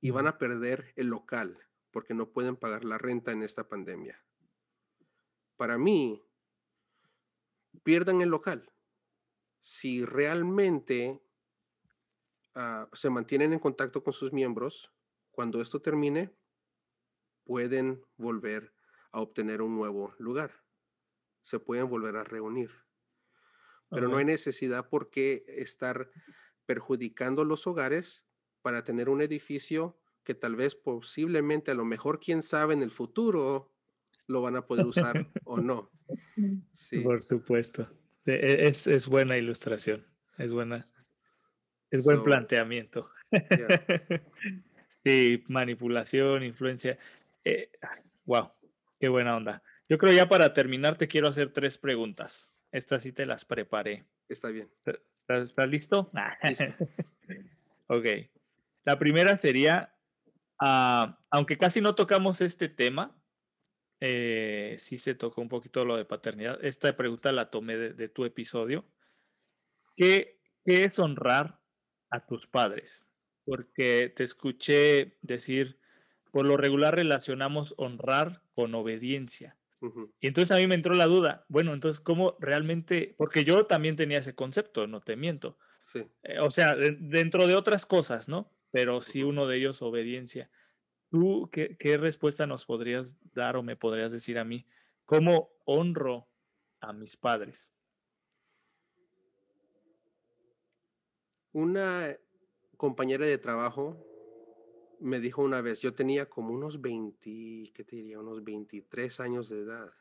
y 0.01 0.09
van 0.09 0.27
a 0.27 0.37
perder 0.37 0.93
el 0.95 1.07
local 1.07 1.59
porque 1.91 2.13
no 2.13 2.29
pueden 2.29 2.55
pagar 2.55 2.83
la 2.83 2.97
renta 2.97 3.31
en 3.31 3.43
esta 3.43 3.67
pandemia, 3.67 4.23
para 5.57 5.77
mí, 5.77 6.23
pierdan 7.83 8.21
el 8.21 8.29
local 8.29 8.71
si 9.67 10.05
realmente 10.05 11.21
ah, 12.55 12.87
se 12.93 13.09
mantienen 13.09 13.51
en 13.51 13.59
contacto 13.59 14.01
con 14.01 14.13
sus 14.13 14.31
miembros, 14.31 14.93
cuando 15.31 15.61
esto 15.61 15.81
termine, 15.81 16.33
pueden 17.43 18.01
volver 18.15 18.73
a 19.11 19.19
obtener 19.19 19.61
un 19.61 19.75
nuevo 19.75 20.15
lugar. 20.19 20.63
Se 21.41 21.59
pueden 21.59 21.89
volver 21.89 22.15
a 22.15 22.23
reunir. 22.23 22.71
Pero 23.89 24.07
no 24.07 24.17
hay 24.17 24.25
necesidad 24.25 24.89
por 24.89 25.09
qué 25.09 25.45
estar 25.47 26.11
perjudicando 26.65 27.45
los 27.45 27.67
hogares 27.67 28.25
para 28.61 28.83
tener 28.83 29.09
un 29.09 29.21
edificio 29.21 29.97
que 30.23 30.33
tal 30.33 30.55
vez 30.57 30.75
posiblemente, 30.75 31.71
a 31.71 31.75
lo 31.75 31.83
mejor, 31.85 32.19
quién 32.19 32.41
sabe 32.41 32.73
en 32.73 32.83
el 32.83 32.91
futuro, 32.91 33.71
lo 34.27 34.41
van 34.41 34.55
a 34.55 34.65
poder 34.65 34.85
usar 34.85 35.27
o 35.45 35.57
no. 35.57 35.89
Sí. 36.73 36.99
Por 36.99 37.21
supuesto. 37.21 37.89
E, 38.25 38.67
es, 38.67 38.87
es, 38.87 39.07
buena 39.07 39.37
ilustración, 39.37 40.05
es 40.37 40.51
buena, 40.51 40.85
es 41.89 42.03
buen 42.03 42.23
planteamiento. 42.23 43.09
sí, 44.89 45.43
manipulación, 45.47 46.43
influencia. 46.43 46.97
wow, 48.25 48.43
eh, 48.43 48.69
qué 48.99 49.07
buena 49.07 49.37
onda. 49.37 49.63
Yo 49.89 49.97
creo 49.97 50.13
ya 50.13 50.27
para 50.27 50.53
terminar 50.53 50.97
te 50.97 51.07
quiero 51.07 51.29
hacer 51.29 51.53
tres 51.53 51.77
preguntas. 51.77 52.53
Estas 52.71 53.03
sí 53.03 53.13
te 53.13 53.25
las 53.25 53.45
preparé. 53.45 54.05
Está 54.27 54.49
bien. 54.49 54.69
¿Estás, 55.27 55.69
listo? 55.69 56.11
listo. 56.43 56.65
ok. 57.87 58.05
La 58.83 58.99
primera 58.99 59.37
sería, 59.37 59.93
ah, 60.59 61.19
aunque 61.29 61.57
casi 61.57 61.79
no 61.79 61.95
tocamos 61.95 62.41
este 62.41 62.67
tema, 62.67 63.15
eh, 63.99 64.75
sí 64.77 64.97
se 64.97 65.15
tocó 65.15 65.41
un 65.41 65.49
poquito 65.49 65.85
lo 65.85 65.97
de 65.97 66.05
paternidad. 66.05 66.63
Esta 66.63 66.95
pregunta 66.95 67.31
la 67.31 67.49
tomé 67.49 67.77
de, 67.77 68.09
tu 68.09 68.25
episodio. 68.25 68.85
¿Qué, 69.95 70.39
¿Qué, 70.63 70.83
es 70.85 70.99
honrar 70.99 71.59
a 72.09 72.25
tus 72.25 72.47
padres? 72.47 73.05
Porque 73.45 74.13
te 74.15 74.23
escuché 74.23 75.17
decir, 75.21 75.79
por 76.31 76.45
lo 76.45 76.57
regular 76.57 76.95
relacionamos 76.95 77.73
honrar 77.77 78.41
con 78.53 78.75
obediencia. 78.75 79.57
Y 80.19 80.27
entonces 80.27 80.55
a 80.55 80.59
mí 80.59 80.65
me 80.65 80.75
entró 80.75 80.95
la 80.95 81.05
duda, 81.05 81.45
bueno, 81.49 81.73
entonces, 81.73 82.01
¿cómo 82.01 82.35
realmente? 82.39 83.13
Porque 83.15 83.43
yo 83.43 83.67
también 83.67 83.95
tenía 83.95 84.17
ese 84.17 84.33
concepto, 84.33 84.87
no 84.87 85.01
te 85.01 85.15
miento. 85.15 85.57
Sí. 85.81 86.03
Eh, 86.23 86.39
o 86.39 86.49
sea, 86.49 86.75
dentro 86.75 87.45
de 87.45 87.55
otras 87.55 87.85
cosas, 87.85 88.27
¿no? 88.27 88.51
Pero 88.71 89.01
sí 89.01 89.21
uno 89.21 89.45
de 89.45 89.57
ellos, 89.57 89.83
obediencia. 89.83 90.49
¿Tú 91.09 91.49
qué, 91.51 91.97
respuesta 91.97 92.45
nos 92.45 92.65
podrías 92.65 93.15
dar 93.33 93.55
o 93.55 93.63
me 93.63 93.77
podrías 93.77 94.11
decir 94.11 94.37
a 94.37 94.43
mí? 94.43 94.67
¿Cómo 95.05 95.51
honro 95.65 96.27
a 96.81 96.91
mis 96.91 97.15
padres? 97.15 97.71
Una 101.53 102.15
compañera 102.75 103.25
de 103.25 103.37
trabajo 103.37 104.03
me 104.99 105.19
dijo 105.19 105.41
una 105.43 105.61
vez, 105.61 105.79
yo 105.81 105.93
tenía 105.93 106.27
como 106.27 106.53
unos 106.53 106.81
20, 106.81 107.71
¿qué 107.73 107.83
te 107.85 107.95
diría? 107.95 108.19
Unos 108.19 108.43
23 108.43 109.19
años 109.21 109.47
de 109.47 109.61
edad. 109.61 109.93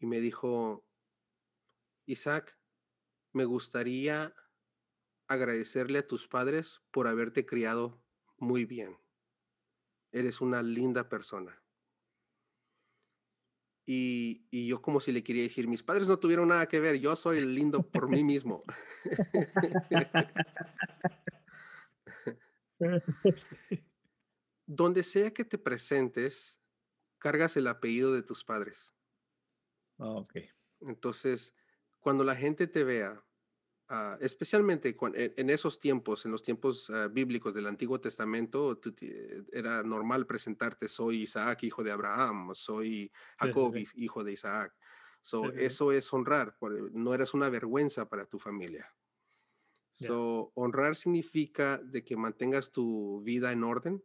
Y 0.00 0.06
me 0.06 0.20
dijo, 0.20 0.84
Isaac, 2.06 2.58
me 3.32 3.44
gustaría 3.44 4.34
agradecerle 5.28 6.00
a 6.00 6.06
tus 6.06 6.26
padres 6.26 6.82
por 6.90 7.06
haberte 7.06 7.46
criado 7.46 8.02
muy 8.38 8.64
bien 8.64 9.03
eres 10.14 10.40
una 10.40 10.62
linda 10.62 11.06
persona. 11.08 11.60
Y, 13.86 14.66
yo 14.66 14.80
como 14.80 14.98
si 15.00 15.12
le 15.12 15.22
quería 15.22 15.42
decir, 15.42 15.68
mis 15.68 15.82
padres 15.82 16.08
no 16.08 16.18
tuvieron 16.18 16.48
nada 16.48 16.64
que 16.66 16.80
ver, 16.80 16.98
yo 16.98 17.14
soy 17.16 17.42
lindo 17.42 17.82
por 17.82 18.08
mí 18.08 18.24
mismo. 18.24 18.62
Donde 24.66 25.02
sea 25.02 25.34
que 25.34 25.44
te 25.44 25.58
presentes, 25.58 26.58
cargas 27.18 27.58
el 27.58 27.66
apellido 27.66 28.14
de 28.14 28.22
tus 28.22 28.42
padres. 28.44 28.94
Ah, 29.98 30.24
Entonces, 30.80 31.54
cuando 32.00 32.24
la 32.24 32.36
gente 32.36 32.66
te 32.66 32.84
vea 32.84 33.22
Ah, 33.88 34.16
especialmente 34.20 34.96
en, 35.14 35.50
esos 35.50 35.78
tiempos, 35.78 36.24
en 36.24 36.32
los 36.32 36.42
tiempos 36.42 36.88
ah, 36.88 37.08
bíblicos 37.08 37.52
del 37.52 37.66
Antiguo 37.66 38.00
Testamento, 38.00 38.80
era 39.52 39.82
normal 39.82 40.26
presentarte, 40.26 40.88
soy 40.88 41.22
Isaac, 41.22 41.64
hijo 41.64 41.84
de 41.84 41.92
Abraham, 41.92 42.54
soy 42.54 43.12
Jacob, 43.38 43.74
hijo 43.94 44.24
de 44.24 44.32
Isaac. 44.32 44.74
So, 45.20 45.52
Eso 45.52 45.92
es 45.92 46.10
honrar, 46.12 46.56
no 46.92 47.12
eres 47.12 47.34
una 47.34 47.50
vergüenza 47.50 48.08
para 48.08 48.26
tu 48.26 48.38
familia. 48.38 48.90
So, 49.92 50.50
honrar 50.54 50.96
significa 50.96 51.78
de 51.78 52.04
que 52.04 52.16
mantengas 52.16 52.72
tu 52.72 53.22
vida 53.22 53.52
en 53.52 53.64
orden, 53.64 54.02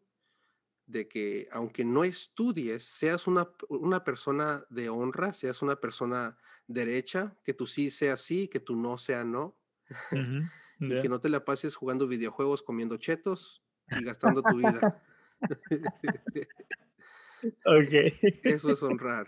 de 0.88 1.08
que 1.08 1.48
aunque 1.52 1.86
no 1.86 2.04
estudies, 2.04 2.84
seas 2.84 3.28
una, 3.28 3.50
una 3.70 4.04
persona 4.04 4.66
de 4.70 4.90
honra, 4.90 5.32
seas 5.32 5.62
una 5.62 5.80
persona 5.80 6.38
derecha, 6.68 7.38
que 7.44 7.54
tú 7.54 7.66
sí 7.66 7.90
seas 7.90 8.22
sí, 8.22 8.48
que 8.50 8.60
tú 8.60 8.76
no 8.76 8.98
sea 8.98 9.24
no 9.24 9.59
y 10.80 11.00
que 11.00 11.10
no 11.10 11.20
te 11.20 11.30
la 11.30 11.44
pases 11.44 11.76
jugando 11.76 12.08
videojuegos, 12.08 12.64
comiendo 12.64 12.98
chetos 12.98 13.62
y 13.90 14.04
gastando 14.04 14.42
tu 14.44 14.58
vida. 14.58 15.02
ok. 17.66 17.94
Eso 18.44 18.72
es 18.72 18.84
honrar. 18.84 19.28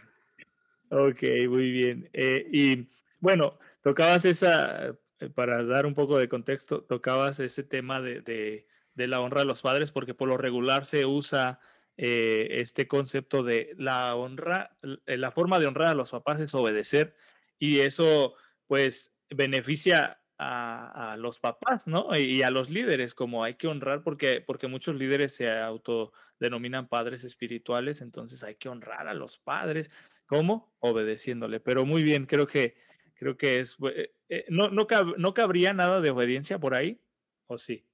Ok, 0.90 1.24
muy 1.48 1.72
bien. 1.72 2.10
Eh, 2.14 2.48
y 2.52 2.90
bueno, 3.20 3.58
tocabas 3.82 4.26
esa, 4.26 4.88
eh, 4.88 5.30
para 5.34 5.64
dar 5.64 5.86
un 5.86 5.94
poco 5.94 6.18
de 6.18 6.28
contexto, 6.28 6.84
tocabas 6.84 7.40
ese 7.40 7.64
tema 7.64 8.02
de, 8.02 8.22
de, 8.22 9.08
la 9.08 9.22
honra 9.22 9.42
a 9.42 9.46
los 9.46 9.62
padres, 9.62 9.92
porque 9.92 10.14
por 10.14 10.28
lo 10.28 10.38
regular 10.38 10.86
se 10.86 11.06
usa 11.06 11.60
eh, 11.98 12.48
este 12.60 12.88
concepto 12.88 13.42
de 13.42 13.74
la 13.78 14.16
honra, 14.16 14.76
la 15.06 15.32
forma 15.32 15.60
de 15.60 15.68
honrar 15.68 15.90
a 15.90 15.96
los 15.96 16.12
papás 16.12 16.40
es 16.42 16.54
obedecer, 16.54 17.16
y 17.58 17.80
eso 17.80 18.36
pues 18.68 19.14
beneficia 19.30 20.21
a, 20.44 21.16
los 21.18 21.40
papás, 21.40 21.88
¿no? 21.88 22.18
Y 22.18 22.42
a 22.42 22.50
los 22.50 22.70
líderes, 22.70 23.14
como 23.14 23.44
hay 23.44 23.56
que 23.56 23.68
honrar, 23.68 24.04
porque, 24.04 24.42
porque 24.42 24.68
muchos 24.68 24.96
líderes 24.96 25.36
se 25.36 25.50
autodenominan 25.50 26.88
padres 26.88 27.24
espirituales, 27.24 28.02
entonces 28.02 28.44
hay 28.44 28.56
que 28.56 28.70
honrar 28.70 29.08
a 29.08 29.14
los 29.14 29.38
padres. 29.38 29.92
¿Cómo? 30.26 30.74
Obedeciéndole. 30.80 31.60
Pero 31.60 31.86
muy 31.86 32.04
bien, 32.04 32.26
creo 32.26 32.48
que, 32.48 32.76
creo 33.16 33.38
que 33.38 33.60
es, 33.60 33.78
eh, 33.94 34.14
eh, 34.30 34.46
no, 34.50 34.70
no, 34.70 34.88
no 35.18 35.34
cabría 35.34 35.74
nada 35.74 36.02
de 36.02 36.10
obediencia 36.10 36.58
por 36.58 36.74
ahí, 36.74 37.00
¿o 37.48 37.58
sí? 37.58 37.86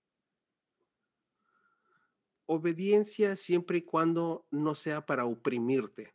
obediencia 2.48 3.36
siempre 3.36 3.80
y 3.80 3.82
cuando 3.82 4.48
no 4.52 4.74
sea 4.74 5.06
para 5.06 5.26
oprimirte. 5.26 6.14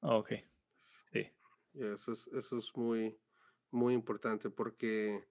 Ok, 0.00 0.32
sí. 0.76 1.26
Eso 1.72 2.12
es, 2.12 2.26
eso 2.28 2.58
es 2.58 2.70
muy, 2.76 3.18
muy 3.70 3.94
importante 3.94 4.50
porque 4.50 5.26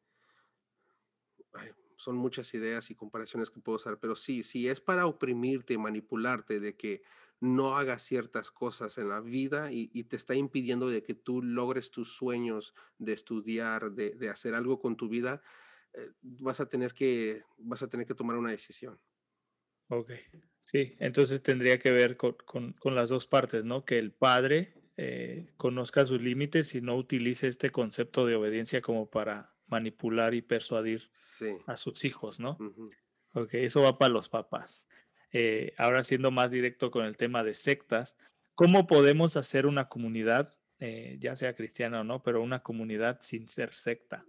son 1.98 2.16
muchas 2.16 2.54
ideas 2.54 2.90
y 2.92 2.96
comparaciones 2.96 3.50
que 3.50 3.60
puedo 3.60 3.78
usar, 3.78 4.00
pero 4.00 4.16
sí, 4.16 4.44
si 4.44 4.70
es 4.70 4.80
para 4.80 5.08
oprimirte, 5.08 5.78
manipularte, 5.78 6.60
de 6.60 6.76
que 6.76 7.02
no 7.40 7.76
hagas 7.76 8.04
ciertas 8.04 8.52
cosas 8.52 8.98
en 8.98 9.10
la 9.10 9.20
vida 9.20 9.72
y, 9.72 10.04
te 10.06 10.16
está 10.16 10.34
impidiendo 10.36 10.90
de 10.90 11.04
que 11.04 11.14
tú 11.14 11.44
logres 11.44 11.92
tus 11.92 12.16
sueños 12.16 12.74
de 12.98 13.14
estudiar, 13.14 13.92
de, 13.92 14.30
hacer 14.30 14.56
algo 14.56 14.80
con 14.80 14.96
tu 14.96 15.08
vida, 15.08 15.42
eh, 15.94 16.12
vas 16.22 16.60
a 16.60 16.68
tener 16.68 16.94
que 16.94 17.44
vas 17.58 17.84
a 17.84 17.90
tener 17.90 18.08
que 18.08 18.16
tomar 18.16 18.38
una 18.38 18.52
decisión. 18.52 19.00
Ok, 19.90 20.12
sí, 20.64 20.96
entonces 21.00 21.42
tendría 21.42 21.80
que 21.80 21.92
ver 21.92 22.18
con, 22.18 22.76
las 22.84 23.10
dos 23.10 23.28
partes, 23.28 23.64
¿no? 23.64 23.86
Que 23.86 24.00
el 24.00 24.12
padre 24.12 24.74
eh, 24.98 25.54
conozca 25.58 26.06
sus 26.06 26.22
límites 26.22 26.74
y 26.76 26.82
no 26.82 26.96
utilice 26.96 27.48
este 27.48 27.70
concepto 27.70 28.26
de 28.26 28.36
obediencia 28.36 28.82
como 28.82 29.10
para 29.10 29.57
manipular 29.68 30.34
y 30.34 30.42
persuadir 30.42 31.10
a 31.66 31.76
sus 31.76 32.06
hijos, 32.06 32.40
¿no? 32.40 32.58
Ok, 33.34 33.54
eso 33.56 33.82
va 33.82 33.98
para 33.98 34.10
los 34.10 34.30
papás. 34.30 34.88
Eh, 35.32 35.74
ahora 35.78 36.04
siendo 36.04 36.32
más 36.32 36.52
directo 36.52 36.90
con 36.90 37.06
el 37.06 37.18
tema 37.18 37.44
de 37.44 37.54
sectas, 37.54 38.18
¿cómo 38.56 38.88
podemos 38.88 39.36
hacer 39.38 39.66
una 39.66 39.90
comunidad, 39.90 40.56
eh, 40.80 41.18
ya 41.20 41.36
sea 41.36 41.56
cristiana 41.56 42.02
o 42.02 42.04
no, 42.04 42.24
pero 42.24 42.42
una 42.42 42.64
comunidad 42.64 43.20
sin 43.22 43.48
ser 43.48 43.76
secta? 43.76 44.26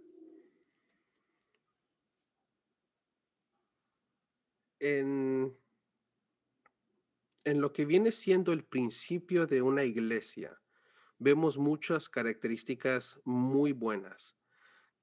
En, 4.81 5.57
en 7.43 7.61
lo 7.61 7.73
que 7.73 7.85
viene 7.85 8.11
siendo 8.11 8.53
el 8.53 8.63
principio 8.63 9.45
de 9.47 9.61
una 9.61 9.83
iglesia, 9.83 10.59
vemos 11.17 11.57
muchas 11.57 12.07
características 12.09 13.19
muy 13.25 13.73
buenas 13.73 14.38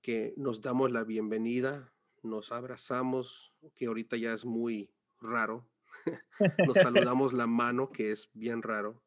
que 0.07 0.33
nos 0.37 0.61
damos 0.61 0.93
la 0.93 1.03
bienvenida, 1.03 1.93
nos 2.23 2.53
abrazamos, 2.53 3.53
que 3.75 3.87
ahorita 3.87 4.17
ya 4.17 4.35
es 4.35 4.45
muy 4.45 4.89
raro, 5.21 5.67
nos 6.69 6.77
saludamos 7.11 7.33
la 7.33 7.49
mano, 7.49 7.91
que 7.91 8.13
es 8.13 8.31
bien 8.33 8.63
raro. 8.63 9.03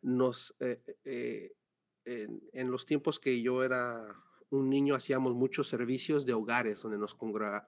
Nos, 0.00 0.56
eh, 0.60 0.80
eh, 1.04 1.52
en, 2.06 2.70
los 2.70 2.86
tiempos 2.86 3.20
que 3.20 3.42
yo 3.42 3.62
era 3.64 4.16
un 4.48 4.70
niño 4.70 4.94
hacíamos 4.94 5.34
muchos 5.34 5.68
servicios 5.68 6.24
de 6.24 6.32
hogares 6.32 6.80
donde 6.80 6.96
nos, 6.96 7.18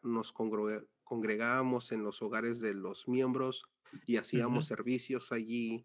nos 0.03 0.33
congregábamos 0.33 1.93
en 1.93 2.05
los 2.05 2.23
hogares 2.23 2.61
de 2.61 2.73
los 2.73 3.07
miembros 3.07 3.65
y 4.07 4.17
hacíamos 4.17 4.65
servicios 4.65 5.31
allí. 5.31 5.85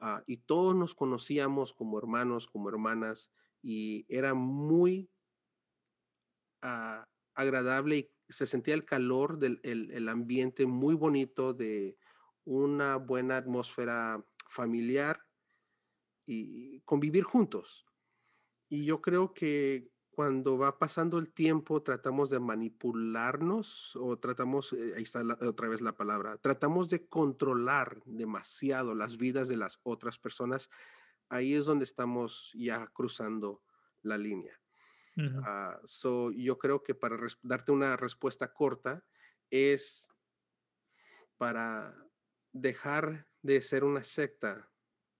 Ah, 0.00 0.22
y 0.26 0.38
todos 0.38 0.74
nos 0.74 0.94
conocíamos 0.94 1.74
como 1.74 1.98
hermanos, 1.98 2.46
como 2.46 2.70
hermanas, 2.70 3.30
y 3.62 4.06
era 4.08 4.32
muy 4.32 5.10
agradable 6.60 7.96
y 7.98 8.10
se 8.28 8.46
sentía 8.46 8.74
el 8.74 8.84
calor 8.84 9.38
del 9.38 9.60
el, 9.62 10.08
ambiente 10.08 10.66
muy 10.66 10.94
bonito 10.94 11.54
de 11.54 11.96
una 12.44 12.96
buena 12.96 13.36
atmósfera 13.36 14.24
familiar 14.48 15.22
y 16.26 16.80
convivir 16.80 17.24
juntos. 17.24 17.86
Y 18.68 18.84
yo 18.84 19.00
creo 19.00 19.32
que 19.32 19.90
cuando 20.18 20.58
va 20.58 20.80
pasando 20.80 21.18
el 21.18 21.32
tiempo 21.32 21.80
tratamos 21.80 22.28
de 22.28 22.40
manipularnos 22.40 23.94
o 23.94 24.18
tratamos, 24.18 24.72
eh, 24.72 24.94
ahí 24.96 25.04
está 25.04 25.22
otra 25.42 25.68
vez 25.68 25.80
la 25.80 25.96
palabra, 25.96 26.36
tratamos 26.38 26.88
de 26.88 27.06
controlar 27.06 28.02
demasiado 28.04 28.96
las 28.96 29.16
vidas 29.16 29.46
de 29.46 29.56
las 29.56 29.78
otras 29.84 30.18
personas, 30.18 30.70
ahí 31.28 31.54
es 31.54 31.66
donde 31.66 31.84
estamos 31.84 32.50
ya 32.54 32.88
cruzando 32.88 33.62
la 34.02 34.18
línea. 34.18 34.57
Ah, 35.44 35.80
so, 35.84 36.30
yo 36.30 36.58
creo 36.58 36.82
que 36.82 36.94
para 36.94 37.18
darte 37.42 37.72
una 37.72 37.96
respuesta 37.96 38.52
corta 38.52 39.04
es 39.50 40.08
para 41.38 41.94
dejar 42.52 43.28
de 43.42 43.62
ser 43.62 43.84
una 43.84 44.02
secta, 44.02 44.70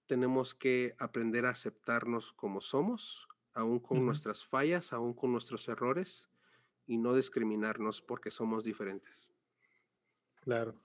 tenemos 0.07 0.55
que 0.55 0.95
aprender 0.99 1.47
a 1.47 1.51
aceptarnos 1.51 2.33
como 2.33 2.61
somos, 2.61 3.29
aún 3.55 3.79
con 3.79 4.05
nuestras 4.05 4.45
fallas, 4.45 4.93
aún 4.93 5.15
con 5.15 5.33
nuestros 5.33 5.69
errores, 5.69 6.29
y 6.87 6.99
no 6.99 7.15
discriminarnos 7.15 8.03
porque 8.03 8.31
somos 8.31 8.65
diferentes. 8.65 9.31
Claro, 10.41 10.81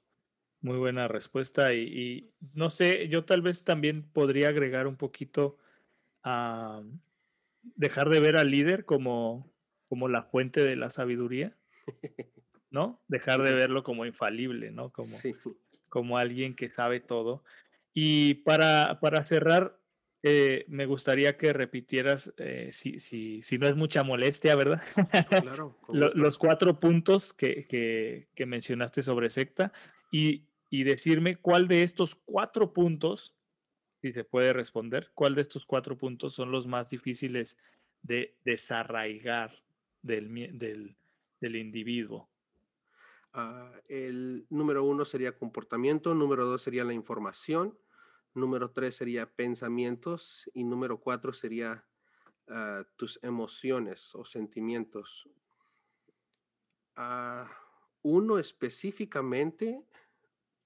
muy 0.61 0.77
buena 0.77 1.07
respuesta. 1.07 1.73
Y, 1.73 2.33
no 2.53 2.69
sé, 2.69 3.07
yo 3.09 3.25
tal 3.25 3.41
vez 3.41 3.63
también 3.63 4.11
podría 4.11 4.49
agregar 4.49 4.87
un 4.87 4.97
poquito 4.97 5.57
a 6.23 6.83
dejar 7.75 8.09
de 8.09 8.19
ver 8.19 8.37
al 8.37 8.49
líder 8.49 8.85
como, 8.85 9.51
como 9.87 10.07
la 10.07 10.23
fuente 10.23 10.61
de 10.61 10.75
la 10.75 10.89
sabiduría, 10.89 11.55
¿no? 12.69 13.01
Dejar 13.07 13.41
de 13.41 13.53
verlo 13.53 13.83
como 13.83 14.05
infalible, 14.05 14.71
¿no? 14.71 14.91
Como, 14.91 15.17
como 15.89 16.17
alguien 16.17 16.55
que 16.55 16.69
sabe 16.69 16.99
todo. 16.99 17.43
Y 17.93 18.35
para, 18.35 18.99
para 18.99 19.23
cerrar, 19.25 19.79
eh, 20.23 20.65
me 20.67 20.85
gustaría 20.85 21.37
que 21.37 21.53
repitieras, 21.53 22.33
eh, 22.37 22.69
si, 22.71 22.99
si, 22.99 23.41
si, 23.41 23.57
no 23.57 23.67
es 23.67 23.75
mucha 23.75 24.03
molestia, 24.03 24.55
¿verdad? 24.55 24.81
Claro. 25.43 25.77
los 25.89 26.37
cuatro 26.37 26.79
puntos 26.79 27.33
que, 27.33 27.67
que, 27.67 28.29
que, 28.33 28.45
mencionaste 28.45 29.03
sobre 29.03 29.29
secta 29.29 29.73
y, 30.11 30.45
y 30.69 30.83
decirme 30.83 31.35
cuál 31.35 31.67
de 31.67 31.83
estos 31.83 32.15
cuatro 32.15 32.73
puntos 32.73 33.35
si 34.03 34.11
se 34.11 34.25
puede 34.25 34.51
responder, 34.51 35.11
¿cuál 35.15 35.33
de 35.33 35.39
estos 35.39 35.65
cuatro 35.65 35.97
puntos 35.97 36.33
son 36.35 36.51
los 36.51 36.67
más 36.67 36.89
difíciles 36.89 37.57
de 38.01 38.35
desarraigar 38.43 39.63
del, 40.01 40.97
del, 41.39 41.55
individuo? 41.55 42.29
Ah, 43.31 43.71
el 43.87 44.45
número 44.49 44.83
uno 44.83 45.05
sería 45.05 45.37
comportamiento, 45.37 46.13
número 46.13 46.45
dos 46.45 46.63
sería 46.63 46.83
la 46.83 46.91
información, 46.93 47.79
número 48.33 48.71
tres 48.71 48.97
sería 48.97 49.31
pensamientos 49.31 50.51
y 50.53 50.65
número 50.65 50.99
cuatro 50.99 51.31
sería 51.31 51.85
ah, 52.49 52.83
tus 52.97 53.23
emociones 53.23 54.13
o 54.15 54.25
sentimientos. 54.25 55.29
Ah, 56.97 57.49
uno 58.01 58.37
específicamente, 58.37 59.81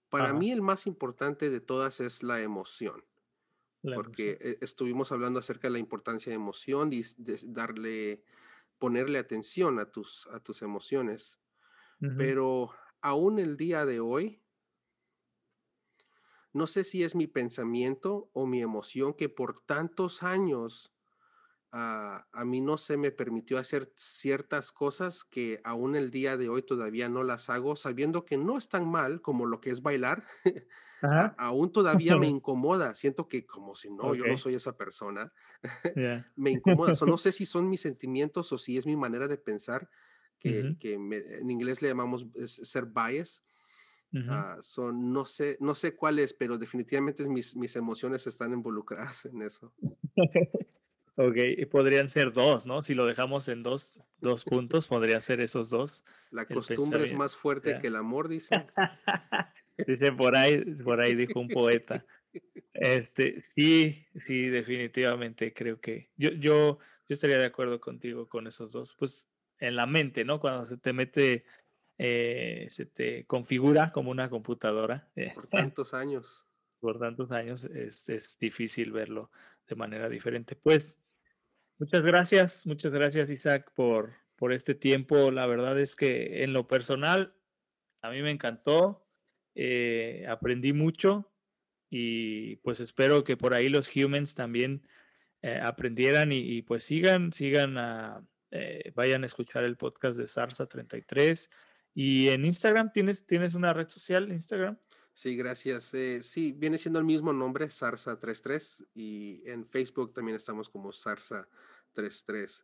para 0.09 0.33
mí 0.33 0.51
el 0.51 0.63
más 0.63 0.87
importante 0.87 1.51
de 1.51 1.61
todas 1.61 1.99
es 1.99 2.23
la 2.23 2.41
emoción 2.41 3.03
porque 3.81 4.37
e, 4.41 4.57
estuvimos 4.61 5.11
hablando 5.11 5.39
acerca 5.39 5.67
de 5.67 5.73
la 5.73 5.79
importancia 5.79 6.29
de 6.29 6.35
emoción 6.35 6.93
y 6.93 7.03
de 7.17 7.39
darle, 7.45 8.23
ponerle 8.77 9.19
atención 9.19 9.79
a 9.79 9.91
tus, 9.91 10.27
a 10.31 10.39
tus 10.39 10.61
emociones. 10.61 11.39
Pero 11.99 12.69
aún 13.01 13.39
el 13.39 13.57
día 13.57 13.83
de 13.87 13.99
hoy, 13.99 14.39
no 16.53 16.67
sé 16.67 16.83
si 16.83 17.03
es 17.03 17.15
mi 17.15 17.25
pensamiento 17.25 18.29
o 18.33 18.45
mi 18.45 18.61
emoción 18.61 19.15
que 19.15 19.29
por 19.29 19.61
tantos 19.61 20.21
años 20.21 20.93
a, 21.71 22.25
mí 22.45 22.61
no 22.61 22.77
se 22.77 22.97
me 22.97 23.11
permitió 23.11 23.57
hacer 23.57 23.91
ciertas 23.95 24.71
cosas 24.71 25.23
que 25.23 25.59
aún 25.63 25.95
el 25.95 26.11
día 26.11 26.37
de 26.37 26.49
hoy 26.49 26.63
todavía 26.63 27.09
no 27.09 27.23
las 27.23 27.49
hago, 27.49 27.75
sabiendo 27.75 28.25
que 28.25 28.37
no 28.37 28.57
es 28.57 28.69
tan 28.69 28.89
mal 28.89 29.21
como 29.21 29.45
lo 29.45 29.61
que 29.61 29.71
es 29.71 29.81
bailar. 29.81 30.23
aún 31.37 31.71
todavía 31.71 32.17
me 32.17 32.27
incomoda. 32.27 32.95
Siento 32.95 33.27
que 33.27 33.45
como 33.45 33.75
si 33.75 33.89
no, 33.91 34.15
yo 34.15 34.25
no 34.25 34.37
soy 34.37 34.55
esa 34.55 34.77
persona. 34.77 35.31
me 36.35 36.51
incomoda. 36.51 36.93
no 37.05 37.17
sé 37.17 37.31
si 37.31 37.45
son 37.45 37.69
mis 37.69 37.81
sentimientos 37.81 38.51
o 38.51 38.57
si 38.57 38.77
es 38.77 38.85
mi 38.85 38.95
manera 38.95 39.27
de 39.27 39.37
pensar, 39.37 39.89
que, 40.39 40.75
en 40.81 41.49
inglés 41.49 41.81
le 41.81 41.89
llamamos 41.89 42.25
ser 42.45 42.85
bias. 42.85 43.43
Son, 44.61 45.11
no 45.11 45.25
sé, 45.25 45.57
no 45.59 45.75
sé 45.75 45.95
cuál 45.95 46.19
es, 46.19 46.33
pero 46.33 46.57
definitivamente 46.57 47.27
mis, 47.27 47.55
mis 47.55 47.75
emociones 47.75 48.25
están 48.25 48.53
involucradas 48.53 49.25
en 49.25 49.41
eso. 49.41 49.73
Ok, 51.19 51.35
y 51.35 51.65
podrían 51.65 52.09
ser 52.09 52.31
dos, 52.31 52.67
¿no? 52.67 52.83
Si 52.83 52.93
lo 52.93 53.07
dejamos 53.07 53.47
en 53.47 53.63
dos, 53.63 53.99
dos 54.19 54.43
puntos, 54.43 54.85
podría 54.85 55.19
ser 55.19 55.41
esos 55.41 55.71
dos. 55.71 56.03
La 56.29 56.45
costumbre 56.45 57.03
es 57.03 57.13
más 57.15 57.35
fuerte 57.35 57.79
que 57.79 57.87
el 57.87 57.95
amor, 57.95 58.27
dice. 58.27 58.67
Dice 59.85 60.11
por 60.11 60.35
ahí, 60.35 60.63
por 60.83 61.01
ahí 61.01 61.15
dijo 61.15 61.39
un 61.39 61.47
poeta. 61.47 62.05
Este, 62.73 63.41
sí, 63.41 64.05
sí, 64.19 64.47
definitivamente 64.47 65.53
creo 65.53 65.79
que 65.79 66.09
yo, 66.15 66.29
yo, 66.31 66.77
yo 66.79 66.79
estaría 67.09 67.37
de 67.37 67.47
acuerdo 67.47 67.79
contigo 67.79 68.27
con 68.27 68.47
esos 68.47 68.71
dos. 68.71 68.95
Pues 68.97 69.27
en 69.59 69.75
la 69.75 69.85
mente, 69.85 70.23
¿no? 70.23 70.39
Cuando 70.39 70.65
se 70.65 70.77
te 70.77 70.93
mete, 70.93 71.45
eh, 71.97 72.67
se 72.69 72.85
te 72.85 73.25
configura 73.25 73.91
como 73.91 74.11
una 74.11 74.29
computadora. 74.29 75.09
Por 75.33 75.47
tantos 75.47 75.93
años. 75.93 76.45
Por 76.79 76.99
tantos 76.99 77.31
años 77.31 77.63
es, 77.63 78.07
es 78.07 78.37
difícil 78.37 78.91
verlo 78.91 79.31
de 79.67 79.75
manera 79.75 80.07
diferente. 80.09 80.55
Pues 80.55 80.99
Muchas 81.79 82.03
gracias, 82.03 82.65
muchas 82.65 82.91
gracias 82.91 83.29
Isaac 83.29 83.71
por, 83.75 84.15
por 84.35 84.51
este 84.51 84.73
tiempo. 84.73 85.29
La 85.29 85.45
verdad 85.45 85.79
es 85.79 85.95
que 85.95 86.43
en 86.43 86.51
lo 86.51 86.65
personal, 86.65 87.35
a 88.01 88.09
mí 88.09 88.23
me 88.23 88.31
encantó. 88.31 89.06
Eh, 89.59 90.23
aprendí 90.29 90.71
mucho 90.71 91.31
y 91.89 92.57
pues 92.57 92.79
espero 92.79 93.23
que 93.23 93.37
por 93.37 93.55
ahí 93.55 93.69
los 93.69 93.89
humans 93.95 94.35
también 94.35 94.87
eh, 95.41 95.59
aprendieran 95.59 96.31
y, 96.31 96.61
pues 96.61 96.83
sigan, 96.83 97.33
sigan 97.33 97.75
a, 97.79 98.23
eh, 98.51 98.91
vayan 98.93 99.23
a 99.23 99.25
escuchar 99.25 99.63
el 99.63 99.75
podcast 99.75 100.15
de 100.15 100.27
Sarsa 100.27 100.67
33 100.67 101.49
y 101.95 102.27
en 102.27 102.45
Instagram 102.45 102.91
tienes, 102.91 103.25
tienes 103.25 103.55
una 103.55 103.73
red 103.73 103.89
social, 103.89 104.31
Instagram. 104.31 104.77
Sí, 105.11 105.35
gracias. 105.35 105.85
sí, 106.21 106.51
viene 106.51 106.77
siendo 106.77 106.99
el 106.99 107.05
mismo 107.05 107.33
nombre, 107.33 107.65
Sarsa33, 107.65 108.85
y 108.93 109.41
en 109.49 109.65
Facebook 109.65 110.13
también 110.13 110.35
estamos 110.35 110.69
como 110.69 110.91
Sarsa33 110.91 112.63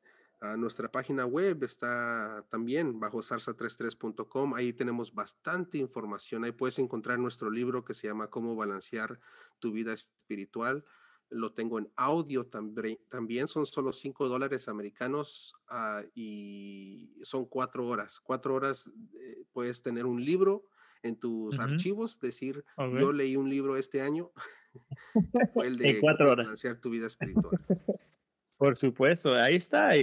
nuestra 0.57 0.91
página 0.91 1.25
web 1.25 1.63
está 1.63 2.45
también 2.49 2.99
bajo 2.99 3.19
sarsa33.com. 3.19 4.53
Ahí 4.55 4.73
tenemos 4.73 5.13
bastante 5.13 5.77
información. 5.77 6.43
Ahí 6.43 6.51
puedes 6.51 6.79
encontrar 6.79 7.17
nuestro 7.17 7.49
libro 7.49 7.85
que 7.85 7.93
se 7.93 8.07
llama 8.07 8.29
Cómo 8.29 8.55
balancear 8.55 9.19
tu 9.59 9.71
vida 9.71 9.93
espiritual. 9.93 10.83
Lo 11.29 11.53
tengo 11.53 11.79
en 11.79 11.89
audio 11.95 12.45
también. 12.45 13.47
Son 13.47 13.65
solo 13.65 13.93
5 13.93 14.27
dólares 14.27 14.67
americanos 14.67 15.55
ah, 15.69 16.03
y 16.13 17.17
son 17.23 17.45
cuatro 17.45 17.87
horas. 17.87 18.19
Cuatro 18.19 18.53
horas 18.53 18.91
eh, 19.19 19.45
puedes 19.53 19.81
tener 19.81 20.05
un 20.05 20.23
libro 20.23 20.65
en 21.03 21.17
tus 21.17 21.59
archivos, 21.59 22.19
decir, 22.19 22.63
yo 22.77 23.11
leí 23.11 23.35
un 23.35 23.49
libro 23.49 23.75
este 23.75 24.01
año. 24.01 24.31
El 25.55 25.77
de 25.77 25.99
cuatro 25.99 26.31
horas. 26.31 26.45
balancear 26.45 26.79
tu 26.79 26.89
vida 26.89 27.07
espiritual. 27.07 27.59
Por 28.57 28.75
supuesto, 28.75 29.33
ahí 29.35 29.55
está. 29.55 29.95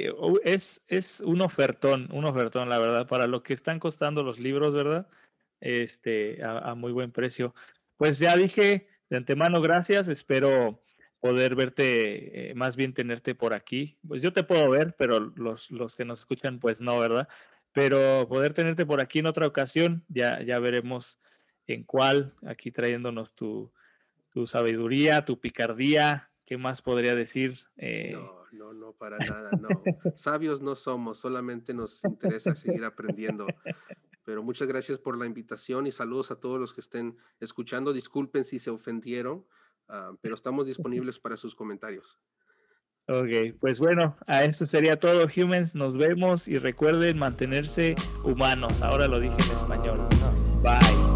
Es, 0.45 0.83
es 0.89 1.21
un 1.21 1.41
ofertón, 1.41 2.09
un 2.13 2.25
ofertón, 2.25 2.69
la 2.69 2.79
verdad, 2.79 3.07
para 3.07 3.27
lo 3.27 3.43
que 3.43 3.55
están 3.55 3.79
costando 3.79 4.23
los 4.23 4.39
libros, 4.39 4.75
¿verdad? 4.75 5.09
Este, 5.61 6.43
a, 6.43 6.75
muy 6.75 6.93
buen 6.93 7.13
precio. 7.13 7.55
Pues 7.97 8.19
ya 8.19 8.37
dije 8.37 8.89
de 9.09 9.17
antemano, 9.17 9.61
gracias. 9.61 10.09
Espero 10.09 10.83
poder 11.21 11.55
verte, 11.55 12.51
eh, 12.51 12.55
más 12.55 12.77
bien 12.77 12.93
tenerte 12.95 13.35
por 13.35 13.55
aquí. 13.55 13.99
Pues 14.07 14.23
yo 14.23 14.33
te 14.33 14.43
puedo 14.43 14.69
ver, 14.71 14.95
pero 14.99 15.21
los, 15.21 15.71
los 15.71 15.97
que 15.97 16.05
nos 16.05 16.21
escuchan, 16.21 16.59
pues 16.59 16.81
no, 16.81 16.99
¿verdad? 16.99 17.29
Pero 17.73 18.27
poder 18.29 18.53
tenerte 18.55 18.85
por 18.85 19.01
aquí 19.01 19.21
en 19.21 19.27
otra 19.27 19.47
ocasión, 19.47 20.05
ya, 20.09 20.43
ya 20.43 20.59
veremos 20.59 21.21
en 21.67 21.85
cuál, 21.85 22.35
aquí 22.45 22.71
trayéndonos 22.73 23.35
tu, 23.35 23.73
tu 24.31 24.47
sabiduría, 24.47 25.25
tu 25.25 25.39
picardía, 25.39 26.31
¿qué 26.47 26.57
más 26.57 26.83
podría 26.83 27.15
decir? 27.15 27.59
Eh, 27.77 28.13
no, 28.15 28.40
no, 28.53 28.93
para 28.93 29.19
nada, 29.19 29.51
no. 29.61 29.69
Sabios 30.17 30.61
no 30.61 30.77
somos, 30.77 31.19
solamente 31.19 31.75
nos 31.75 32.05
interesa 32.05 32.55
seguir 32.55 32.85
aprendiendo. 32.85 33.47
Pero 34.25 34.43
muchas 34.43 34.69
gracias 34.69 34.99
por 34.99 35.19
la 35.19 35.27
invitación 35.27 35.87
y 35.87 35.93
saludos 35.93 36.31
a 36.31 36.37
todos 36.37 36.61
los 36.61 36.73
que 36.73 36.81
estén 36.81 37.17
escuchando. 37.41 37.93
Disculpen 37.93 38.45
si 38.45 38.59
se 38.59 38.71
ofendieron, 38.71 39.47
ah, 39.89 40.13
pero 40.21 40.35
estamos 40.35 40.67
disponibles 40.67 41.19
para 41.19 41.37
sus 41.37 41.55
comentarios. 41.55 42.21
Ok, 43.09 43.59
pues 43.59 43.81
bueno, 43.81 44.17
a 44.27 44.45
esto 44.45 44.67
sería 44.67 45.01
todo, 45.01 45.27
humans. 45.37 45.75
Nos 45.75 45.97
vemos 45.97 46.47
y 46.47 46.59
recuerden 46.59 47.19
mantenerse 47.19 47.97
humanos. 48.23 48.83
Ahora 48.83 49.09
lo 49.09 49.19
dije 49.19 49.35
en 49.43 49.51
español. 49.51 49.99
Bye. 50.63 51.10